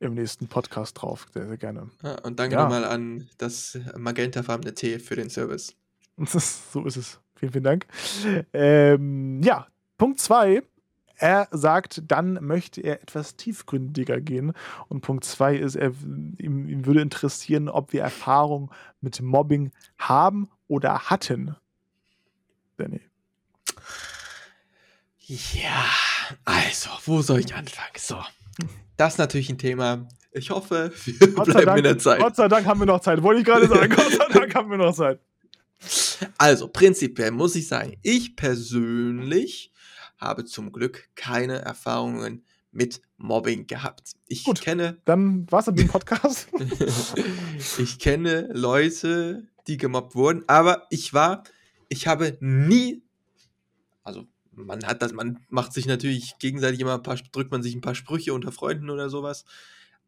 im 0.00 0.14
nächsten 0.14 0.48
Podcast 0.48 1.00
drauf, 1.00 1.26
sehr, 1.32 1.46
sehr 1.46 1.58
gerne. 1.58 1.90
Ja, 2.02 2.18
und 2.20 2.38
danke 2.38 2.56
ja. 2.56 2.62
nochmal 2.62 2.84
an 2.84 3.28
das 3.38 3.78
magentafarbene 3.96 4.74
T 4.74 4.98
für 4.98 5.14
den 5.14 5.30
Service. 5.30 5.76
so 6.26 6.84
ist 6.84 6.96
es. 6.96 7.20
Vielen, 7.36 7.52
vielen 7.52 7.64
Dank. 7.64 7.86
Ähm, 8.52 9.40
ja, 9.42 9.66
Punkt 9.98 10.20
2 10.20 10.62
er 11.16 11.48
sagt, 11.50 12.02
dann 12.06 12.34
möchte 12.44 12.80
er 12.80 13.02
etwas 13.02 13.36
tiefgründiger 13.36 14.20
gehen. 14.20 14.52
Und 14.88 15.00
Punkt 15.02 15.24
zwei 15.24 15.56
ist, 15.56 15.76
er, 15.76 15.92
ihm, 16.38 16.68
ihm 16.68 16.86
würde 16.86 17.00
interessieren, 17.00 17.68
ob 17.68 17.92
wir 17.92 18.02
Erfahrung 18.02 18.70
mit 19.00 19.20
Mobbing 19.20 19.72
haben 19.98 20.48
oder 20.68 21.10
hatten. 21.10 21.56
Danny. 22.76 23.00
Ja, 25.24 25.84
also, 26.44 26.90
wo 27.06 27.22
soll 27.22 27.40
ich 27.40 27.54
anfangen? 27.54 27.92
So, 27.96 28.18
das 28.96 29.14
ist 29.14 29.18
natürlich 29.18 29.48
ein 29.50 29.58
Thema. 29.58 30.06
Ich 30.32 30.50
hoffe, 30.50 30.92
wir 31.04 31.32
Gott 31.32 31.46
bleiben 31.46 31.66
Dank, 31.66 31.78
in 31.78 31.84
der 31.84 31.98
Zeit. 31.98 32.20
Gott 32.20 32.36
sei 32.36 32.48
Dank 32.48 32.66
haben 32.66 32.80
wir 32.80 32.86
noch 32.86 33.00
Zeit. 33.00 33.22
Wollte 33.22 33.40
ich 33.40 33.46
gerade 33.46 33.68
sagen. 33.68 33.90
Gott 33.96 34.12
sei 34.12 34.28
Dank 34.28 34.54
haben 34.54 34.70
wir 34.70 34.78
noch 34.78 34.94
Zeit. 34.94 35.20
Also, 36.38 36.68
prinzipiell 36.68 37.30
muss 37.30 37.54
ich 37.54 37.68
sagen, 37.68 37.96
ich 38.02 38.36
persönlich 38.36 39.72
habe 40.22 40.44
zum 40.44 40.72
Glück 40.72 41.10
keine 41.14 41.58
Erfahrungen 41.58 42.44
mit 42.70 43.02
Mobbing 43.18 43.66
gehabt. 43.66 44.12
Ich 44.26 44.44
Gut. 44.44 44.62
kenne, 44.62 44.98
Dann 45.04 45.50
war's 45.50 45.66
mit 45.66 45.78
dem 45.78 45.88
Podcast. 45.88 46.48
ich 47.78 47.98
kenne 47.98 48.48
Leute, 48.52 49.46
die 49.66 49.76
gemobbt 49.76 50.14
wurden, 50.14 50.44
aber 50.48 50.86
ich 50.90 51.12
war, 51.12 51.44
ich 51.88 52.06
habe 52.06 52.38
nie, 52.40 53.02
also 54.02 54.26
man 54.52 54.84
hat 54.86 55.02
das, 55.02 55.12
man 55.12 55.40
macht 55.48 55.72
sich 55.72 55.86
natürlich 55.86 56.38
gegenseitig 56.38 56.80
immer 56.80 56.94
ein 56.94 57.02
paar, 57.02 57.16
drückt 57.16 57.50
man 57.50 57.62
sich 57.62 57.74
ein 57.74 57.80
paar 57.80 57.94
Sprüche 57.94 58.32
unter 58.32 58.52
Freunden 58.52 58.90
oder 58.90 59.10
sowas. 59.10 59.44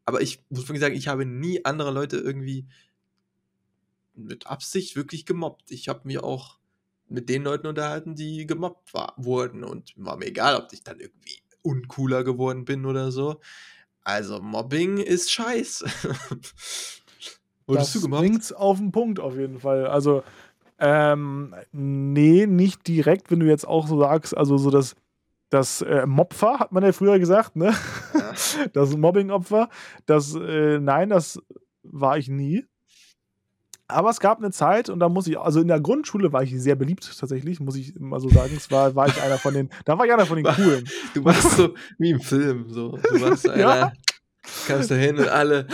Aber 0.03 0.21
ich 0.21 0.43
muss 0.49 0.63
wirklich 0.63 0.81
sagen, 0.81 0.95
ich 0.95 1.07
habe 1.07 1.25
nie 1.25 1.65
andere 1.65 1.91
Leute 1.91 2.17
irgendwie 2.17 2.67
mit 4.13 4.47
Absicht 4.47 4.95
wirklich 4.95 5.25
gemobbt. 5.25 5.71
Ich 5.71 5.87
habe 5.87 6.01
mich 6.03 6.19
auch 6.19 6.59
mit 7.07 7.29
den 7.29 7.43
Leuten 7.43 7.67
unterhalten, 7.67 8.15
die 8.15 8.45
gemobbt 8.45 8.93
war, 8.93 9.13
wurden. 9.17 9.63
Und 9.63 9.93
war 9.97 10.17
mir 10.17 10.27
egal, 10.27 10.55
ob 10.55 10.71
ich 10.71 10.83
dann 10.83 10.99
irgendwie 10.99 11.39
uncooler 11.61 12.23
geworden 12.23 12.65
bin 12.65 12.85
oder 12.85 13.11
so. 13.11 13.39
Also 14.03 14.39
Mobbing 14.39 14.97
ist 14.97 15.31
scheiße. 15.31 15.85
Wurdest 17.67 17.95
du 17.95 18.01
gemobbt? 18.01 18.21
bringt's 18.21 18.53
auf 18.53 18.77
den 18.77 18.91
Punkt 18.91 19.19
auf 19.19 19.35
jeden 19.35 19.59
Fall. 19.59 19.87
Also, 19.87 20.23
ähm, 20.77 21.55
nee, 21.71 22.45
nicht 22.45 22.87
direkt, 22.87 23.31
wenn 23.31 23.39
du 23.39 23.47
jetzt 23.47 23.67
auch 23.67 23.87
so 23.87 23.99
sagst, 23.99 24.37
also 24.37 24.57
so 24.57 24.69
das, 24.69 24.95
das 25.49 25.81
äh, 25.81 26.05
Mopfer, 26.05 26.59
hat 26.59 26.71
man 26.71 26.83
ja 26.83 26.91
früher 26.91 27.17
gesagt, 27.19 27.55
ne? 27.55 27.73
Ja. 28.13 28.33
Das 28.73 28.95
Mobbing-Opfer. 28.95 29.69
Das, 30.05 30.35
äh, 30.35 30.79
nein, 30.79 31.09
das 31.09 31.41
war 31.83 32.17
ich 32.17 32.27
nie. 32.27 32.65
Aber 33.87 34.09
es 34.09 34.19
gab 34.19 34.39
eine 34.39 34.51
Zeit 34.51 34.89
und 34.89 34.99
da 34.99 35.09
muss 35.09 35.27
ich, 35.27 35.37
also 35.37 35.61
in 35.61 35.67
der 35.67 35.79
Grundschule 35.79 36.33
war 36.33 36.41
ich 36.41 36.59
sehr 36.59 36.75
beliebt 36.75 37.07
tatsächlich, 37.19 37.59
muss 37.59 37.75
ich 37.75 37.93
mal 37.99 38.19
so 38.19 38.29
sagen. 38.29 38.51
Es 38.55 38.71
war, 38.71 38.95
war 38.95 39.07
ich 39.07 39.21
einer 39.21 39.37
von 39.37 39.53
den, 39.53 39.69
da 39.85 39.97
war 39.97 40.05
ich 40.05 40.11
einer 40.13 40.25
von 40.25 40.37
den 40.37 40.45
coolen. 40.45 40.89
Du 41.13 41.23
warst 41.23 41.51
so 41.51 41.75
wie 41.99 42.09
im 42.09 42.19
Film. 42.19 42.65
So. 42.69 42.97
Du 42.97 43.21
warst 43.21 43.43
so 43.43 43.51
Ja. 43.55 43.71
einer, 43.71 43.93
kamst 44.67 44.89
da 44.89 44.95
hin 44.95 45.17
und 45.19 45.27
alle, 45.27 45.67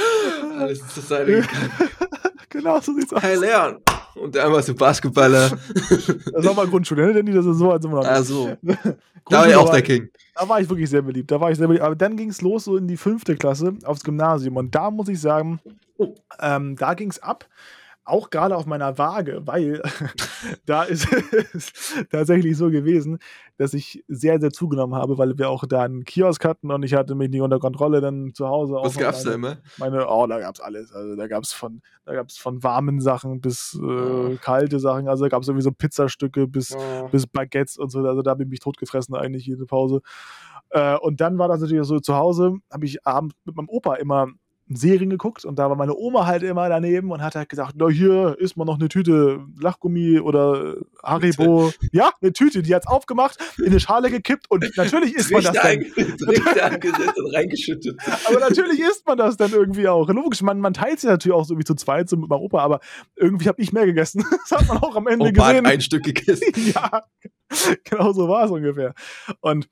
alles 0.60 0.86
zur 0.90 1.04
Seite 1.04 1.26
gegangen. 1.32 1.72
genau, 2.50 2.82
so 2.82 2.94
sieht's 2.94 3.14
aus. 3.14 3.22
Hey 3.24 3.38
Leon! 3.38 3.78
Und 4.16 4.36
der 4.36 4.46
einmal 4.46 4.62
so 4.62 4.76
Basketballer. 4.76 5.50
Das 6.34 6.46
war 6.46 6.54
mal 6.54 6.68
Grundschule, 6.68 7.08
ne? 7.08 7.14
Denn 7.14 7.34
das 7.34 7.46
ist 7.46 7.58
so, 7.58 7.72
als 7.72 7.84
wir 7.86 7.92
noch 7.92 8.00
nicht. 8.02 8.10
Also, 8.10 8.58
da 9.30 9.38
war 9.40 9.48
ich 9.48 9.56
auch 9.56 9.70
der 9.72 9.82
King. 9.84 10.10
Da 10.36 10.50
war 10.50 10.60
ich 10.60 10.68
wirklich 10.70 10.90
sehr 10.90 11.02
beliebt. 11.02 11.32
Da 11.32 11.40
war 11.40 11.50
ich 11.50 11.58
sehr 11.58 11.68
beliebt. 11.68 11.86
Aber 11.86 11.96
dann 11.96 12.18
ging 12.18 12.30
es 12.30 12.42
los 12.42 12.66
so 12.66 12.76
in 12.76 12.88
die 12.88 12.98
fünfte 12.98 13.38
Klasse 13.38 13.74
aufs 13.86 14.04
Gymnasium. 14.04 14.58
Und 14.58 14.76
da 14.76 14.92
muss 14.92 15.08
ich 15.08 15.22
sagen, 15.22 15.62
ähm, 16.40 16.76
da 16.76 16.94
ging 16.94 17.10
es 17.10 17.20
ab. 17.24 17.46
Auch 18.12 18.30
gerade 18.30 18.58
auf 18.58 18.66
meiner 18.66 18.98
Waage, 18.98 19.42
weil 19.46 19.82
da 20.66 20.84
ist 20.84 21.08
es 21.54 21.96
tatsächlich 22.12 22.58
so 22.58 22.70
gewesen, 22.70 23.20
dass 23.58 23.74
ich 23.74 24.04
sehr, 24.08 24.40
sehr 24.42 24.52
zugenommen 24.52 24.96
habe, 24.96 25.18
weil 25.18 25.38
wir 25.38 25.50
auch 25.50 25.66
da 25.66 25.84
einen 25.84 26.04
Kiosk 26.04 26.44
hatten 26.44 26.72
und 26.72 26.84
ich 26.84 26.94
hatte 26.94 27.16
mich 27.16 27.30
nicht 27.30 27.42
unter 27.42 27.60
Kontrolle 27.60 28.02
dann 28.02 28.34
zu 28.34 28.48
Hause. 28.48 28.74
Was 28.74 28.98
auch 28.98 29.00
gab's 29.00 29.24
da 29.24 29.34
immer? 29.34 29.58
meine, 29.78 30.08
oh, 30.10 30.28
da 30.28 30.40
gab's 30.40 30.60
alles. 30.60 30.92
Also 30.92 31.16
da 31.16 31.28
gab's 31.28 31.54
von, 31.54 31.82
da 32.06 32.14
gab's 32.14 32.38
von 32.38 32.62
warmen 32.64 33.00
Sachen 33.00 33.40
bis 33.40 33.80
äh, 33.82 33.86
Oh. 33.86 34.38
kalte 34.42 34.80
Sachen. 34.80 35.08
Also 35.08 35.24
da 35.26 35.30
gab's 35.30 35.48
irgendwie 35.48 35.64
so 35.64 35.72
Pizzastücke 35.72 36.48
bis 36.48 36.76
Oh. 36.76 37.08
bis 37.12 37.28
Baguettes 37.28 37.78
und 37.78 37.92
so. 37.92 38.00
Also 38.00 38.22
da 38.22 38.32
habe 38.32 38.44
ich 38.44 38.50
mich 38.50 38.60
totgefressen 38.60 39.16
eigentlich 39.16 39.46
jede 39.46 39.66
Pause. 39.66 40.02
Äh, 40.72 40.98
und 40.98 41.22
dann 41.22 41.38
war 41.38 41.48
das 41.48 41.62
natürlich 41.62 41.86
so 41.88 42.00
zu 42.00 42.16
Hause, 42.16 42.56
habe 42.72 42.86
ich 42.86 43.06
abends 43.06 43.36
mit 43.46 43.56
meinem 43.56 43.70
Opa 43.70 43.96
immer 43.96 44.28
Serien 44.76 45.10
geguckt 45.10 45.46
und 45.46 45.58
da 45.58 45.70
war 45.70 45.76
meine 45.76 45.96
Oma 45.96 46.26
halt 46.26 46.44
immer 46.44 46.70
daneben 46.70 47.12
und 47.12 47.22
hat 47.22 47.36
halt 47.36 47.50
gesagt, 47.50 47.74
na 47.78 47.88
hier 47.90 48.36
ist 48.40 48.58
mal 48.58 48.66
noch 48.66 48.80
eine 48.80 48.90
Tüte 48.90 49.46
Lachgummi 49.60 50.20
oder 50.20 50.76
Haribo. 51.04 51.72
Ja, 51.92 52.12
eine 52.22 52.34
Tüte, 52.34 52.62
die 52.62 52.74
hat's 52.74 52.88
aufgemacht, 52.88 53.38
in 53.58 53.68
eine 53.68 53.80
Schale 53.80 54.10
gekippt 54.10 54.50
und 54.50 54.66
natürlich 54.78 55.16
isst 55.16 55.32
man 55.32 55.44
das 55.44 55.54
dann. 55.54 55.86
Angesetzt 56.62 57.20
und 57.20 57.36
reingeschüttet. 57.36 57.98
Aber 58.28 58.40
natürlich 58.40 58.80
isst 58.80 59.06
man 59.06 59.18
das 59.18 59.38
dann 59.38 59.52
irgendwie 59.52 59.88
auch. 59.88 60.10
Logisch, 60.10 60.42
man, 60.42 60.60
man 60.60 60.74
teilt 60.74 61.00
sich 61.00 61.10
natürlich 61.10 61.36
auch 61.36 61.46
so 61.46 61.58
wie 61.58 61.64
zu 61.64 61.76
zweit, 61.76 62.10
so 62.10 62.18
mit 62.18 62.30
meinem 62.30 62.42
Opa, 62.42 62.60
aber 62.60 62.80
irgendwie 63.16 63.48
habe 63.48 63.62
ich 63.62 63.74
mehr 63.74 63.86
gegessen. 63.86 64.26
Das 64.50 64.60
hat 64.60 64.68
man 64.68 64.78
auch 64.80 64.96
am 64.96 65.08
Ende 65.08 65.26
Opa 65.26 65.50
gesehen. 65.50 65.66
hat 65.66 65.74
ein 65.74 65.82
Stück 65.82 66.04
gegessen. 66.04 66.46
ja, 66.74 67.04
genau 67.84 68.12
so 68.12 68.28
war 68.28 68.46
es 68.46 68.52
ungefähr. 68.52 68.94
Und 69.40 69.70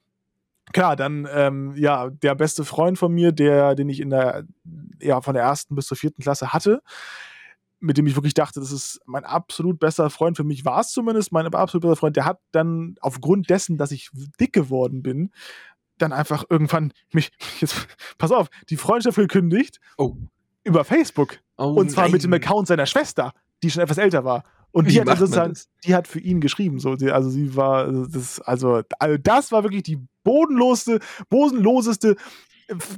klar, 0.73 0.95
dann, 0.95 1.27
ähm, 1.32 1.73
ja, 1.75 2.10
der 2.10 2.36
beste 2.36 2.65
Freund 2.65 2.97
von 2.97 3.13
mir, 3.13 3.32
der, 3.32 3.75
den 3.75 3.89
ich 3.89 3.99
in 3.99 4.10
der, 4.10 4.45
ja, 5.01 5.21
von 5.21 5.34
der 5.34 5.43
ersten 5.43 5.75
bis 5.75 5.88
zur 5.88 5.97
vierten 5.97 6.21
Klasse 6.21 6.53
hatte, 6.53 6.82
mit 7.79 7.97
dem 7.97 8.08
ich 8.08 8.15
wirklich 8.15 8.34
dachte, 8.34 8.60
das 8.60 8.71
ist 8.71 8.99
mein 9.05 9.23
absolut 9.23 9.79
bester 9.79 10.10
Freund, 10.10 10.36
für 10.36 10.43
mich 10.43 10.65
war 10.65 10.82
es 10.82 10.91
zumindest 10.91 11.32
mein 11.32 11.47
absolut 11.53 11.84
bester 11.84 11.95
Freund, 11.95 12.15
der 12.15 12.25
hat 12.25 12.39
dann 12.51 12.95
aufgrund 12.99 13.49
dessen, 13.49 13.77
dass 13.77 13.91
ich 13.91 14.10
dick 14.39 14.51
geworden 14.53 15.01
bin, 15.01 15.32
dann 15.97 16.13
einfach 16.13 16.43
irgendwann 16.49 16.91
mich, 17.13 17.32
jetzt, 17.60 17.88
pass 18.17 18.32
auf, 18.32 18.49
die 18.69 18.77
Freundschaft 18.77 19.17
gekündigt 19.17 19.79
Oh. 19.97 20.15
über 20.63 20.84
Facebook. 20.84 21.39
Oh 21.58 21.73
Und 21.73 21.89
zwar 21.91 22.10
mit 22.10 22.23
dem 22.23 22.32
nein. 22.32 22.41
Account 22.41 22.67
seiner 22.67 22.86
Schwester, 22.86 23.34
die 23.63 23.71
schon 23.71 23.84
etwas 23.84 23.97
älter 23.97 24.23
war. 24.23 24.43
Und 24.71 24.89
die 24.89 25.01
hat 25.01 25.08
das? 25.08 25.69
die 25.84 25.95
hat 25.95 26.08
für 26.08 26.19
ihn 26.19 26.41
geschrieben. 26.41 26.79
So, 26.79 26.95
die, 26.95 27.12
also 27.12 27.29
sie 27.29 27.55
war, 27.55 27.86
also 27.86 28.05
das, 28.05 28.39
also, 28.41 28.82
also 28.99 29.17
das 29.17 29.51
war 29.51 29.63
wirklich 29.63 29.84
die 29.84 29.99
bodenloseste, 30.23 30.99
bodenloseste 31.29 32.15
äh, 32.67 32.73
F- 32.73 32.97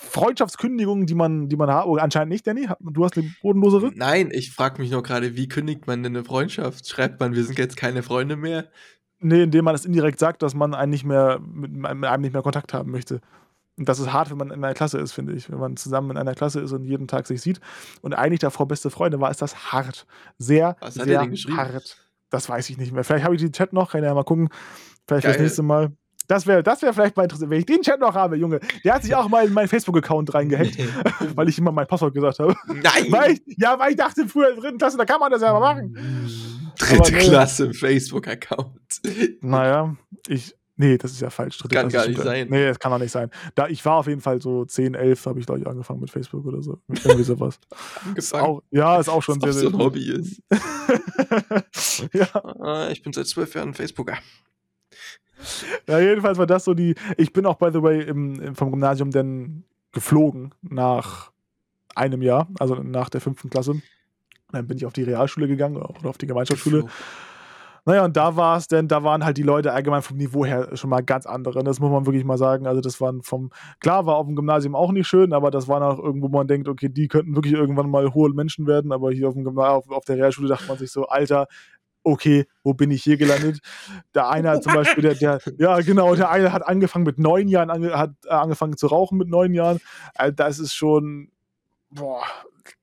Freundschaftskündigung, 0.00 1.06
die 1.06 1.14
man, 1.14 1.48
die 1.48 1.56
man 1.56 1.70
hat. 1.70 1.86
Oh, 1.86 1.96
anscheinend 1.96 2.32
nicht, 2.32 2.46
Danny. 2.46 2.68
Du 2.80 3.04
hast 3.04 3.16
eine 3.16 3.32
bodenlosere? 3.40 3.92
Nein, 3.94 4.30
ich 4.32 4.52
frage 4.52 4.82
mich 4.82 4.90
nur 4.90 5.02
gerade, 5.04 5.36
wie 5.36 5.48
kündigt 5.48 5.86
man 5.86 6.02
denn 6.02 6.16
eine 6.16 6.24
Freundschaft? 6.24 6.88
Schreibt 6.88 7.20
man, 7.20 7.34
wir 7.34 7.44
sind 7.44 7.58
jetzt 7.58 7.76
keine 7.76 8.02
Freunde 8.02 8.36
mehr? 8.36 8.68
Nee, 9.20 9.44
indem 9.44 9.64
man 9.64 9.76
es 9.76 9.84
indirekt 9.84 10.18
sagt, 10.18 10.42
dass 10.42 10.54
man 10.54 10.74
einen 10.74 10.90
nicht 10.90 11.04
mehr 11.04 11.38
mit 11.40 11.86
einem 11.86 12.20
nicht 12.22 12.32
mehr 12.32 12.42
Kontakt 12.42 12.74
haben 12.74 12.90
möchte. 12.90 13.20
Und 13.78 13.88
das 13.88 13.98
ist 13.98 14.12
hart, 14.12 14.30
wenn 14.30 14.36
man 14.36 14.48
in 14.50 14.62
einer 14.62 14.74
Klasse 14.74 14.98
ist, 14.98 15.12
finde 15.12 15.32
ich. 15.32 15.50
Wenn 15.50 15.58
man 15.58 15.76
zusammen 15.76 16.10
in 16.10 16.16
einer 16.18 16.34
Klasse 16.34 16.60
ist 16.60 16.72
und 16.72 16.84
jeden 16.84 17.08
Tag 17.08 17.26
sich 17.26 17.40
sieht 17.40 17.60
und 18.02 18.14
eigentlich 18.14 18.40
davor 18.40 18.68
beste 18.68 18.90
Freunde 18.90 19.20
war, 19.20 19.30
ist 19.30 19.40
das 19.40 19.72
hart. 19.72 20.06
Sehr, 20.38 20.76
Was 20.80 20.94
hat 20.94 21.02
er 21.02 21.04
sehr 21.06 21.20
denn 21.20 21.30
geschrieben? 21.30 21.56
hart. 21.56 21.96
Das 22.30 22.48
weiß 22.48 22.68
ich 22.70 22.78
nicht 22.78 22.92
mehr. 22.92 23.04
Vielleicht 23.04 23.24
habe 23.24 23.34
ich 23.34 23.42
den 23.42 23.52
Chat 23.52 23.72
noch, 23.72 23.92
kann 23.92 24.04
ja 24.04 24.14
mal 24.14 24.24
gucken. 24.24 24.48
Vielleicht 25.06 25.26
Geil. 25.26 25.40
nächste 25.40 25.62
Mal. 25.62 25.92
Das 26.28 26.46
wäre 26.46 26.62
das 26.62 26.80
wär 26.82 26.94
vielleicht 26.94 27.16
mal 27.16 27.24
interessant, 27.24 27.50
wenn 27.50 27.58
ich 27.58 27.66
den 27.66 27.82
Chat 27.82 28.00
noch 28.00 28.14
habe, 28.14 28.36
Junge. 28.36 28.60
Der 28.84 28.94
hat 28.94 29.02
sich 29.02 29.14
auch 29.14 29.28
mal 29.28 29.46
in 29.46 29.52
meinen 29.52 29.68
Facebook-Account 29.68 30.32
reingehackt, 30.32 30.78
weil 31.36 31.48
ich 31.48 31.58
immer 31.58 31.72
mein 31.72 31.86
Passwort 31.86 32.14
gesagt 32.14 32.38
habe. 32.38 32.54
Nein! 32.68 33.06
Weil 33.10 33.32
ich, 33.32 33.42
ja, 33.58 33.78
weil 33.78 33.90
ich 33.90 33.96
dachte, 33.96 34.26
früher 34.28 34.48
in 34.48 34.54
der 34.54 34.62
dritten 34.62 34.78
Klasse, 34.78 34.96
da 34.96 35.04
kann 35.04 35.20
man 35.20 35.32
das 35.32 35.42
ja 35.42 35.52
mal 35.52 35.60
machen. 35.60 35.94
Dritte 36.78 37.00
Aber 37.00 37.10
nee. 37.10 37.18
Klasse 37.18 37.74
Facebook-Account. 37.74 39.02
Naja, 39.40 39.96
ich. 40.28 40.54
Nee, 40.76 40.96
das 40.96 41.12
ist 41.12 41.20
ja 41.20 41.28
falsch. 41.30 41.58
Dritte 41.58 41.74
Kann 41.76 41.88
Klasse 41.90 42.06
gar 42.06 42.08
nicht 42.12 42.22
sein. 42.22 42.48
Nee, 42.48 42.66
das 42.66 42.78
kann 42.78 42.92
auch 42.92 42.98
nicht 42.98 43.10
sein. 43.12 43.30
Da, 43.54 43.68
ich 43.68 43.84
war 43.84 43.96
auf 43.96 44.06
jeden 44.06 44.22
Fall 44.22 44.40
so 44.40 44.64
10, 44.64 44.94
11, 44.94 45.26
habe 45.26 45.38
ich, 45.38 45.44
glaube 45.46 45.60
ich, 45.60 45.66
angefangen 45.66 46.00
mit 46.00 46.10
Facebook 46.10 46.44
oder 46.46 46.62
so. 46.62 46.78
Irgendwie 46.88 47.22
sowas. 47.24 47.60
Ist 48.16 48.32
Angefangen. 48.34 48.56
auch, 48.58 48.62
ja, 48.70 48.98
ist 48.98 49.08
auch 49.08 49.22
schon 49.22 49.38
sehr, 49.40 49.50
auch 49.50 49.54
so 49.54 49.68
ein 49.68 49.78
Hobby 49.78 50.10
ist. 50.10 50.40
ja, 52.14 52.26
Ah, 52.60 52.88
Ich 52.90 53.02
bin 53.02 53.12
seit 53.12 53.26
zwölf 53.26 53.54
Jahren 53.54 53.74
Facebooker. 53.74 54.16
ja, 55.88 55.98
jedenfalls 56.00 56.38
war 56.38 56.46
das 56.46 56.64
so 56.64 56.74
die. 56.74 56.94
Ich 57.16 57.32
bin 57.32 57.46
auch, 57.46 57.56
by 57.56 57.70
the 57.72 57.82
way, 57.82 58.02
im, 58.02 58.40
im, 58.40 58.54
vom 58.54 58.70
Gymnasium 58.70 59.10
dann 59.10 59.64
geflogen 59.92 60.54
nach 60.62 61.32
einem 61.94 62.22
Jahr, 62.22 62.48
also 62.58 62.76
nach 62.76 63.10
der 63.10 63.20
fünften 63.20 63.50
Klasse. 63.50 63.80
Dann 64.52 64.66
bin 64.66 64.76
ich 64.78 64.86
auf 64.86 64.92
die 64.92 65.02
Realschule 65.02 65.48
gegangen 65.48 65.76
oder 65.76 66.08
auf 66.08 66.18
die 66.18 66.26
Gemeinschaftsschule. 66.26 66.86
Naja, 67.84 68.04
und 68.04 68.16
da 68.16 68.36
war 68.36 68.56
es 68.56 68.68
denn, 68.68 68.86
da 68.86 69.02
waren 69.02 69.24
halt 69.24 69.36
die 69.36 69.42
Leute 69.42 69.72
allgemein 69.72 70.02
vom 70.02 70.16
Niveau 70.16 70.44
her 70.44 70.76
schon 70.76 70.90
mal 70.90 71.02
ganz 71.02 71.26
andere. 71.26 71.64
Das 71.64 71.80
muss 71.80 71.90
man 71.90 72.06
wirklich 72.06 72.24
mal 72.24 72.38
sagen. 72.38 72.66
Also, 72.68 72.80
das 72.80 73.00
waren 73.00 73.22
vom, 73.22 73.50
klar 73.80 74.06
war 74.06 74.16
auf 74.16 74.26
dem 74.26 74.36
Gymnasium 74.36 74.76
auch 74.76 74.92
nicht 74.92 75.08
schön, 75.08 75.32
aber 75.32 75.50
das 75.50 75.66
waren 75.66 75.82
auch 75.82 75.98
irgendwo, 75.98 76.28
wo 76.28 76.36
man 76.36 76.46
denkt, 76.46 76.68
okay, 76.68 76.88
die 76.88 77.08
könnten 77.08 77.34
wirklich 77.34 77.54
irgendwann 77.54 77.90
mal 77.90 78.14
hohe 78.14 78.30
Menschen 78.30 78.68
werden. 78.68 78.92
Aber 78.92 79.10
hier 79.10 79.28
auf 79.28 79.34
dem 79.34 79.42
Gymnasium, 79.42 79.78
auf, 79.78 79.90
auf 79.90 80.04
der 80.04 80.16
Realschule 80.16 80.48
dachte 80.48 80.68
man 80.68 80.78
sich 80.78 80.92
so, 80.92 81.06
Alter, 81.08 81.48
okay, 82.04 82.46
wo 82.62 82.72
bin 82.74 82.92
ich 82.92 83.02
hier 83.02 83.16
gelandet? 83.16 83.58
Der 84.14 84.28
eine 84.28 84.50
hat 84.50 84.62
zum 84.62 84.74
Beispiel, 84.74 85.02
der, 85.02 85.14
der, 85.14 85.40
ja, 85.58 85.80
genau, 85.80 86.14
der 86.14 86.30
eine 86.30 86.52
hat 86.52 86.66
angefangen 86.66 87.04
mit 87.04 87.18
neun 87.18 87.48
Jahren, 87.48 87.70
ange, 87.70 87.98
hat 87.98 88.12
äh, 88.26 88.30
angefangen 88.30 88.76
zu 88.76 88.86
rauchen 88.86 89.18
mit 89.18 89.28
neun 89.28 89.54
Jahren. 89.54 89.80
Also, 90.14 90.32
das 90.34 90.60
ist 90.60 90.74
schon, 90.74 91.30
boah, 91.90 92.22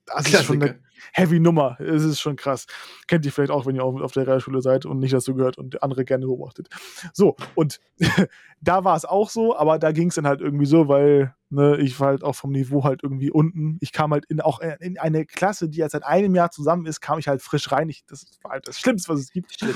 das 0.05 0.27
ist 0.27 0.43
schon 0.43 0.61
eine 0.61 0.73
Klassiker. 0.73 0.88
Heavy 1.13 1.39
Nummer. 1.39 1.79
Es 1.79 2.03
ist 2.03 2.19
schon 2.19 2.35
krass. 2.35 2.65
Kennt 3.07 3.25
ihr 3.25 3.31
vielleicht 3.31 3.51
auch, 3.51 3.65
wenn 3.65 3.75
ihr 3.75 3.83
auf, 3.83 3.99
auf 4.01 4.11
der 4.11 4.27
Realschule 4.27 4.61
seid 4.61 4.85
und 4.85 4.99
nicht 4.99 5.13
dazu 5.13 5.35
gehört 5.35 5.57
und 5.57 5.81
andere 5.83 6.05
gerne 6.05 6.25
beobachtet. 6.25 6.69
So, 7.13 7.35
und 7.55 7.79
da 8.61 8.83
war 8.83 8.95
es 8.95 9.05
auch 9.05 9.29
so, 9.29 9.57
aber 9.57 9.79
da 9.79 9.91
ging 9.91 10.09
es 10.09 10.15
dann 10.15 10.27
halt 10.27 10.41
irgendwie 10.41 10.65
so, 10.65 10.87
weil 10.87 11.33
ne, 11.49 11.77
ich 11.77 11.99
war 11.99 12.09
halt 12.09 12.23
auch 12.23 12.35
vom 12.35 12.51
Niveau 12.51 12.83
halt 12.83 13.01
irgendwie 13.03 13.31
unten. 13.31 13.77
Ich 13.81 13.91
kam 13.91 14.11
halt 14.11 14.25
in, 14.25 14.41
auch 14.41 14.59
in 14.59 14.97
eine 14.97 15.25
Klasse, 15.25 15.69
die 15.69 15.79
jetzt 15.79 15.93
seit 15.93 16.03
einem 16.03 16.35
Jahr 16.35 16.51
zusammen 16.51 16.85
ist, 16.85 17.01
kam 17.01 17.19
ich 17.19 17.27
halt 17.27 17.41
frisch 17.41 17.71
rein. 17.71 17.89
Ich, 17.89 18.05
das 18.05 18.25
war 18.43 18.51
halt 18.51 18.67
das 18.67 18.79
Schlimmste, 18.79 19.13
was 19.13 19.19
es 19.19 19.31
gibt. 19.31 19.53
Schlimm. 19.53 19.75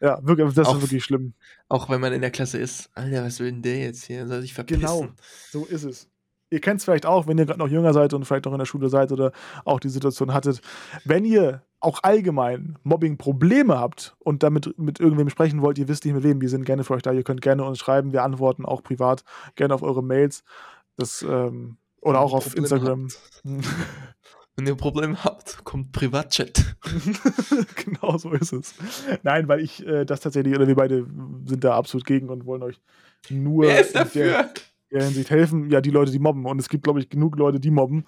Ja, 0.00 0.18
wirklich, 0.22 0.52
das 0.54 0.68
Auch- 0.68 0.76
ist 0.76 0.82
wirklich 0.82 1.04
schlimm. 1.04 1.34
Auch 1.68 1.88
wenn 1.88 2.00
man 2.00 2.12
in 2.12 2.20
der 2.20 2.30
Klasse 2.30 2.58
ist. 2.58 2.90
Alter, 2.94 3.24
was 3.24 3.40
will 3.40 3.50
denn 3.50 3.62
der 3.62 3.78
jetzt 3.78 4.04
hier? 4.04 4.26
Soll 4.26 4.42
sich 4.42 4.54
verpissen? 4.54 4.80
Genau, 4.80 5.08
so 5.50 5.64
ist 5.66 5.84
es. 5.84 6.08
Ihr 6.50 6.60
kennt 6.60 6.78
es 6.78 6.84
vielleicht 6.84 7.06
auch, 7.06 7.26
wenn 7.26 7.38
ihr 7.38 7.46
gerade 7.46 7.58
noch 7.58 7.68
jünger 7.68 7.92
seid 7.92 8.14
und 8.14 8.24
vielleicht 8.24 8.46
noch 8.46 8.52
in 8.52 8.58
der 8.58 8.66
Schule 8.66 8.88
seid 8.88 9.12
oder 9.12 9.32
auch 9.64 9.80
die 9.80 9.90
Situation 9.90 10.32
hattet. 10.32 10.60
Wenn 11.04 11.24
ihr 11.24 11.62
auch 11.80 12.02
allgemein 12.02 12.78
Mobbing-Probleme 12.82 13.78
habt 13.78 14.16
und 14.18 14.42
damit 14.42 14.78
mit 14.78 14.98
irgendwem 14.98 15.28
sprechen 15.28 15.62
wollt, 15.62 15.78
ihr 15.78 15.88
wisst 15.88 16.04
nicht 16.04 16.14
mit 16.14 16.24
wem, 16.24 16.40
wir 16.40 16.48
sind 16.48 16.64
gerne 16.64 16.84
für 16.84 16.94
euch 16.94 17.02
da. 17.02 17.12
Ihr 17.12 17.22
könnt 17.22 17.42
gerne 17.42 17.64
uns 17.64 17.78
schreiben, 17.78 18.12
wir 18.12 18.22
antworten 18.22 18.64
auch 18.64 18.82
privat, 18.82 19.24
gerne 19.56 19.74
auf 19.74 19.82
eure 19.82 20.02
Mails. 20.02 20.42
Das, 20.96 21.22
ähm, 21.22 21.76
oder 22.00 22.20
auch 22.20 22.32
auf 22.32 22.54
Probleme 22.54 22.66
Instagram. 22.66 23.08
Wenn 24.56 24.66
ihr 24.66 24.74
Probleme 24.74 25.22
habt, 25.22 25.64
kommt 25.64 25.92
Privatchat. 25.92 26.74
genau 27.76 28.18
so 28.18 28.32
ist 28.32 28.52
es. 28.52 28.74
Nein, 29.22 29.46
weil 29.46 29.60
ich 29.60 29.86
äh, 29.86 30.04
das 30.04 30.18
tatsächlich, 30.18 30.52
oder 30.56 30.66
wir 30.66 30.74
beide 30.74 31.06
sind 31.44 31.62
da 31.62 31.76
absolut 31.76 32.04
gegen 32.04 32.28
und 32.28 32.44
wollen 32.44 32.64
euch 32.64 32.80
nur 33.30 33.66
Wer 33.66 33.80
ist 33.80 33.94
dafür? 33.94 34.50
Der 34.90 35.04
Hinsicht 35.04 35.30
helfen, 35.30 35.70
ja, 35.70 35.80
die 35.80 35.90
Leute, 35.90 36.10
die 36.10 36.18
mobben. 36.18 36.46
Und 36.46 36.58
es 36.58 36.68
gibt, 36.68 36.84
glaube 36.84 37.00
ich, 37.00 37.08
genug 37.08 37.36
Leute, 37.36 37.60
die 37.60 37.70
mobben. 37.70 38.06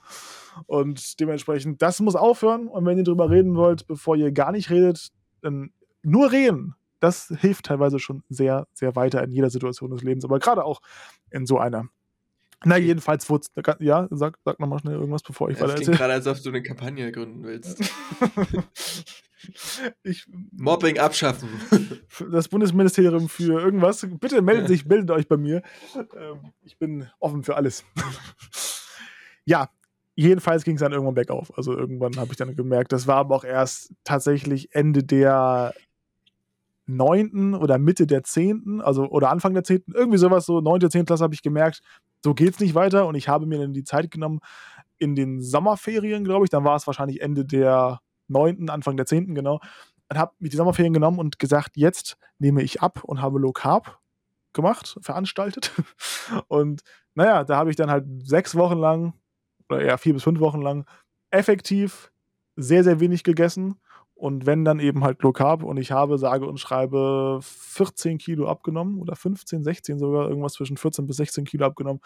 Und 0.66 1.20
dementsprechend, 1.20 1.82
das 1.82 2.00
muss 2.00 2.16
aufhören. 2.16 2.68
Und 2.68 2.86
wenn 2.86 2.98
ihr 2.98 3.04
drüber 3.04 3.30
reden 3.30 3.54
wollt, 3.56 3.86
bevor 3.86 4.16
ihr 4.16 4.32
gar 4.32 4.52
nicht 4.52 4.70
redet, 4.70 5.10
dann 5.42 5.70
nur 6.02 6.32
reden. 6.32 6.74
Das 7.00 7.32
hilft 7.38 7.66
teilweise 7.66 7.98
schon 7.98 8.22
sehr, 8.28 8.66
sehr 8.74 8.94
weiter 8.94 9.22
in 9.22 9.30
jeder 9.30 9.50
Situation 9.50 9.90
des 9.90 10.02
Lebens, 10.02 10.24
aber 10.24 10.38
gerade 10.38 10.64
auch 10.64 10.80
in 11.30 11.46
so 11.46 11.58
einer. 11.58 11.88
Na, 12.64 12.76
jedenfalls 12.76 13.28
wurde 13.30 13.46
Ja, 13.78 14.06
sag, 14.10 14.38
sag 14.44 14.60
nochmal 14.60 14.80
schnell 14.80 14.94
irgendwas, 14.94 15.22
bevor 15.22 15.48
ich 15.48 15.56
Es 15.56 15.62
weiter 15.62 15.74
klingt 15.74 15.88
erzähle. 15.88 15.96
gerade, 15.96 16.12
als 16.14 16.26
ob 16.26 16.42
du 16.42 16.50
eine 16.50 16.62
Kampagne 16.62 17.10
gründen 17.10 17.42
willst. 17.44 17.80
ich, 20.02 20.26
Mobbing 20.52 20.98
abschaffen. 20.98 21.48
das 22.30 22.48
Bundesministerium 22.48 23.28
für 23.28 23.60
irgendwas. 23.60 24.06
Bitte 24.20 24.42
meldet 24.42 24.68
sich, 24.68 24.84
meldet 24.84 25.10
euch 25.10 25.26
bei 25.26 25.36
mir. 25.36 25.62
Ähm, 26.16 26.52
ich 26.62 26.78
bin 26.78 27.08
offen 27.18 27.42
für 27.42 27.56
alles. 27.56 27.84
ja, 29.44 29.70
jedenfalls 30.14 30.64
ging 30.64 30.74
es 30.74 30.80
dann 30.80 30.92
irgendwann 30.92 31.14
bergauf. 31.14 31.56
Also 31.56 31.76
irgendwann 31.76 32.16
habe 32.16 32.32
ich 32.32 32.36
dann 32.36 32.54
gemerkt, 32.54 32.92
das 32.92 33.06
war 33.06 33.16
aber 33.16 33.36
auch 33.36 33.44
erst 33.44 33.94
tatsächlich 34.04 34.74
Ende 34.74 35.02
der 35.02 35.72
neunten 36.96 37.54
oder 37.54 37.78
Mitte 37.78 38.06
der 38.06 38.22
zehnten, 38.22 38.80
also 38.80 39.08
oder 39.08 39.30
Anfang 39.30 39.54
der 39.54 39.64
zehnten, 39.64 39.92
irgendwie 39.92 40.18
sowas, 40.18 40.46
so 40.46 40.60
neunte, 40.60 40.90
zehnte 40.90 41.06
Klasse 41.06 41.24
habe 41.24 41.34
ich 41.34 41.42
gemerkt, 41.42 41.80
so 42.24 42.34
geht's 42.34 42.60
nicht 42.60 42.74
weiter 42.74 43.06
und 43.06 43.14
ich 43.14 43.28
habe 43.28 43.46
mir 43.46 43.58
dann 43.58 43.72
die 43.72 43.84
Zeit 43.84 44.10
genommen 44.10 44.40
in 44.98 45.14
den 45.14 45.40
Sommerferien, 45.40 46.24
glaube 46.24 46.44
ich, 46.44 46.50
dann 46.50 46.64
war 46.64 46.76
es 46.76 46.86
wahrscheinlich 46.86 47.20
Ende 47.20 47.44
der 47.44 48.00
neunten, 48.28 48.68
Anfang 48.70 48.96
der 48.96 49.06
zehnten, 49.06 49.34
genau, 49.34 49.60
und 50.10 50.18
habe 50.18 50.32
mir 50.38 50.48
die 50.48 50.56
Sommerferien 50.56 50.92
genommen 50.92 51.18
und 51.18 51.38
gesagt, 51.38 51.76
jetzt 51.76 52.16
nehme 52.38 52.62
ich 52.62 52.82
ab 52.82 53.04
und 53.04 53.22
habe 53.22 53.38
Low 53.38 53.52
Carb 53.52 53.98
gemacht, 54.52 54.98
veranstaltet. 55.00 55.72
Und 56.48 56.82
naja, 57.14 57.44
da 57.44 57.56
habe 57.56 57.70
ich 57.70 57.76
dann 57.76 57.90
halt 57.90 58.04
sechs 58.26 58.56
Wochen 58.56 58.78
lang, 58.78 59.14
oder 59.68 59.80
eher 59.80 59.98
vier 59.98 60.14
bis 60.14 60.24
fünf 60.24 60.40
Wochen 60.40 60.60
lang, 60.60 60.86
effektiv 61.30 62.10
sehr, 62.56 62.82
sehr 62.82 62.98
wenig 62.98 63.22
gegessen. 63.22 63.76
Und 64.20 64.44
wenn 64.44 64.64
dann 64.66 64.80
eben 64.80 65.02
halt 65.02 65.22
Low 65.22 65.32
Carb 65.32 65.62
und 65.62 65.78
ich 65.78 65.92
habe, 65.92 66.18
sage 66.18 66.46
und 66.46 66.58
schreibe, 66.60 67.40
14 67.42 68.18
Kilo 68.18 68.48
abgenommen 68.48 68.98
oder 68.98 69.16
15, 69.16 69.64
16 69.64 69.98
sogar, 69.98 70.28
irgendwas 70.28 70.52
zwischen 70.52 70.76
14 70.76 71.06
bis 71.06 71.16
16 71.16 71.46
Kilo 71.46 71.64
abgenommen. 71.64 72.02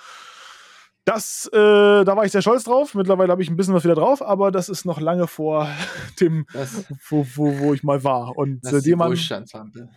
Das, 1.05 1.47
äh, 1.53 1.59
da 2.05 2.17
war 2.17 2.25
ich 2.25 2.33
sehr 2.33 2.41
stolz 2.41 2.65
drauf. 2.65 2.95
Mittlerweile 2.95 3.33
habe 3.33 3.43
ich 3.43 3.51
ein 3.51 3.57
bisschen 3.57 3.75
was 3.75 3.85
wieder 3.85 3.97
drauf, 3.97 4.23
aber 4.23 4.51
das 4.53 4.69
ist 4.69 4.85
noch 4.87 5.01
lange 5.01 5.27
vor 5.27 5.69
dem, 6.21 6.47
Das, 6.53 6.85
wo, 7.09 7.27
wo, 7.35 7.59
wo 7.59 7.75
ich 7.75 7.83
mal 7.83 8.03
war. 8.05 8.39
Und 8.39 8.65
das 8.65 8.73
äh, 8.75 8.81
die 8.83 8.97
Wohlstandswampe. 8.99 9.89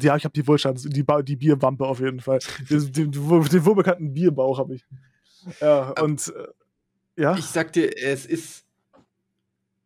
ja, 0.00 0.16
ich 0.16 0.24
habe 0.24 0.32
die 0.34 0.46
Wohlstands-, 0.46 0.82
die, 0.88 1.02
Ba- 1.02 1.22
die 1.22 1.36
Bierwampe 1.36 1.86
auf 1.86 2.00
jeden 2.00 2.20
Fall. 2.20 2.40
Den, 2.70 2.92
den, 2.92 3.10
den 3.10 3.64
wohlbekannten 3.64 4.12
Bierbauch 4.12 4.58
habe 4.58 4.74
ich. 4.74 4.84
Ja, 5.62 5.90
und 6.02 6.28
äh, 6.28 7.22
ja, 7.22 7.36
Ich 7.36 7.46
sag 7.46 7.72
dir, 7.72 7.90
es 7.96 8.26
ist. 8.26 8.64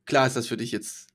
Klar 0.04 0.26
ist 0.26 0.34
das 0.36 0.48
für 0.48 0.56
dich 0.56 0.72
jetzt. 0.72 1.08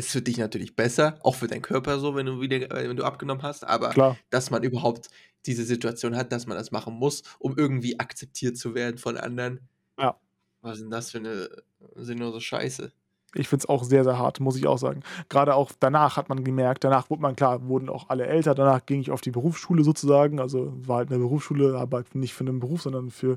Ist 0.00 0.12
für 0.12 0.22
dich 0.22 0.38
natürlich 0.38 0.74
besser, 0.74 1.18
auch 1.22 1.34
für 1.34 1.46
deinen 1.46 1.60
Körper 1.60 1.98
so, 1.98 2.14
wenn 2.14 2.24
du 2.24 2.40
wieder, 2.40 2.56
äh, 2.70 2.88
wenn 2.88 2.96
du 2.96 3.04
abgenommen 3.04 3.42
hast, 3.42 3.66
aber 3.66 3.90
klar. 3.90 4.16
dass 4.30 4.50
man 4.50 4.62
überhaupt 4.62 5.10
diese 5.44 5.62
Situation 5.64 6.16
hat, 6.16 6.32
dass 6.32 6.46
man 6.46 6.56
das 6.56 6.70
machen 6.70 6.94
muss, 6.94 7.22
um 7.38 7.58
irgendwie 7.58 8.00
akzeptiert 8.00 8.56
zu 8.56 8.74
werden 8.74 8.96
von 8.96 9.18
anderen. 9.18 9.60
Ja. 9.98 10.16
Was 10.62 10.76
ist 10.76 10.84
denn 10.84 10.90
das 10.90 11.10
für 11.10 11.18
eine 11.18 11.50
sinnlose 11.96 12.40
Scheiße? 12.40 12.92
Ich 13.34 13.48
finde 13.48 13.64
es 13.64 13.68
auch 13.68 13.84
sehr, 13.84 14.04
sehr 14.04 14.18
hart, 14.18 14.40
muss 14.40 14.56
ich 14.56 14.66
auch 14.66 14.78
sagen. 14.78 15.02
Gerade 15.28 15.54
auch 15.54 15.70
danach 15.78 16.16
hat 16.16 16.30
man 16.30 16.44
gemerkt, 16.44 16.82
danach 16.82 17.10
wurde 17.10 17.20
man, 17.20 17.36
klar, 17.36 17.68
wurden 17.68 17.90
auch 17.90 18.08
alle 18.08 18.26
älter, 18.26 18.54
danach 18.54 18.86
ging 18.86 19.02
ich 19.02 19.10
auf 19.10 19.20
die 19.20 19.32
Berufsschule 19.32 19.84
sozusagen, 19.84 20.40
also 20.40 20.72
war 20.88 20.96
halt 20.96 21.10
eine 21.10 21.18
Berufsschule, 21.18 21.78
aber 21.78 21.98
halt 21.98 22.14
nicht 22.14 22.32
für 22.32 22.44
einen 22.44 22.58
Beruf, 22.58 22.80
sondern 22.80 23.10
für 23.10 23.36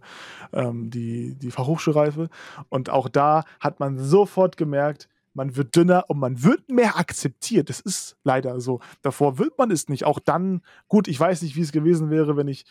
ähm, 0.53 0.89
die, 0.89 1.35
die 1.35 1.51
Fachhochschulreife. 1.51 2.29
Und 2.69 2.89
auch 2.89 3.09
da 3.09 3.43
hat 3.59 3.81
man 3.81 3.99
sofort 3.99 4.55
gemerkt, 4.55 5.09
man 5.33 5.55
wird 5.55 5.75
dünner 5.75 6.05
und 6.09 6.19
man 6.19 6.43
wird 6.43 6.69
mehr 6.69 6.97
akzeptiert. 6.97 7.69
Das 7.69 7.79
ist 7.79 8.17
leider 8.23 8.59
so. 8.61 8.79
Davor 9.01 9.39
wird 9.39 9.57
man 9.57 9.71
es 9.71 9.89
nicht. 9.89 10.03
Auch 10.03 10.19
dann, 10.19 10.61
gut, 10.87 11.07
ich 11.07 11.19
weiß 11.19 11.41
nicht, 11.41 11.55
wie 11.55 11.61
es 11.61 11.71
gewesen 11.71 12.09
wäre, 12.09 12.37
wenn 12.37 12.47
ich 12.47 12.65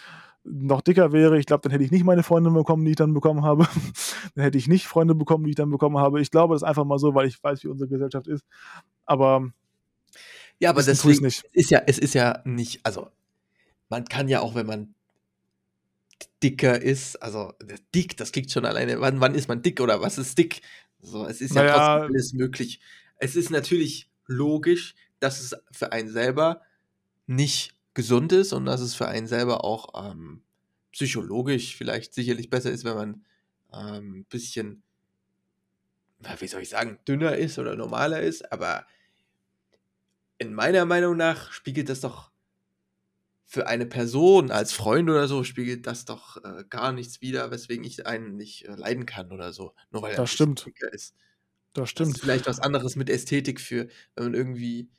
noch 0.45 0.81
dicker 0.81 1.13
wäre. 1.13 1.39
Ich 1.39 1.47
glaube, 1.47 1.63
dann 1.63 1.73
hätte 1.73 1.85
ich 1.85 1.91
nicht 1.91 2.05
meine 2.05 2.23
Freundin 2.23 2.55
bekommen, 2.55 2.85
die 2.85 2.93
ich 2.93 2.97
dann 2.97 3.15
bekommen 3.15 3.45
habe. 3.45 3.67
dann 4.35 4.45
hätte 4.45 4.59
ich 4.59 4.69
nicht 4.69 4.87
Freunde 4.87 5.15
bekommen, 5.15 5.45
die 5.45 5.51
ich 5.51 5.57
dann 5.57 5.71
bekommen 5.71 5.99
habe. 5.99 6.21
Ich 6.21 6.31
glaube, 6.31 6.55
das 6.55 6.63
ist 6.63 6.69
einfach 6.69 6.85
mal 6.85 6.99
so, 6.99 7.15
weil 7.15 7.27
ich 7.27 7.43
weiß, 7.43 7.63
wie 7.65 7.69
unsere 7.69 7.89
Gesellschaft 7.89 8.27
ist. 8.29 8.45
Aber 9.07 9.51
Ja, 10.59 10.71
aber 10.71 10.81
nicht. 11.21 11.45
ist 11.53 11.71
ja, 11.71 11.83
es 11.87 11.99
ist 11.99 12.15
ja 12.15 12.43
nicht, 12.45 12.81
also 12.85 13.09
man 13.89 14.05
kann 14.05 14.29
ja 14.29 14.41
auch, 14.41 14.55
wenn 14.55 14.67
man 14.67 14.95
dicker 16.43 16.81
ist, 16.81 17.17
also 17.23 17.53
dick, 17.95 18.17
das 18.17 18.33
klingt 18.33 18.51
schon 18.51 18.65
alleine, 18.65 19.01
wann, 19.01 19.21
wann 19.21 19.35
ist 19.35 19.49
man 19.49 19.63
dick 19.63 19.81
oder 19.81 20.01
was 20.01 20.19
ist 20.19 20.39
dick? 20.39 20.63
So, 21.03 21.27
es 21.27 21.41
ist 21.41 21.55
ja 21.55 21.63
Naja. 21.63 21.75
trotzdem 21.75 22.15
alles 22.15 22.33
möglich. 22.33 22.81
Es 23.17 23.37
ist 23.37 23.51
natürlich 23.51 24.09
logisch, 24.27 24.95
dass 25.21 25.41
es 25.41 25.57
für 25.71 25.93
einen 25.93 26.09
selber 26.09 26.63
nicht 27.27 27.75
gesund 27.95 28.33
ist 28.33 28.53
und 28.53 28.65
dass 28.67 28.81
es 28.81 28.95
für 28.95 29.09
einen 29.09 29.27
selber 29.27 29.65
auch 29.65 30.11
ähm, 30.11 30.43
psychologisch 30.93 31.77
vielleicht 31.77 32.15
sicherlich 32.15 32.51
besser 32.51 32.71
ist, 32.71 32.85
wenn 32.85 32.95
man 32.95 33.25
ein 33.71 33.95
ähm, 33.97 34.25
bisschen, 34.29 34.83
wie 36.39 36.47
soll 36.47 36.63
ich 36.63 36.69
sagen, 36.69 36.99
dünner 37.07 37.37
ist 37.37 37.59
oder 37.59 37.77
normaler 37.77 38.21
ist, 38.21 38.51
aber 38.53 38.87
in 40.39 40.55
meiner 40.55 40.85
Meinung 40.85 41.17
nach 41.17 41.53
spiegelt 41.53 41.89
das 41.89 42.01
doch 42.01 42.32
für 43.53 43.67
eine 43.67 43.85
Person 43.85 44.51
als 44.51 44.73
Freund 44.73 45.11
oder 45.11 45.29
so, 45.29 45.45
spiegelt 45.45 45.87
das 45.87 46.07
doch 46.07 46.39
äh, 46.43 46.65
gar 46.71 46.91
nichts 46.93 47.21
wider, 47.21 47.51
weswegen 47.51 47.85
ich 47.85 48.07
einen 48.07 48.35
nicht 48.35 48.67
äh, 48.67 48.75
leiden 48.77 49.05
kann 49.05 49.31
oder 49.31 49.53
so. 49.53 49.75
Nur 49.91 50.01
weil 50.03 50.13
er 50.13 50.17
Das 50.17 50.31
ein 50.31 50.31
bisschen 50.31 50.55
stimmt. 50.55 50.67
ist. 50.93 51.15
Das 51.75 51.91
Das 51.97 52.09
stimmt. 52.09 52.11
ist 52.11 52.21
vielleicht 52.21 52.47
was 52.47 52.61
anderes 52.61 52.97
mit 52.97 53.11
Ästhetik 53.11 53.61
für, 53.61 53.89
wenn 54.17 54.25
man 54.25 54.35
irgendwie 54.35 54.91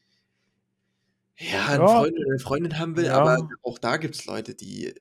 ja, 1.40 1.66
einen 1.68 1.82
Ja. 1.82 1.88
Freund 1.88 2.14
oder 2.18 2.30
eine 2.30 2.40
Freundin 2.40 2.80
haben 2.80 2.96
will, 2.96 3.06
Ja. 3.06 3.16
aber 3.16 3.50
auch 3.64 3.80
da 3.80 3.98
gibt 3.98 4.16
es 4.16 4.26
Leute, 4.26 4.56
die 4.56 4.94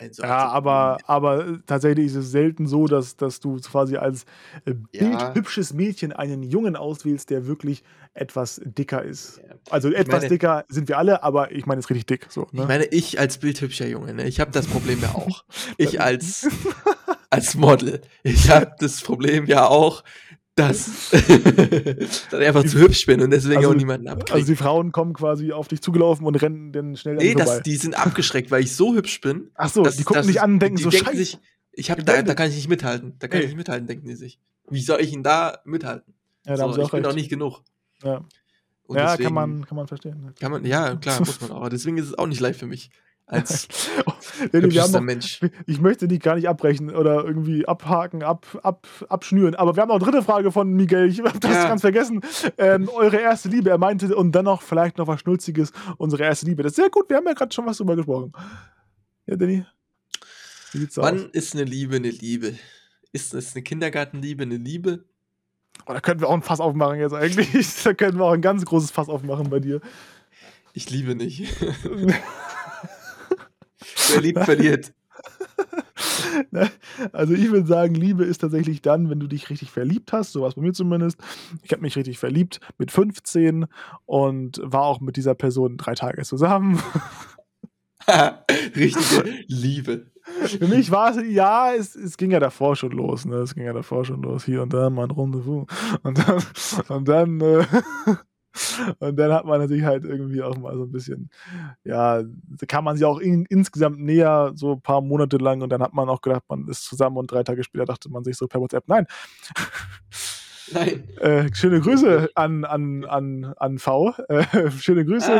einen 0.00 0.12
so 0.12 0.22
Ja, 0.22 0.48
aber, 0.48 0.98
aber 1.06 1.58
tatsächlich 1.66 2.06
ist 2.06 2.14
es 2.16 2.30
selten 2.30 2.66
so, 2.66 2.86
dass, 2.86 3.16
dass 3.16 3.40
du 3.40 3.60
quasi 3.60 3.96
als 3.96 4.24
äh, 4.64 4.74
Ja. 4.92 5.28
bildhübsches 5.30 5.72
Mädchen 5.74 6.12
einen 6.12 6.42
Jungen 6.42 6.74
auswählst, 6.76 7.30
der 7.30 7.46
wirklich 7.46 7.82
etwas 8.14 8.60
dicker 8.64 9.02
ist. 9.04 9.38
Ja. 9.46 9.54
Also 9.70 9.90
etwas 9.92 10.22
meine- 10.22 10.28
dicker 10.28 10.64
sind 10.68 10.88
wir 10.88 10.98
alle, 10.98 11.22
aber 11.22 11.52
ich 11.52 11.66
meine, 11.66 11.78
es 11.78 11.86
ist 11.86 11.90
richtig 11.90 12.06
dick. 12.06 12.26
So, 12.30 12.48
ne? 12.52 12.62
Ich 12.62 12.68
meine, 12.68 12.84
ich 12.86 13.20
als 13.20 13.38
bildhübscher 13.38 13.86
Junge, 13.86 14.14
ne, 14.14 14.26
ich 14.26 14.40
habe 14.40 14.50
das 14.50 14.66
Problem 14.66 15.00
ja 15.00 15.14
auch. 15.14 15.44
Ich 15.76 16.00
als, 16.00 16.48
als 17.30 17.54
Model, 17.54 18.00
ich 18.22 18.50
habe 18.50 18.72
das 18.78 19.00
Problem 19.02 19.46
ja 19.46 19.66
auch, 19.66 20.02
dass, 20.56 21.10
dass 21.10 22.40
ich 22.40 22.46
einfach 22.46 22.64
zu 22.64 22.78
hübsch 22.78 23.06
bin 23.06 23.22
und 23.22 23.30
deswegen 23.30 23.58
Also- 23.58 23.70
auch 23.70 23.74
niemanden 23.74 24.08
abkriege. 24.08 24.34
also 24.34 24.46
die 24.46 24.56
Frauen 24.56 24.92
kommen 24.92 25.14
quasi 25.14 25.52
auf 25.52 25.68
dich 25.68 25.80
zugelaufen 25.80 26.26
und 26.26 26.34
rennen 26.36 26.72
dann 26.72 26.96
schnell 26.96 27.16
nee, 27.16 27.34
das, 27.34 27.62
die 27.62 27.76
sind 27.76 27.94
abgeschreckt, 27.94 28.50
weil 28.50 28.62
ich 28.62 28.74
so 28.76 28.94
hübsch 28.94 29.20
bin. 29.20 29.50
Ach 29.54 29.70
so, 29.70 29.82
dass- 29.82 29.96
die 29.96 30.04
gucken 30.04 30.26
dich 30.26 30.42
an 30.42 30.54
und 30.54 30.58
denken 30.58 30.76
die 30.76 30.82
so, 30.82 30.90
denken 30.90 31.06
scheiße. 31.06 31.16
sich, 31.18 31.38
ich 31.72 31.90
hab, 31.90 32.04
da, 32.04 32.22
da 32.22 32.34
kann 32.34 32.48
ich 32.50 32.56
nicht 32.56 32.68
mithalten. 32.68 33.14
Da 33.20 33.28
kann 33.28 33.38
Ey. 33.38 33.44
ich 33.44 33.50
nicht 33.50 33.56
mithalten, 33.58 33.86
denken 33.86 34.06
die 34.06 34.16
sich. 34.16 34.38
Wie 34.68 34.82
soll 34.82 35.00
ich 35.00 35.12
ihn 35.12 35.22
da 35.22 35.60
mithalten? 35.64 36.14
ja, 36.46 36.56
da 36.56 36.72
so, 36.72 36.78
ich 36.78 36.84
auch 36.84 36.90
bin 36.90 36.98
recht. 36.98 37.06
doch 37.06 37.14
nicht 37.14 37.30
genug. 37.30 37.62
ja, 38.02 38.24
ja 38.90 39.12
deswegen 39.12 39.24
kann, 39.24 39.34
man, 39.34 39.66
kann 39.66 39.76
man 39.76 39.86
verstehen. 39.86 40.32
Kann 40.40 40.50
man, 40.52 40.66
ja, 40.66 40.96
klar, 40.96 41.20
muss 41.20 41.40
man 41.40 41.52
auch. 41.52 41.68
Deswegen 41.68 41.96
ist 41.96 42.06
es 42.06 42.18
auch 42.18 42.26
nicht 42.26 42.40
leicht 42.40 42.58
für 42.58 42.66
mich. 42.66 42.90
Als 43.30 43.68
hübschester 44.52 44.98
noch, 44.98 45.04
Mensch. 45.06 45.40
ich 45.66 45.80
möchte 45.80 46.08
dich 46.08 46.20
gar 46.20 46.34
nicht 46.36 46.48
abbrechen 46.48 46.94
oder 46.94 47.24
irgendwie 47.24 47.66
abhaken, 47.66 48.22
ab, 48.22 48.46
ab, 48.62 48.86
abschnüren. 49.08 49.54
Aber 49.54 49.76
wir 49.76 49.82
haben 49.82 49.88
noch 49.88 49.96
eine 49.96 50.04
dritte 50.04 50.22
Frage 50.22 50.50
von 50.52 50.72
Miguel. 50.72 51.08
Ich 51.08 51.20
habe 51.20 51.38
das 51.38 51.50
Ja. 51.54 51.68
ganz 51.68 51.80
vergessen. 51.80 52.20
Ähm, 52.58 52.88
eure 52.88 53.18
erste 53.18 53.48
Liebe. 53.48 53.70
Er 53.70 53.78
meinte, 53.78 54.14
und 54.16 54.32
dann 54.32 54.44
noch 54.44 54.62
vielleicht 54.62 54.98
noch 54.98 55.06
was 55.06 55.20
Schnulziges. 55.20 55.72
Unsere 55.96 56.24
erste 56.24 56.46
Liebe. 56.46 56.62
Das 56.62 56.72
ist 56.72 56.76
sehr 56.76 56.90
gut. 56.90 57.08
Wir 57.08 57.16
haben 57.18 57.26
ja 57.26 57.34
gerade 57.34 57.52
schon 57.54 57.66
was 57.66 57.76
drüber 57.78 57.96
gesprochen. 57.96 58.32
Ja, 59.26 59.36
Danny? 59.36 59.64
Wie 60.72 60.78
sieht's 60.78 60.98
aus? 60.98 61.04
Wann 61.04 61.30
ist 61.30 61.54
eine 61.54 61.64
Liebe 61.64 61.96
eine 61.96 62.10
Liebe? 62.10 62.54
Ist 63.12 63.34
es 63.34 63.54
eine 63.54 63.62
Kindergartenliebe 63.62 64.42
eine 64.44 64.56
Liebe? 64.56 65.04
Oh, 65.86 65.92
da 65.92 66.00
könnten 66.00 66.20
wir 66.22 66.28
auch 66.28 66.34
ein 66.34 66.42
Fass 66.42 66.60
aufmachen 66.60 66.98
jetzt 67.00 67.12
eigentlich. 67.14 67.48
Da 67.84 67.94
könnten 67.94 68.18
wir 68.18 68.24
auch 68.24 68.32
ein 68.32 68.42
ganz 68.42 68.64
großes 68.64 68.90
Fass 68.90 69.08
aufmachen 69.08 69.50
bei 69.50 69.60
dir. 69.60 69.80
Ich 70.72 70.88
liebe 70.90 71.14
nicht. 71.16 71.44
Wer 74.12 74.20
liebt, 74.20 74.44
verliert. 74.44 74.92
Ne? 76.50 76.70
Also 77.12 77.34
ich 77.34 77.50
würde 77.50 77.66
sagen, 77.66 77.94
Liebe 77.94 78.24
ist 78.24 78.38
tatsächlich 78.38 78.80
dann, 78.80 79.10
wenn 79.10 79.20
du 79.20 79.26
dich 79.26 79.50
richtig 79.50 79.70
verliebt 79.70 80.12
hast, 80.12 80.32
so 80.32 80.40
war 80.40 80.48
es 80.48 80.54
bei 80.54 80.62
mir 80.62 80.72
zumindest. 80.72 81.18
Ich 81.62 81.72
habe 81.72 81.82
mich 81.82 81.96
richtig 81.96 82.18
verliebt 82.18 82.60
mit 82.78 82.90
15 82.90 83.66
und 84.06 84.60
war 84.62 84.82
auch 84.82 85.00
mit 85.00 85.16
dieser 85.16 85.34
Person 85.34 85.76
drei 85.76 85.94
Tage 85.94 86.22
zusammen. 86.22 86.82
Richtige 88.76 89.44
Liebe. 89.46 90.06
Für 90.46 90.66
mich 90.68 90.90
war 90.90 91.10
es, 91.10 91.22
ja, 91.28 91.72
es, 91.74 91.94
es 91.96 92.16
ging 92.16 92.30
ja 92.30 92.40
davor 92.40 92.76
schon 92.76 92.92
los, 92.92 93.24
ne? 93.24 93.36
Es 93.36 93.54
ging 93.54 93.64
ja 93.64 93.72
davor 93.72 94.04
schon 94.04 94.22
los, 94.22 94.44
hier 94.44 94.62
und 94.62 94.72
da 94.72 94.90
mal 94.90 95.04
ein 95.04 95.10
Rendezvous. 95.10 95.66
Und 96.02 96.18
dann, 96.18 96.42
und 96.88 97.08
dann, 97.08 97.40
äh, 97.40 97.64
und 98.98 99.16
dann 99.16 99.32
hat 99.32 99.44
man 99.44 99.60
natürlich 99.60 99.84
halt 99.84 100.04
irgendwie 100.04 100.42
auch 100.42 100.56
mal 100.56 100.76
so 100.76 100.84
ein 100.84 100.92
bisschen, 100.92 101.30
ja, 101.84 102.22
da 102.22 102.66
kam 102.66 102.84
man 102.84 102.96
sich 102.96 103.04
auch 103.04 103.18
in, 103.18 103.44
insgesamt 103.46 104.00
näher, 104.00 104.52
so 104.54 104.72
ein 104.72 104.82
paar 104.82 105.00
Monate 105.00 105.36
lang, 105.36 105.62
und 105.62 105.70
dann 105.70 105.82
hat 105.82 105.94
man 105.94 106.08
auch 106.08 106.20
gedacht, 106.20 106.42
man 106.48 106.66
ist 106.68 106.84
zusammen 106.84 107.16
und 107.16 107.30
drei 107.30 107.42
Tage 107.42 107.62
später 107.62 107.84
dachte 107.84 108.10
man 108.10 108.24
sich 108.24 108.36
so 108.36 108.48
per 108.48 108.60
WhatsApp, 108.60 108.84
nein. 108.88 109.06
Nein. 110.72 111.04
Äh, 111.20 111.52
schöne 111.52 111.80
Grüße 111.80 112.30
an, 112.36 112.64
an, 112.64 113.04
an, 113.04 113.52
an 113.56 113.78
V. 113.78 114.14
Äh, 114.28 114.70
schöne 114.78 115.04
Grüße. 115.04 115.32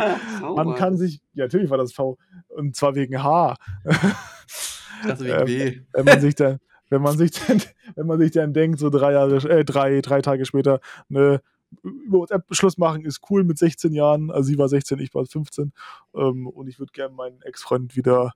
Ah, 0.42 0.52
man 0.54 0.74
kann 0.74 0.96
sich, 0.96 1.20
ja, 1.34 1.44
natürlich 1.44 1.70
war 1.70 1.78
das 1.78 1.92
V, 1.92 2.18
und 2.48 2.74
zwar 2.74 2.96
wegen 2.96 3.22
H. 3.22 3.54
Dachte 5.06 5.24
wegen 5.24 5.38
ähm, 5.38 5.44
B. 5.44 5.80
wenn 5.92 6.04
man 6.04 6.20
sich 6.20 6.34
dann, 6.34 6.58
wenn 6.88 7.02
man 7.02 7.16
sich 7.16 7.30
dann, 7.30 7.62
wenn 7.94 8.06
man 8.06 8.18
sich 8.18 8.32
dann 8.32 8.52
denkt, 8.52 8.80
so 8.80 8.90
drei 8.90 9.12
Jahre, 9.12 9.36
äh, 9.48 9.64
drei, 9.64 10.00
drei 10.00 10.20
Tage 10.20 10.44
später, 10.44 10.80
ne, 11.08 11.40
über 11.82 12.18
WhatsApp 12.18 12.44
Schluss 12.50 12.78
machen 12.78 13.04
ist 13.04 13.20
cool 13.30 13.44
mit 13.44 13.58
16 13.58 13.92
Jahren. 13.92 14.30
Also 14.30 14.48
sie 14.48 14.58
war 14.58 14.68
16, 14.68 14.98
ich 14.98 15.14
war 15.14 15.24
15. 15.24 15.72
Ähm, 16.14 16.46
und 16.46 16.68
ich 16.68 16.78
würde 16.78 16.92
gerne 16.92 17.14
meinen 17.14 17.40
Ex-Freund 17.42 17.96
wieder, 17.96 18.32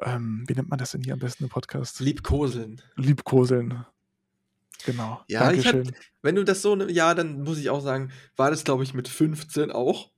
ähm, 0.00 0.44
wie 0.46 0.54
nennt 0.54 0.68
man 0.70 0.78
das 0.78 0.92
denn 0.92 1.02
hier 1.02 1.12
am 1.14 1.18
besten 1.18 1.44
im 1.44 1.50
Podcast? 1.50 2.00
Liebkoseln. 2.00 2.80
Liebkoseln. 2.96 3.84
Genau. 4.84 5.20
Ja, 5.28 5.50
ich 5.52 5.64
Dankeschön. 5.64 5.94
Wenn 6.22 6.36
du 6.36 6.44
das 6.44 6.62
so, 6.62 6.76
ne- 6.76 6.90
ja, 6.90 7.14
dann 7.14 7.42
muss 7.42 7.58
ich 7.58 7.68
auch 7.70 7.80
sagen, 7.80 8.10
war 8.36 8.50
das, 8.50 8.64
glaube 8.64 8.84
ich, 8.84 8.94
mit 8.94 9.08
15 9.08 9.70
auch. 9.72 10.10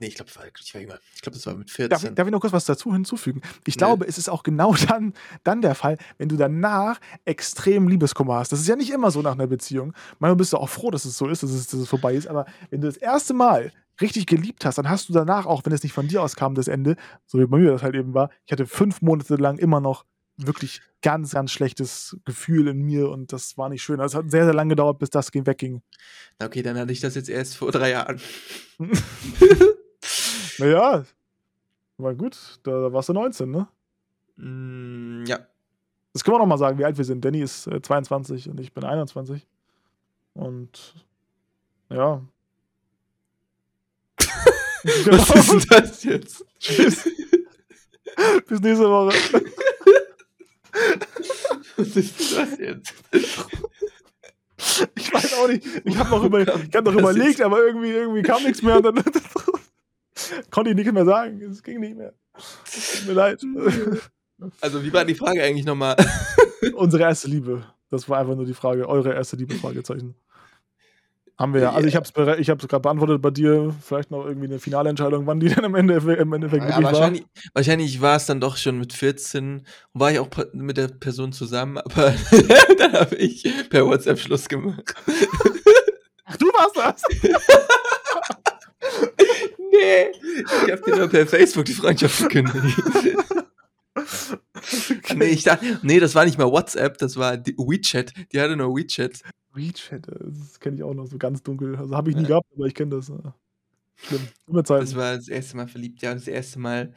Nee, 0.00 0.08
ich 0.08 0.14
glaube, 0.16 0.30
ich 0.30 0.74
war 0.74 0.80
jünger. 0.80 0.98
Ich 1.14 1.22
glaube, 1.22 1.36
das 1.36 1.46
war 1.46 1.54
mit 1.54 1.68
Darf, 1.68 1.74
14. 1.76 2.08
ich- 2.10 2.14
darf 2.14 2.26
ich 2.26 2.32
noch 2.32 2.40
kurz 2.40 2.52
was 2.52 2.64
dazu 2.66 2.92
hinzufügen? 2.92 3.40
Ich 3.66 3.74
Nee. 3.76 3.78
glaube, 3.78 4.06
es 4.06 4.18
ist 4.18 4.28
auch 4.28 4.42
genau 4.42 4.74
dann, 4.88 5.14
dann 5.44 5.62
der 5.62 5.74
Fall, 5.74 5.98
wenn 6.18 6.28
du 6.28 6.36
danach 6.36 7.00
extrem 7.24 7.88
Liebeskummer 7.88 8.34
hast. 8.34 8.52
Das 8.52 8.60
ist 8.60 8.68
ja 8.68 8.76
nicht 8.76 8.90
immer 8.90 9.10
so 9.10 9.22
nach 9.22 9.32
einer 9.32 9.46
Beziehung. 9.46 9.94
Manchmal 10.18 10.36
bist 10.36 10.52
du 10.52 10.58
auch 10.58 10.68
froh, 10.68 10.90
dass 10.90 11.04
es 11.04 11.16
so 11.16 11.28
ist, 11.28 11.42
dass 11.42 11.50
es, 11.50 11.66
dass 11.68 11.80
es 11.80 11.88
vorbei 11.88 12.14
ist. 12.14 12.26
Aber 12.28 12.46
wenn 12.70 12.80
du 12.80 12.86
das 12.86 12.96
erste 12.96 13.34
Mal 13.34 13.72
richtig 14.00 14.26
geliebt 14.26 14.64
hast, 14.64 14.78
dann 14.78 14.88
hast 14.90 15.08
du 15.08 15.12
danach, 15.12 15.46
auch 15.46 15.64
wenn 15.64 15.72
es 15.72 15.82
nicht 15.82 15.92
von 15.92 16.08
dir 16.08 16.22
aus 16.22 16.34
kam, 16.36 16.54
das 16.54 16.66
Ende, 16.68 16.96
so 17.26 17.38
wie 17.38 17.46
bei 17.46 17.58
mir 17.58 17.70
das 17.72 17.82
halt 17.82 17.94
eben 17.94 18.14
war, 18.14 18.30
ich 18.46 18.52
hatte 18.52 18.66
fünf 18.66 19.00
Monate 19.02 19.36
lang 19.36 19.58
immer 19.58 19.80
noch 19.80 20.04
wirklich 20.46 20.80
ganz, 21.02 21.32
ganz 21.32 21.50
schlechtes 21.50 22.16
Gefühl 22.24 22.68
in 22.68 22.82
mir 22.82 23.08
und 23.10 23.32
das 23.32 23.56
war 23.58 23.68
nicht 23.68 23.82
schön. 23.82 24.00
Also 24.00 24.18
es 24.18 24.24
hat 24.24 24.30
sehr, 24.30 24.44
sehr 24.44 24.54
lange 24.54 24.70
gedauert, 24.70 24.98
bis 24.98 25.10
das 25.10 25.30
ging- 25.32 25.46
wegging. 25.46 25.82
Okay, 26.42 26.62
dann 26.62 26.78
hatte 26.78 26.92
ich 26.92 27.00
das 27.00 27.14
jetzt 27.14 27.28
erst 27.28 27.56
vor 27.56 27.72
drei 27.72 27.90
Jahren. 27.90 28.20
Naja, 30.58 31.04
war 31.96 32.14
gut, 32.14 32.58
da, 32.64 32.92
warst 32.92 33.08
du 33.08 33.12
19, 33.14 33.50
ne? 33.50 33.68
Mm, 34.36 35.24
ja. 35.26 35.38
Das 36.12 36.22
können 36.22 36.34
wir 36.34 36.38
noch 36.40 36.46
mal 36.46 36.58
sagen, 36.58 36.78
wie 36.78 36.84
alt 36.84 36.98
wir 36.98 37.04
sind. 37.04 37.24
Danny 37.24 37.40
ist 37.40 37.66
äh, 37.68 37.80
22 37.80 38.50
und 38.50 38.60
ich 38.60 38.72
bin 38.74 38.84
21. 38.84 39.46
Und 40.34 40.94
ja. 41.88 42.22
Genau. 44.18 45.18
Was 45.34 45.52
ist 45.54 45.72
das 45.72 46.04
jetzt? 46.04 46.44
Tschüss. 46.58 47.04
Bis 48.48 48.60
nächste 48.60 48.84
Woche. 48.90 49.16
Was 51.76 51.96
ist 51.96 52.36
das 52.36 52.58
jetzt? 52.58 52.94
Ich 54.94 55.12
weiß 55.12 55.34
auch 55.34 55.48
nicht. 55.48 55.66
Ich 55.84 55.96
habe 55.96 56.10
noch, 56.10 56.24
über, 56.24 56.40
ich 56.40 56.74
hab 56.74 56.84
noch 56.84 56.94
überlegt, 56.94 57.40
aber 57.40 57.64
irgendwie, 57.64 57.90
irgendwie 57.90 58.22
kam 58.22 58.42
nichts 58.42 58.62
mehr. 58.62 58.76
Und 58.76 58.84
dann 58.84 58.94
konnte 60.50 60.70
ich 60.70 60.76
nichts 60.76 60.92
mehr 60.92 61.04
sagen. 61.04 61.40
Es 61.42 61.62
ging 61.62 61.80
nicht 61.80 61.96
mehr. 61.96 62.14
Tut 62.34 63.06
mir 63.06 63.14
leid. 63.14 63.42
Also, 64.60 64.82
wie 64.82 64.92
war 64.92 65.04
die 65.04 65.14
Frage 65.14 65.40
eigentlich 65.40 65.64
nochmal? 65.64 65.94
Unsere 66.74 67.04
erste 67.04 67.28
Liebe. 67.28 67.64
Das 67.90 68.08
war 68.08 68.18
einfach 68.18 68.34
nur 68.34 68.44
die 68.44 68.54
Frage. 68.54 68.88
Eure 68.88 69.14
erste 69.14 69.36
Liebe? 69.36 69.54
Fragezeichen. 69.54 70.16
Haben 71.42 71.54
wir 71.54 71.60
ja. 71.60 71.72
Also 71.72 71.88
ich 71.88 71.96
habe 71.96 72.06
es 72.06 72.38
ich 72.38 72.50
hab's 72.50 72.68
gerade 72.68 72.82
beantwortet 72.82 73.20
bei 73.20 73.30
dir. 73.30 73.74
Vielleicht 73.82 74.12
noch 74.12 74.24
irgendwie 74.24 74.46
eine 74.46 74.60
finale 74.60 74.88
Entscheidung, 74.88 75.26
wann 75.26 75.40
die 75.40 75.48
dann 75.48 75.64
am 75.64 75.74
Ende 75.74 75.94
im 75.94 76.32
Endeffekt 76.32 76.62
Ja, 76.62 76.68
wirklich 76.68 76.84
war. 76.84 76.92
wahrscheinlich, 76.92 77.24
wahrscheinlich 77.52 78.00
war 78.00 78.16
es 78.16 78.26
dann 78.26 78.40
doch 78.40 78.56
schon 78.56 78.78
mit 78.78 78.92
14 78.92 79.66
und 79.92 80.00
war 80.00 80.12
ich 80.12 80.20
auch 80.20 80.28
mit 80.52 80.76
der 80.76 80.86
Person 80.86 81.32
zusammen, 81.32 81.78
aber 81.78 82.14
dann 82.78 82.92
habe 82.92 83.16
ich 83.16 83.44
per 83.70 83.84
WhatsApp 83.84 84.20
Schluss 84.20 84.48
gemacht. 84.48 84.94
Ach, 86.26 86.36
du 86.36 86.46
warst 86.46 86.76
das. 86.76 87.02
Nee, 89.72 90.10
ich 90.66 90.70
habe 90.70 90.82
dir 90.82 90.96
nur 90.96 91.08
per 91.08 91.26
Facebook 91.26 91.64
die 91.64 91.72
Freundschaft 91.72 92.28
gekündigt. 92.28 92.76
nee, 95.14 95.24
ich 95.26 95.44
dachte, 95.44 95.78
nee, 95.82 95.98
das 95.98 96.14
war 96.14 96.26
nicht 96.26 96.36
mal 96.36 96.50
WhatsApp, 96.50 96.98
das 96.98 97.16
war 97.16 97.38
die 97.38 97.56
WeChat. 97.56 98.12
Die 98.32 98.40
hatte 98.40 98.54
nur 98.56 98.76
WeChat. 98.76 99.22
WeChat, 99.54 100.06
das 100.08 100.58
kenne 100.60 100.76
ich 100.76 100.82
auch 100.82 100.94
noch 100.94 101.06
so 101.06 101.18
ganz 101.18 101.42
dunkel. 101.42 101.76
Also 101.76 101.96
habe 101.96 102.10
ich 102.10 102.16
nie 102.16 102.22
Ja. 102.22 102.28
gehabt, 102.28 102.46
aber 102.54 102.66
ich 102.66 102.74
kenne 102.74 102.96
das. 102.96 103.06
Schlimm. 103.96 104.28
Immer 104.46 104.64
Zeiten. 104.64 104.84
Das 104.84 104.94
war 104.96 105.16
das 105.16 105.28
erste 105.28 105.56
Mal 105.56 105.68
verliebt, 105.68 106.02
ja, 106.02 106.14
das 106.14 106.26
erste 106.26 106.58
Mal 106.58 106.94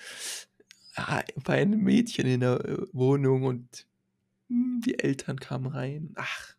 ah, 0.95 1.21
bei 1.43 1.61
einem 1.61 1.81
Mädchen 1.81 2.25
in 2.25 2.39
der 2.39 2.63
äh, 2.65 2.77
Wohnung 2.93 3.43
und 3.43 3.85
hm, 4.49 4.81
die 4.85 4.97
Eltern 4.99 5.39
kamen 5.39 5.67
rein. 5.67 6.13
Ach, 6.15 6.55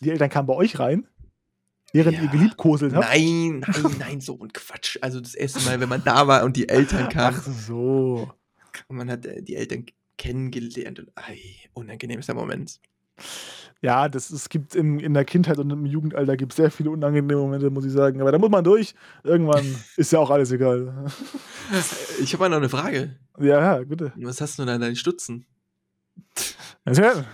Die 0.00 0.10
Eltern 0.10 0.30
kamen 0.30 0.46
bei 0.46 0.54
euch 0.54 0.78
rein, 0.78 1.06
während 1.92 2.16
Ja. 2.18 2.22
ihr 2.24 2.28
geliebkoselt 2.30 2.94
habt. 2.94 3.06
nein, 3.08 3.60
nein, 3.60 3.96
nein, 3.98 4.20
so 4.20 4.38
ein 4.40 4.52
Quatsch. 4.52 4.96
Also 5.02 5.20
das 5.20 5.34
erste 5.34 5.60
Mal, 5.64 5.80
wenn 5.80 5.88
man 5.88 6.04
da 6.04 6.26
war 6.28 6.44
und 6.44 6.56
die 6.56 6.68
Eltern 6.68 7.08
kamen, 7.08 7.36
Ach 7.38 7.46
so. 7.46 8.32
und 8.88 8.96
man 8.96 9.10
hat 9.10 9.26
äh, 9.26 9.42
die 9.42 9.56
Eltern 9.56 9.86
kennengelernt 10.18 11.00
und 11.00 11.10
ei, 11.16 11.38
unangenehmster 11.74 12.34
Moment. 12.34 12.80
Ja, 13.82 14.08
das, 14.08 14.30
es 14.30 14.48
gibt 14.48 14.76
im, 14.76 15.00
in 15.00 15.12
der 15.12 15.24
Kindheit 15.24 15.58
und 15.58 15.68
im 15.70 15.84
Jugendalter 15.84 16.36
gibt 16.36 16.52
sehr 16.52 16.70
viele 16.70 16.90
unangenehme 16.90 17.40
Momente, 17.40 17.68
muss 17.68 17.84
ich 17.84 17.90
sagen. 17.90 18.20
Aber 18.20 18.30
da 18.30 18.38
muss 18.38 18.48
man 18.48 18.62
durch. 18.62 18.94
Irgendwann 19.24 19.64
ist 19.96 20.12
ja 20.12 20.20
auch 20.20 20.30
alles 20.30 20.52
egal. 20.52 21.06
Ich 22.20 22.32
habe 22.32 22.44
mal 22.44 22.48
noch 22.48 22.58
eine 22.58 22.68
Frage. 22.68 23.16
Ja, 23.40 23.60
ja, 23.60 23.84
bitte. 23.84 24.12
Was 24.16 24.40
hast 24.40 24.58
du 24.58 24.64
denn 24.64 24.76
an 24.76 24.80
deinen 24.80 24.94
Stutzen? 24.94 25.46
Zigaretten. 26.88 27.24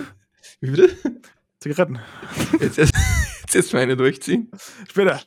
Wie 0.60 0.70
bitte? 0.70 1.20
Zigaretten. 1.58 1.98
Jetzt 2.60 2.78
erst, 2.78 2.94
jetzt 3.40 3.56
erst 3.56 3.72
mal 3.72 3.80
eine 3.80 3.96
durchziehen. 3.96 4.50
Später. 4.86 5.20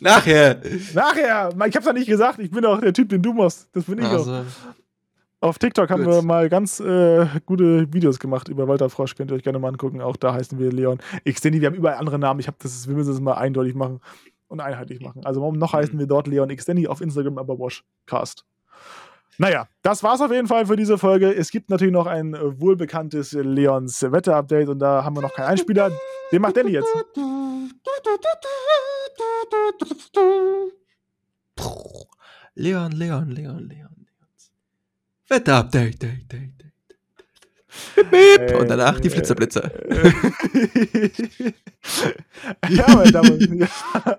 Nachher. 0.00 0.62
Nachher. 0.94 1.50
Ich 1.66 1.76
hab's 1.76 1.84
ja 1.84 1.92
nicht 1.92 2.08
gesagt. 2.08 2.38
Ich 2.38 2.50
bin 2.50 2.64
auch 2.64 2.80
der 2.80 2.94
Typ, 2.94 3.10
den 3.10 3.20
du 3.20 3.34
machst. 3.34 3.68
Das 3.72 3.84
bin 3.84 3.98
ich 3.98 4.06
auch. 4.06 4.44
Auf 5.40 5.58
TikTok 5.58 5.88
haben 5.90 6.04
wir 6.04 6.22
mal 6.22 6.48
ganz 6.48 6.80
äh, 6.80 7.26
gute 7.46 7.92
Videos 7.92 8.18
gemacht 8.18 8.48
über 8.48 8.66
Walter 8.66 8.90
Frosch. 8.90 9.14
Könnt 9.14 9.30
ihr 9.30 9.36
euch 9.36 9.44
gerne 9.44 9.60
mal 9.60 9.68
angucken. 9.68 10.00
Auch 10.00 10.16
da 10.16 10.34
heißen 10.34 10.58
wir 10.58 10.72
Leon 10.72 10.98
Xteni. 11.24 11.60
Wir 11.60 11.68
haben 11.68 11.76
überall 11.76 11.96
andere 11.98 12.18
Namen. 12.18 12.40
Ich 12.40 12.48
hab 12.48 12.58
das, 12.58 12.88
wir 12.88 12.96
müssen 12.96 13.12
das 13.12 13.20
mal 13.20 13.34
eindeutig 13.34 13.76
machen 13.76 14.00
und 14.48 14.60
einheitlich 14.60 15.00
machen. 15.00 15.24
Also 15.24 15.52
noch 15.52 15.72
heißen 15.72 15.94
Mhm. 15.94 16.00
wir 16.00 16.06
dort 16.08 16.26
Leon 16.26 16.48
Xteni, 16.54 16.88
auf 16.88 17.00
Instagram 17.00 17.38
aber 17.38 17.56
Washcast. 17.56 18.44
Naja, 19.40 19.68
das 19.82 20.02
war's 20.02 20.20
auf 20.20 20.32
jeden 20.32 20.48
Fall 20.48 20.66
für 20.66 20.74
diese 20.74 20.98
Folge. 20.98 21.32
Es 21.32 21.52
gibt 21.52 21.70
natürlich 21.70 21.92
noch 21.94 22.06
ein 22.06 22.34
äh, 22.34 22.60
wohlbekanntes 22.60 23.32
Leons 23.32 24.02
Wetter-Update 24.02 24.68
und 24.68 24.80
da 24.80 25.04
haben 25.04 25.14
wir 25.16 25.22
noch 25.22 25.32
keinen 25.34 25.46
Einspieler. 25.50 25.92
Den 26.32 26.42
macht 26.42 26.56
Danny 26.56 26.72
jetzt. 26.72 26.88
Leon, 32.56 32.90
Leon, 32.90 33.30
Leon, 33.30 33.68
Leon. 33.68 33.97
Wetter-Update. 35.28 36.02
date, 36.02 36.32
date, 36.32 36.32
date. 36.32 36.58
Bip, 37.96 38.10
bip. 38.10 38.56
Und 38.58 38.68
danach 38.68 38.98
die 39.00 39.08
Äh, 39.08 39.10
Flitzerblitzer. 39.10 39.70
ja, 42.70 42.94
meine 42.94 43.12
Damen 43.12 43.32
und 43.32 43.40
Herren, 43.40 43.58
ja, 43.58 43.68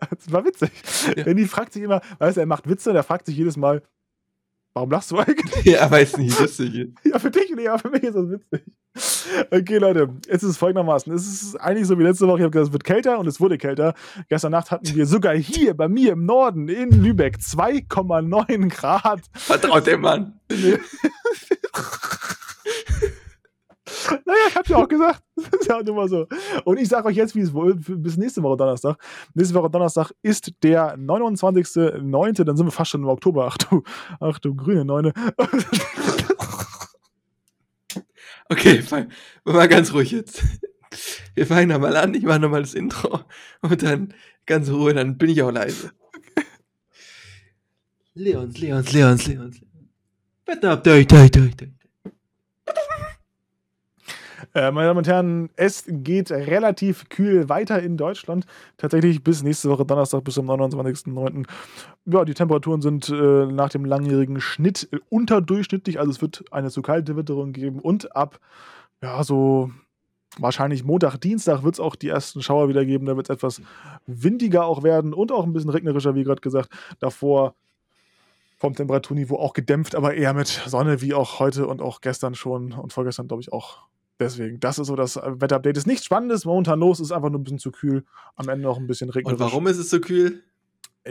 das 0.09 0.31
war 0.31 0.45
witzig. 0.45 0.71
Ja. 1.15 1.23
Danny 1.23 1.45
fragt 1.45 1.73
sich 1.73 1.83
immer, 1.83 2.01
weißt 2.19 2.37
du, 2.37 2.41
er 2.41 2.47
macht 2.47 2.69
Witze 2.69 2.91
und 2.91 2.95
er 2.95 3.03
fragt 3.03 3.25
sich 3.25 3.35
jedes 3.35 3.57
Mal, 3.57 3.81
Warum 4.79 4.91
lachst 4.91 5.11
du 5.11 5.17
eigentlich? 5.17 5.65
Ja, 5.65 5.91
weiß 5.91 6.15
nicht, 6.19 6.39
lustig. 6.39 6.93
Ja, 7.03 7.19
für 7.19 7.29
dich, 7.29 7.53
ja, 7.61 7.77
für 7.77 7.89
mich 7.89 8.01
ist 8.01 8.15
das 8.15 8.29
witzig. 8.29 8.63
Okay, 9.51 9.77
Leute, 9.77 10.07
jetzt 10.25 10.43
ist 10.43 10.51
es 10.51 10.57
folgendermaßen. 10.57 11.11
Es 11.13 11.27
ist 11.27 11.55
eigentlich 11.57 11.85
so 11.85 11.99
wie 11.99 12.03
letzte 12.03 12.25
Woche. 12.27 12.37
Ich 12.37 12.43
habe 12.43 12.51
gesagt, 12.51 12.67
es 12.67 12.71
wird 12.71 12.85
kälter 12.85 13.19
und 13.19 13.27
es 13.27 13.41
wurde 13.41 13.57
kälter. 13.57 13.93
Gestern 14.29 14.53
Nacht 14.53 14.71
hatten 14.71 14.95
wir 14.95 15.05
sogar 15.05 15.35
hier 15.35 15.73
bei 15.73 15.89
mir 15.89 16.13
im 16.13 16.25
Norden 16.25 16.69
in 16.69 16.91
Lübeck 16.91 17.39
2,9 17.39 18.69
Grad. 18.69 19.19
Vertraut 19.33 19.85
dem 19.85 19.99
Mann. 19.99 20.39
Naja, 24.25 24.39
ich 24.49 24.55
hab's 24.55 24.69
ja 24.69 24.77
auch 24.77 24.87
gesagt. 24.87 25.23
Das 25.39 25.61
ist 25.61 25.69
ja 25.69 25.81
nur 25.81 25.95
mal 25.95 26.09
so. 26.09 26.27
Und 26.65 26.77
ich 26.79 26.89
sage 26.89 27.07
euch 27.07 27.15
jetzt, 27.15 27.33
wie 27.33 27.39
es 27.39 27.53
wohl 27.53 27.73
bis 27.75 28.17
nächste 28.17 28.43
Woche 28.43 28.57
Donnerstag. 28.57 28.97
Nächste 29.33 29.55
Woche 29.55 29.69
Donnerstag 29.69 30.11
ist 30.21 30.51
der 30.63 30.97
29.09. 30.97 32.43
Dann 32.43 32.57
sind 32.57 32.67
wir 32.67 32.71
fast 32.71 32.91
schon 32.91 33.03
im 33.03 33.07
Oktober. 33.07 33.47
Ach 33.49 33.57
du, 33.57 33.83
ach 34.19 34.37
du 34.39 34.53
grüne 34.53 34.83
Neune. 34.83 35.13
Okay, 38.51 38.81
fang, 38.81 39.11
mal 39.45 39.67
ganz 39.67 39.93
ruhig 39.93 40.09
jetzt. 40.09 40.43
Wir 41.35 41.45
fangen 41.45 41.69
nochmal 41.69 41.95
an, 41.95 42.15
ich 42.15 42.23
mache 42.23 42.39
nochmal 42.39 42.61
das 42.61 42.73
Intro 42.73 43.19
und 43.61 43.83
dann 43.83 44.13
ganz 44.47 44.69
Ruhe, 44.69 44.95
dann 44.95 45.19
bin 45.19 45.29
ich 45.29 45.43
auch 45.43 45.51
leise. 45.51 45.91
Leons, 48.15 48.57
Leons, 48.57 48.91
Leons, 48.91 49.27
Leons. 49.27 49.61
Wetter-Update, 50.47 51.11
date, 51.11 51.35
date. 51.35 51.78
Äh, 54.53 54.71
meine 54.71 54.87
Damen 54.87 54.97
und 54.97 55.07
Herren, 55.07 55.49
es 55.55 55.85
geht 55.87 56.31
relativ 56.31 57.09
kühl 57.09 57.49
weiter 57.49 57.81
in 57.81 57.97
Deutschland. 57.97 58.45
Tatsächlich 58.77 59.23
bis 59.23 59.43
nächste 59.43 59.69
Woche 59.69 59.85
Donnerstag, 59.85 60.23
bis 60.23 60.35
zum 60.35 60.49
29.09. 60.49 61.45
Ja, 62.05 62.25
die 62.25 62.33
Temperaturen 62.33 62.81
sind 62.81 63.09
äh, 63.09 63.45
nach 63.45 63.69
dem 63.69 63.85
langjährigen 63.85 64.41
Schnitt 64.41 64.89
unterdurchschnittlich. 65.09 65.99
Also 65.99 66.11
es 66.11 66.21
wird 66.21 66.43
eine 66.51 66.69
zu 66.69 66.81
kalte 66.81 67.15
Witterung 67.15 67.53
geben. 67.53 67.79
Und 67.79 68.15
ab, 68.15 68.39
ja, 69.01 69.23
so 69.23 69.71
wahrscheinlich 70.37 70.83
Montag, 70.83 71.17
Dienstag 71.17 71.63
wird 71.63 71.75
es 71.75 71.79
auch 71.79 71.95
die 71.95 72.09
ersten 72.09 72.41
Schauer 72.41 72.69
wieder 72.69 72.85
geben. 72.85 73.05
Da 73.05 73.15
wird 73.15 73.29
es 73.29 73.35
etwas 73.35 73.61
windiger 74.05 74.65
auch 74.65 74.83
werden 74.83 75.13
und 75.13 75.31
auch 75.31 75.43
ein 75.43 75.53
bisschen 75.53 75.69
regnerischer, 75.69 76.15
wie 76.15 76.23
gerade 76.23 76.41
gesagt. 76.41 76.69
Davor 76.99 77.55
vom 78.57 78.75
Temperaturniveau 78.75 79.37
auch 79.37 79.53
gedämpft, 79.53 79.95
aber 79.95 80.15
eher 80.15 80.33
mit 80.33 80.47
Sonne, 80.47 81.01
wie 81.01 81.13
auch 81.13 81.39
heute 81.39 81.65
und 81.65 81.81
auch 81.81 82.01
gestern 82.01 82.35
schon 82.35 82.73
und 82.73 82.91
vorgestern, 82.91 83.27
glaube 83.27 83.41
ich, 83.41 83.53
auch 83.53 83.87
Deswegen, 84.19 84.59
das 84.59 84.77
ist 84.79 84.87
so 84.87 84.95
das 84.95 85.15
Wetterupdate. 85.15 85.77
Ist 85.77 85.87
nichts 85.87 86.05
Spannendes 86.05 86.43
momentan 86.43 86.79
los, 86.79 86.99
ist 86.99 87.11
einfach 87.11 87.29
nur 87.29 87.39
ein 87.39 87.43
bisschen 87.43 87.59
zu 87.59 87.71
kühl. 87.71 88.03
Am 88.35 88.49
Ende 88.49 88.69
auch 88.69 88.77
ein 88.77 88.85
bisschen 88.85 89.09
regnerisch. 89.09 89.39
Und 89.39 89.45
warum 89.45 89.67
ist 89.67 89.77
es 89.77 89.89
so 89.89 90.01
kühl? 90.01 90.43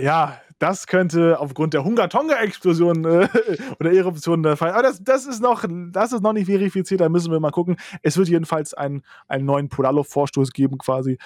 Ja, 0.01 0.41
das 0.59 0.89
könnte 0.89 1.39
aufgrund 1.39 1.73
der 1.75 1.85
Hunga-Tonga-Explosion 1.85 3.05
äh, 3.05 3.29
oder 3.81 3.93
Eruption 3.93 4.43
der 4.43 4.57
Fall. 4.57 4.73
Aber 4.73 4.83
das, 4.83 5.03
das, 5.03 5.27
ist 5.27 5.41
noch, 5.41 5.65
das 5.91 6.13
ist 6.13 6.23
noch 6.23 6.33
nicht 6.33 6.47
verifiziert, 6.47 7.01
da 7.01 7.09
müssen 7.09 7.31
wir 7.31 7.39
mal 7.39 7.53
gucken. 7.53 7.77
Es 8.03 8.17
wird 8.17 8.29
jedenfalls 8.29 8.75
einen, 8.75 9.03
einen 9.29 9.45
neuen 9.45 9.69
Polarluft-Vorstoß 9.69 10.53
geben, 10.53 10.79
quasi 10.79 11.19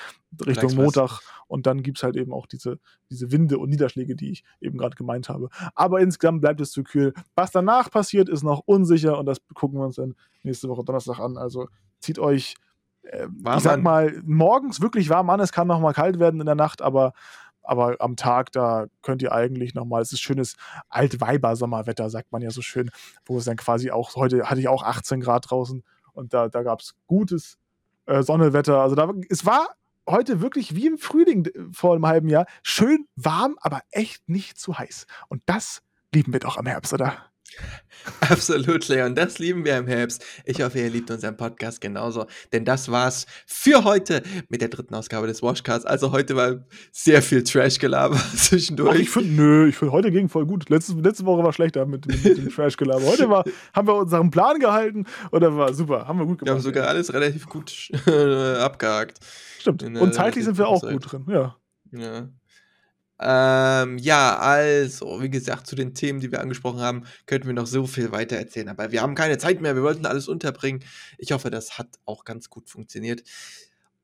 Richtung 0.44 0.70
was. 0.70 0.76
Montag. 0.76 1.20
Und 1.46 1.66
dann 1.66 1.82
gibt 1.82 1.98
es 1.98 2.04
halt 2.04 2.16
eben 2.16 2.32
auch 2.32 2.46
diese, 2.46 2.78
diese 3.10 3.32
Winde 3.32 3.58
und 3.58 3.70
Niederschläge, 3.70 4.16
die 4.16 4.32
ich 4.32 4.44
eben 4.60 4.78
gerade 4.78 4.96
gemeint 4.96 5.28
habe. 5.28 5.48
Aber 5.74 6.00
insgesamt 6.00 6.40
bleibt 6.40 6.60
es 6.60 6.70
zu 6.70 6.82
kühl. 6.82 7.14
Was 7.34 7.50
danach 7.50 7.90
passiert, 7.90 8.28
ist 8.28 8.42
noch 8.42 8.62
unsicher 8.66 9.18
und 9.18 9.26
das 9.26 9.38
gucken 9.54 9.78
wir 9.78 9.84
uns 9.84 9.96
dann 9.96 10.14
nächste 10.42 10.68
Woche 10.68 10.84
Donnerstag 10.84 11.18
an. 11.20 11.36
Also 11.38 11.68
zieht 12.00 12.18
euch, 12.18 12.54
äh, 13.02 13.26
ich 13.56 13.62
sag 13.62 13.82
mal, 13.82 14.22
morgens 14.24 14.80
wirklich 14.80 15.08
warm 15.08 15.30
an. 15.30 15.40
Es 15.40 15.52
kann 15.52 15.68
noch 15.68 15.80
mal 15.80 15.92
kalt 15.92 16.18
werden 16.18 16.40
in 16.40 16.46
der 16.46 16.54
Nacht, 16.54 16.82
aber 16.82 17.12
aber 17.62 17.96
am 18.00 18.16
Tag, 18.16 18.52
da 18.52 18.86
könnt 19.02 19.22
ihr 19.22 19.32
eigentlich 19.32 19.74
nochmal, 19.74 20.02
es 20.02 20.12
ist 20.12 20.20
schönes 20.20 20.56
Altweiber-Sommerwetter, 20.88 22.10
sagt 22.10 22.32
man 22.32 22.42
ja 22.42 22.50
so 22.50 22.62
schön, 22.62 22.90
wo 23.24 23.38
es 23.38 23.44
dann 23.44 23.56
quasi 23.56 23.90
auch, 23.90 24.16
heute 24.16 24.48
hatte 24.50 24.60
ich 24.60 24.68
auch 24.68 24.82
18 24.82 25.20
Grad 25.20 25.50
draußen 25.50 25.82
und 26.12 26.34
da, 26.34 26.48
da 26.48 26.62
gab 26.62 26.80
es 26.80 26.94
gutes 27.06 27.58
äh, 28.06 28.22
Sonnewetter. 28.22 28.80
Also 28.80 28.94
da, 28.94 29.10
es 29.28 29.46
war 29.46 29.68
heute 30.08 30.40
wirklich 30.40 30.74
wie 30.74 30.86
im 30.86 30.98
Frühling 30.98 31.48
vor 31.72 31.94
einem 31.94 32.06
halben 32.06 32.28
Jahr, 32.28 32.46
schön 32.62 33.06
warm, 33.16 33.56
aber 33.60 33.80
echt 33.90 34.28
nicht 34.28 34.58
zu 34.58 34.78
heiß. 34.78 35.06
Und 35.28 35.42
das 35.46 35.82
lieben 36.12 36.32
wir 36.32 36.40
doch 36.40 36.56
am 36.56 36.66
Herbst, 36.66 36.92
oder? 36.92 37.31
Absolut, 38.20 38.88
Leon. 38.88 39.14
Das 39.14 39.38
lieben 39.38 39.64
wir 39.64 39.76
im 39.76 39.86
Herbst. 39.86 40.24
Ich 40.44 40.60
hoffe, 40.62 40.80
ihr 40.80 40.90
liebt 40.90 41.10
unseren 41.10 41.36
Podcast 41.36 41.80
genauso. 41.80 42.26
Denn 42.52 42.64
das 42.64 42.90
war's 42.90 43.26
für 43.46 43.84
heute 43.84 44.22
mit 44.48 44.60
der 44.60 44.68
dritten 44.68 44.94
Ausgabe 44.94 45.26
des 45.26 45.42
Washcasts. 45.42 45.86
Also 45.86 46.12
heute 46.12 46.34
war 46.36 46.64
sehr 46.90 47.22
viel 47.22 47.44
Trash-Gelaber 47.44 48.16
Ach, 48.18 48.36
zwischendurch. 48.36 48.98
ich 48.98 49.10
finde, 49.10 49.30
nö, 49.30 49.68
ich 49.68 49.76
finde, 49.76 49.92
heute 49.92 50.10
ging 50.10 50.28
voll 50.28 50.46
gut. 50.46 50.68
Letzte, 50.68 50.94
letzte 50.94 51.24
Woche 51.26 51.44
war 51.44 51.52
schlechter 51.52 51.86
mit, 51.86 52.06
mit, 52.06 52.24
mit 52.24 52.36
dem 52.38 52.48
Trash-Gelaber. 52.50 53.04
Heute 53.06 53.28
war, 53.30 53.44
haben 53.72 53.86
wir 53.86 53.94
unseren 53.94 54.30
Plan 54.30 54.58
gehalten 54.58 55.06
und 55.30 55.40
das 55.40 55.54
war 55.54 55.72
super. 55.72 56.08
Haben 56.08 56.18
wir 56.18 56.26
gut 56.26 56.40
wir 56.40 56.46
gemacht. 56.46 56.56
haben 56.56 56.62
sogar 56.62 56.88
alles 56.88 57.12
relativ 57.12 57.46
gut 57.46 57.88
äh, 58.06 58.54
abgehakt. 58.56 59.18
Stimmt. 59.60 59.82
der 59.82 60.00
Und 60.02 60.12
zeitlich 60.14 60.44
sind 60.44 60.58
wir 60.58 60.66
auch 60.66 60.80
Zeit. 60.80 60.92
gut 60.92 61.12
drin, 61.12 61.24
ja. 61.28 61.56
Ja. 61.92 62.28
Ähm, 63.22 63.98
ja, 63.98 64.36
also, 64.38 65.22
wie 65.22 65.30
gesagt, 65.30 65.66
zu 65.66 65.76
den 65.76 65.94
Themen, 65.94 66.20
die 66.20 66.30
wir 66.32 66.40
angesprochen 66.40 66.80
haben, 66.80 67.04
könnten 67.26 67.46
wir 67.46 67.54
noch 67.54 67.66
so 67.66 67.86
viel 67.86 68.12
weiter 68.12 68.36
erzählen. 68.36 68.68
Aber 68.68 68.92
wir 68.92 69.02
haben 69.02 69.14
keine 69.14 69.38
Zeit 69.38 69.60
mehr. 69.60 69.74
Wir 69.76 69.82
wollten 69.82 70.06
alles 70.06 70.28
unterbringen. 70.28 70.82
Ich 71.18 71.32
hoffe, 71.32 71.50
das 71.50 71.78
hat 71.78 71.88
auch 72.04 72.24
ganz 72.24 72.50
gut 72.50 72.68
funktioniert. 72.68 73.22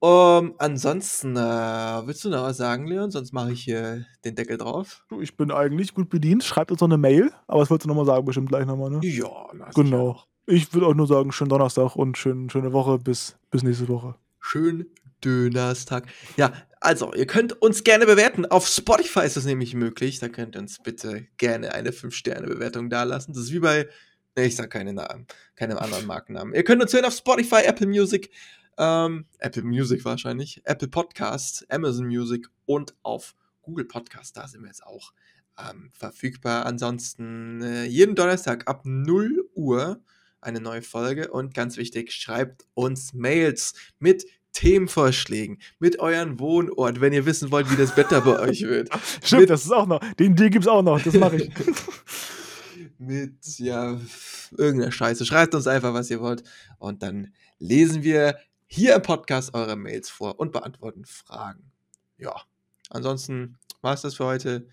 Um, 0.01 0.55
ansonsten, 0.59 1.37
äh, 1.37 1.41
willst 1.41 2.25
du 2.25 2.31
noch 2.31 2.45
was 2.45 2.57
sagen, 2.57 2.87
Leon? 2.87 3.11
Sonst 3.11 3.33
mache 3.33 3.51
ich 3.53 3.65
hier 3.65 4.07
den 4.25 4.37
Deckel 4.37 4.57
drauf. 4.57 5.05
Ich 5.21 5.37
bin 5.37 5.51
eigentlich 5.51 5.93
gut 5.93 6.09
bedient. 6.09 6.45
Schreibt 6.45 6.71
uns 6.71 6.81
noch 6.81 6.87
eine 6.87 6.99
Mail, 6.99 7.33
aber 7.49 7.61
das 7.61 7.71
wolltest 7.71 7.87
du 7.87 7.89
nochmal 7.89 8.07
sagen, 8.07 8.25
bestimmt 8.25 8.49
gleich 8.49 8.65
nochmal, 8.65 8.91
ne? 8.91 9.01
Ja, 9.03 9.29
na, 9.55 9.71
Genau. 9.75 10.13
sicher. 10.13 10.25
Ich 10.47 10.73
würde 10.73 10.87
auch 10.87 10.95
nur 10.95 11.09
sagen, 11.09 11.33
schönen 11.33 11.51
Donnerstag 11.51 11.97
und 11.97 12.17
schön, 12.17 12.49
schöne 12.49 12.73
Woche 12.73 12.99
bis, 12.99 13.37
bis 13.51 13.65
nächste 13.65 13.89
Woche. 13.89 14.15
Schön 14.39 14.87
Dönerstag. 15.25 16.07
Ja, 16.37 16.53
also, 16.81 17.13
ihr 17.15 17.27
könnt 17.27 17.61
uns 17.61 17.83
gerne 17.85 18.07
bewerten. 18.07 18.47
Auf 18.47 18.67
Spotify 18.69 19.21
ist 19.21 19.37
das 19.37 19.45
nämlich 19.45 19.75
möglich. 19.75 20.21
Da 20.21 20.29
könnt 20.29 20.57
ihr 20.57 20.61
uns 20.61 20.79
bitte 20.79 21.27
gerne 21.37 21.75
eine 21.75 21.91
5-Sterne-Bewertung 21.91 22.89
dalassen. 22.91 23.33
Das 23.33 23.45
ist 23.45 23.53
wie 23.53 23.59
bei, 23.59 23.89
ne, 24.37 24.47
ich 24.47 24.57
sag 24.57 24.71
keine 24.71 24.93
Namen, 24.93 25.27
keine 25.57 25.81
anderen 25.81 26.07
Markennamen. 26.07 26.55
Ihr 26.55 26.65
könnt 26.65 26.81
uns 26.81 26.93
hören 26.93 27.05
auf 27.05 27.15
Spotify, 27.15 27.63
Apple 27.65 27.87
Music, 27.87 28.31
ähm, 28.79 29.27
Apple 29.39 29.65
Music 29.65 30.05
wahrscheinlich, 30.05 30.63
Apple 30.65 30.89
Podcast, 30.89 31.67
Amazon 31.69 32.07
Music 32.07 32.49
und 32.67 32.95
auf 33.03 33.35
Google 33.63 33.85
Podcast. 33.85 34.37
Da 34.37 34.47
sind 34.47 34.63
wir 34.63 34.69
jetzt 34.69 34.85
auch 34.85 35.13
ähm, 35.59 35.91
verfügbar. 35.93 36.65
Ansonsten 36.65 37.61
äh, 37.63 37.85
jeden 37.85 38.15
Donnerstag 38.15 38.69
ab 38.69 38.83
0 38.85 39.49
Uhr 39.55 40.01
eine 40.41 40.61
neue 40.61 40.83
Folge. 40.83 41.31
Und 41.31 41.55
ganz 41.55 41.77
wichtig, 41.77 42.13
schreibt 42.13 42.67
uns 42.75 43.13
Mails 43.13 43.75
mit 43.99 44.25
Themenvorschlägen, 44.53 45.59
mit 45.79 45.99
euren 46.01 46.39
Wohnort, 46.41 47.01
wenn 47.01 47.13
ihr 47.13 47.27
wissen 47.27 47.51
wollt, 47.51 47.71
wie 47.71 47.77
das 47.77 47.97
Wetter 47.97 48.21
bei 48.23 48.39
euch 48.41 48.63
wird. 48.63 48.89
Stimmt, 49.23 49.43
Mit- 49.43 49.51
das 49.51 49.65
ist 49.65 49.73
auch 49.73 49.87
noch. 49.87 50.01
Den 50.15 50.35
Deal 50.35 50.51
gibt's 50.51 50.67
auch 50.69 50.83
noch, 50.83 51.01
das 51.01 51.15
mache 51.15 51.37
ich. 51.37 51.51
mit, 52.99 53.35
ja, 53.59 53.99
irgendeiner 54.57 54.93
Scheiße. 54.93 55.25
Schreibt 55.27 55.55
uns 55.55 55.67
einfach, 55.67 55.95
was 55.95 56.11
ihr 56.11 56.21
wollt. 56.21 56.43
Und 56.79 57.03
dann 57.03 57.33
lesen 57.59 58.03
wir 58.03 58.37
hier 58.67 58.95
im 58.97 59.03
Podcast 59.03 59.55
eure 59.55 59.77
Mails 59.77 60.11
vor 60.11 60.39
und 60.41 60.53
beantworten 60.53 61.05
Fragen. 61.05 61.71
Ja. 62.19 62.35
Ansonsten 62.91 63.59
war 63.83 63.95
es 63.95 64.03
das 64.03 64.15
für 64.15 64.25
heute. 64.25 64.69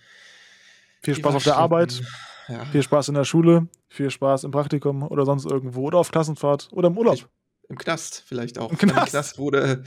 Viel 1.02 1.16
Spaß 1.16 1.36
auf 1.36 1.44
der 1.44 1.58
Arbeit. 1.58 2.02
Ja, 2.48 2.64
viel 2.66 2.84
Spaß 2.84 3.08
in 3.10 3.16
der 3.16 3.26
Schule, 3.26 3.68
viel 3.90 4.10
Spaß 4.12 4.44
im 4.44 4.52
Praktikum 4.52 5.02
oder 5.04 5.26
sonst 5.26 5.46
irgendwo 5.46 5.82
oder 5.84 5.98
auf 5.98 6.12
Klassenfahrt 6.12 6.70
oder 6.72 6.88
im 6.90 6.98
Urlaub. 6.98 7.16
Ich- 7.16 7.26
im 7.70 7.78
Knast 7.78 8.24
vielleicht 8.26 8.58
auch. 8.58 8.72
Im 8.72 8.82
Wenn 8.82 8.90
ihr 8.90 8.94
Knast. 8.96 9.12
Knast 9.12 9.38
wurde. 9.38 9.84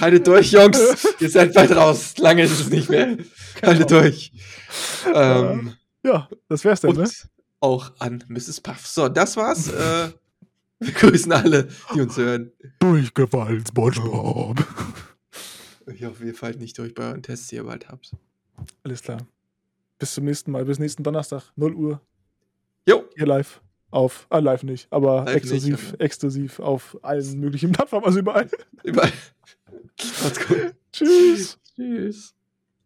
Haltet 0.00 0.26
durch, 0.26 0.50
Jungs. 0.52 1.06
ihr 1.20 1.30
seid 1.30 1.52
bald 1.54 1.70
raus. 1.76 2.16
Lange 2.18 2.42
ist 2.44 2.58
es 2.58 2.70
nicht 2.70 2.88
mehr. 2.88 3.16
Haltet 3.62 3.88
Genau. 3.88 4.00
durch. 4.00 4.32
Ähm, 5.14 5.74
Ja, 6.02 6.28
das 6.48 6.64
wär's 6.64 6.80
dann, 6.80 6.92
und 6.92 6.98
ne? 6.98 7.10
auch 7.60 7.92
an 7.98 8.24
Mrs. 8.28 8.60
Puff. 8.60 8.86
So, 8.86 9.08
das 9.08 9.36
war's. 9.36 9.68
äh, 9.68 10.10
wir 10.80 10.92
grüßen 10.92 11.32
alle, 11.32 11.68
die 11.94 12.00
uns 12.00 12.16
hören. 12.16 12.52
Durchgefallen, 12.80 13.64
Spongebob. 13.66 14.64
Ich 15.86 16.02
hoffe, 16.04 16.24
ihr 16.24 16.34
fallt 16.34 16.58
nicht 16.60 16.78
durch 16.78 16.94
bei 16.94 17.04
euren 17.04 17.22
Tests, 17.22 17.48
die 17.48 17.56
ihr 17.56 17.64
bald 17.64 17.88
habt. 17.88 18.12
Alles 18.84 19.02
klar. 19.02 19.18
Bis 19.98 20.14
zum 20.14 20.24
nächsten 20.24 20.50
Mal, 20.50 20.64
bis 20.64 20.78
nächsten 20.78 21.02
Donnerstag, 21.02 21.52
0 21.56 21.74
Uhr, 21.74 22.00
Jo, 22.88 23.04
hier 23.16 23.26
live. 23.26 23.60
Auf, 23.94 24.26
ah, 24.28 24.38
live 24.40 24.64
nicht, 24.64 24.88
aber 24.90 25.18
Live 25.18 25.26
nicht, 25.26 25.36
exklusiv, 25.36 25.88
aber- 25.92 26.00
exklusiv 26.00 26.58
auf 26.58 26.98
allen 27.02 27.38
möglichen 27.38 27.70
Plattformen, 27.72 28.04
also 28.04 28.18
überall. 28.18 28.50
überall. 28.82 29.12
Macht's 30.22 30.48
gut. 30.48 30.74
Tschüss. 30.92 31.58
Tschüss. 31.76 32.33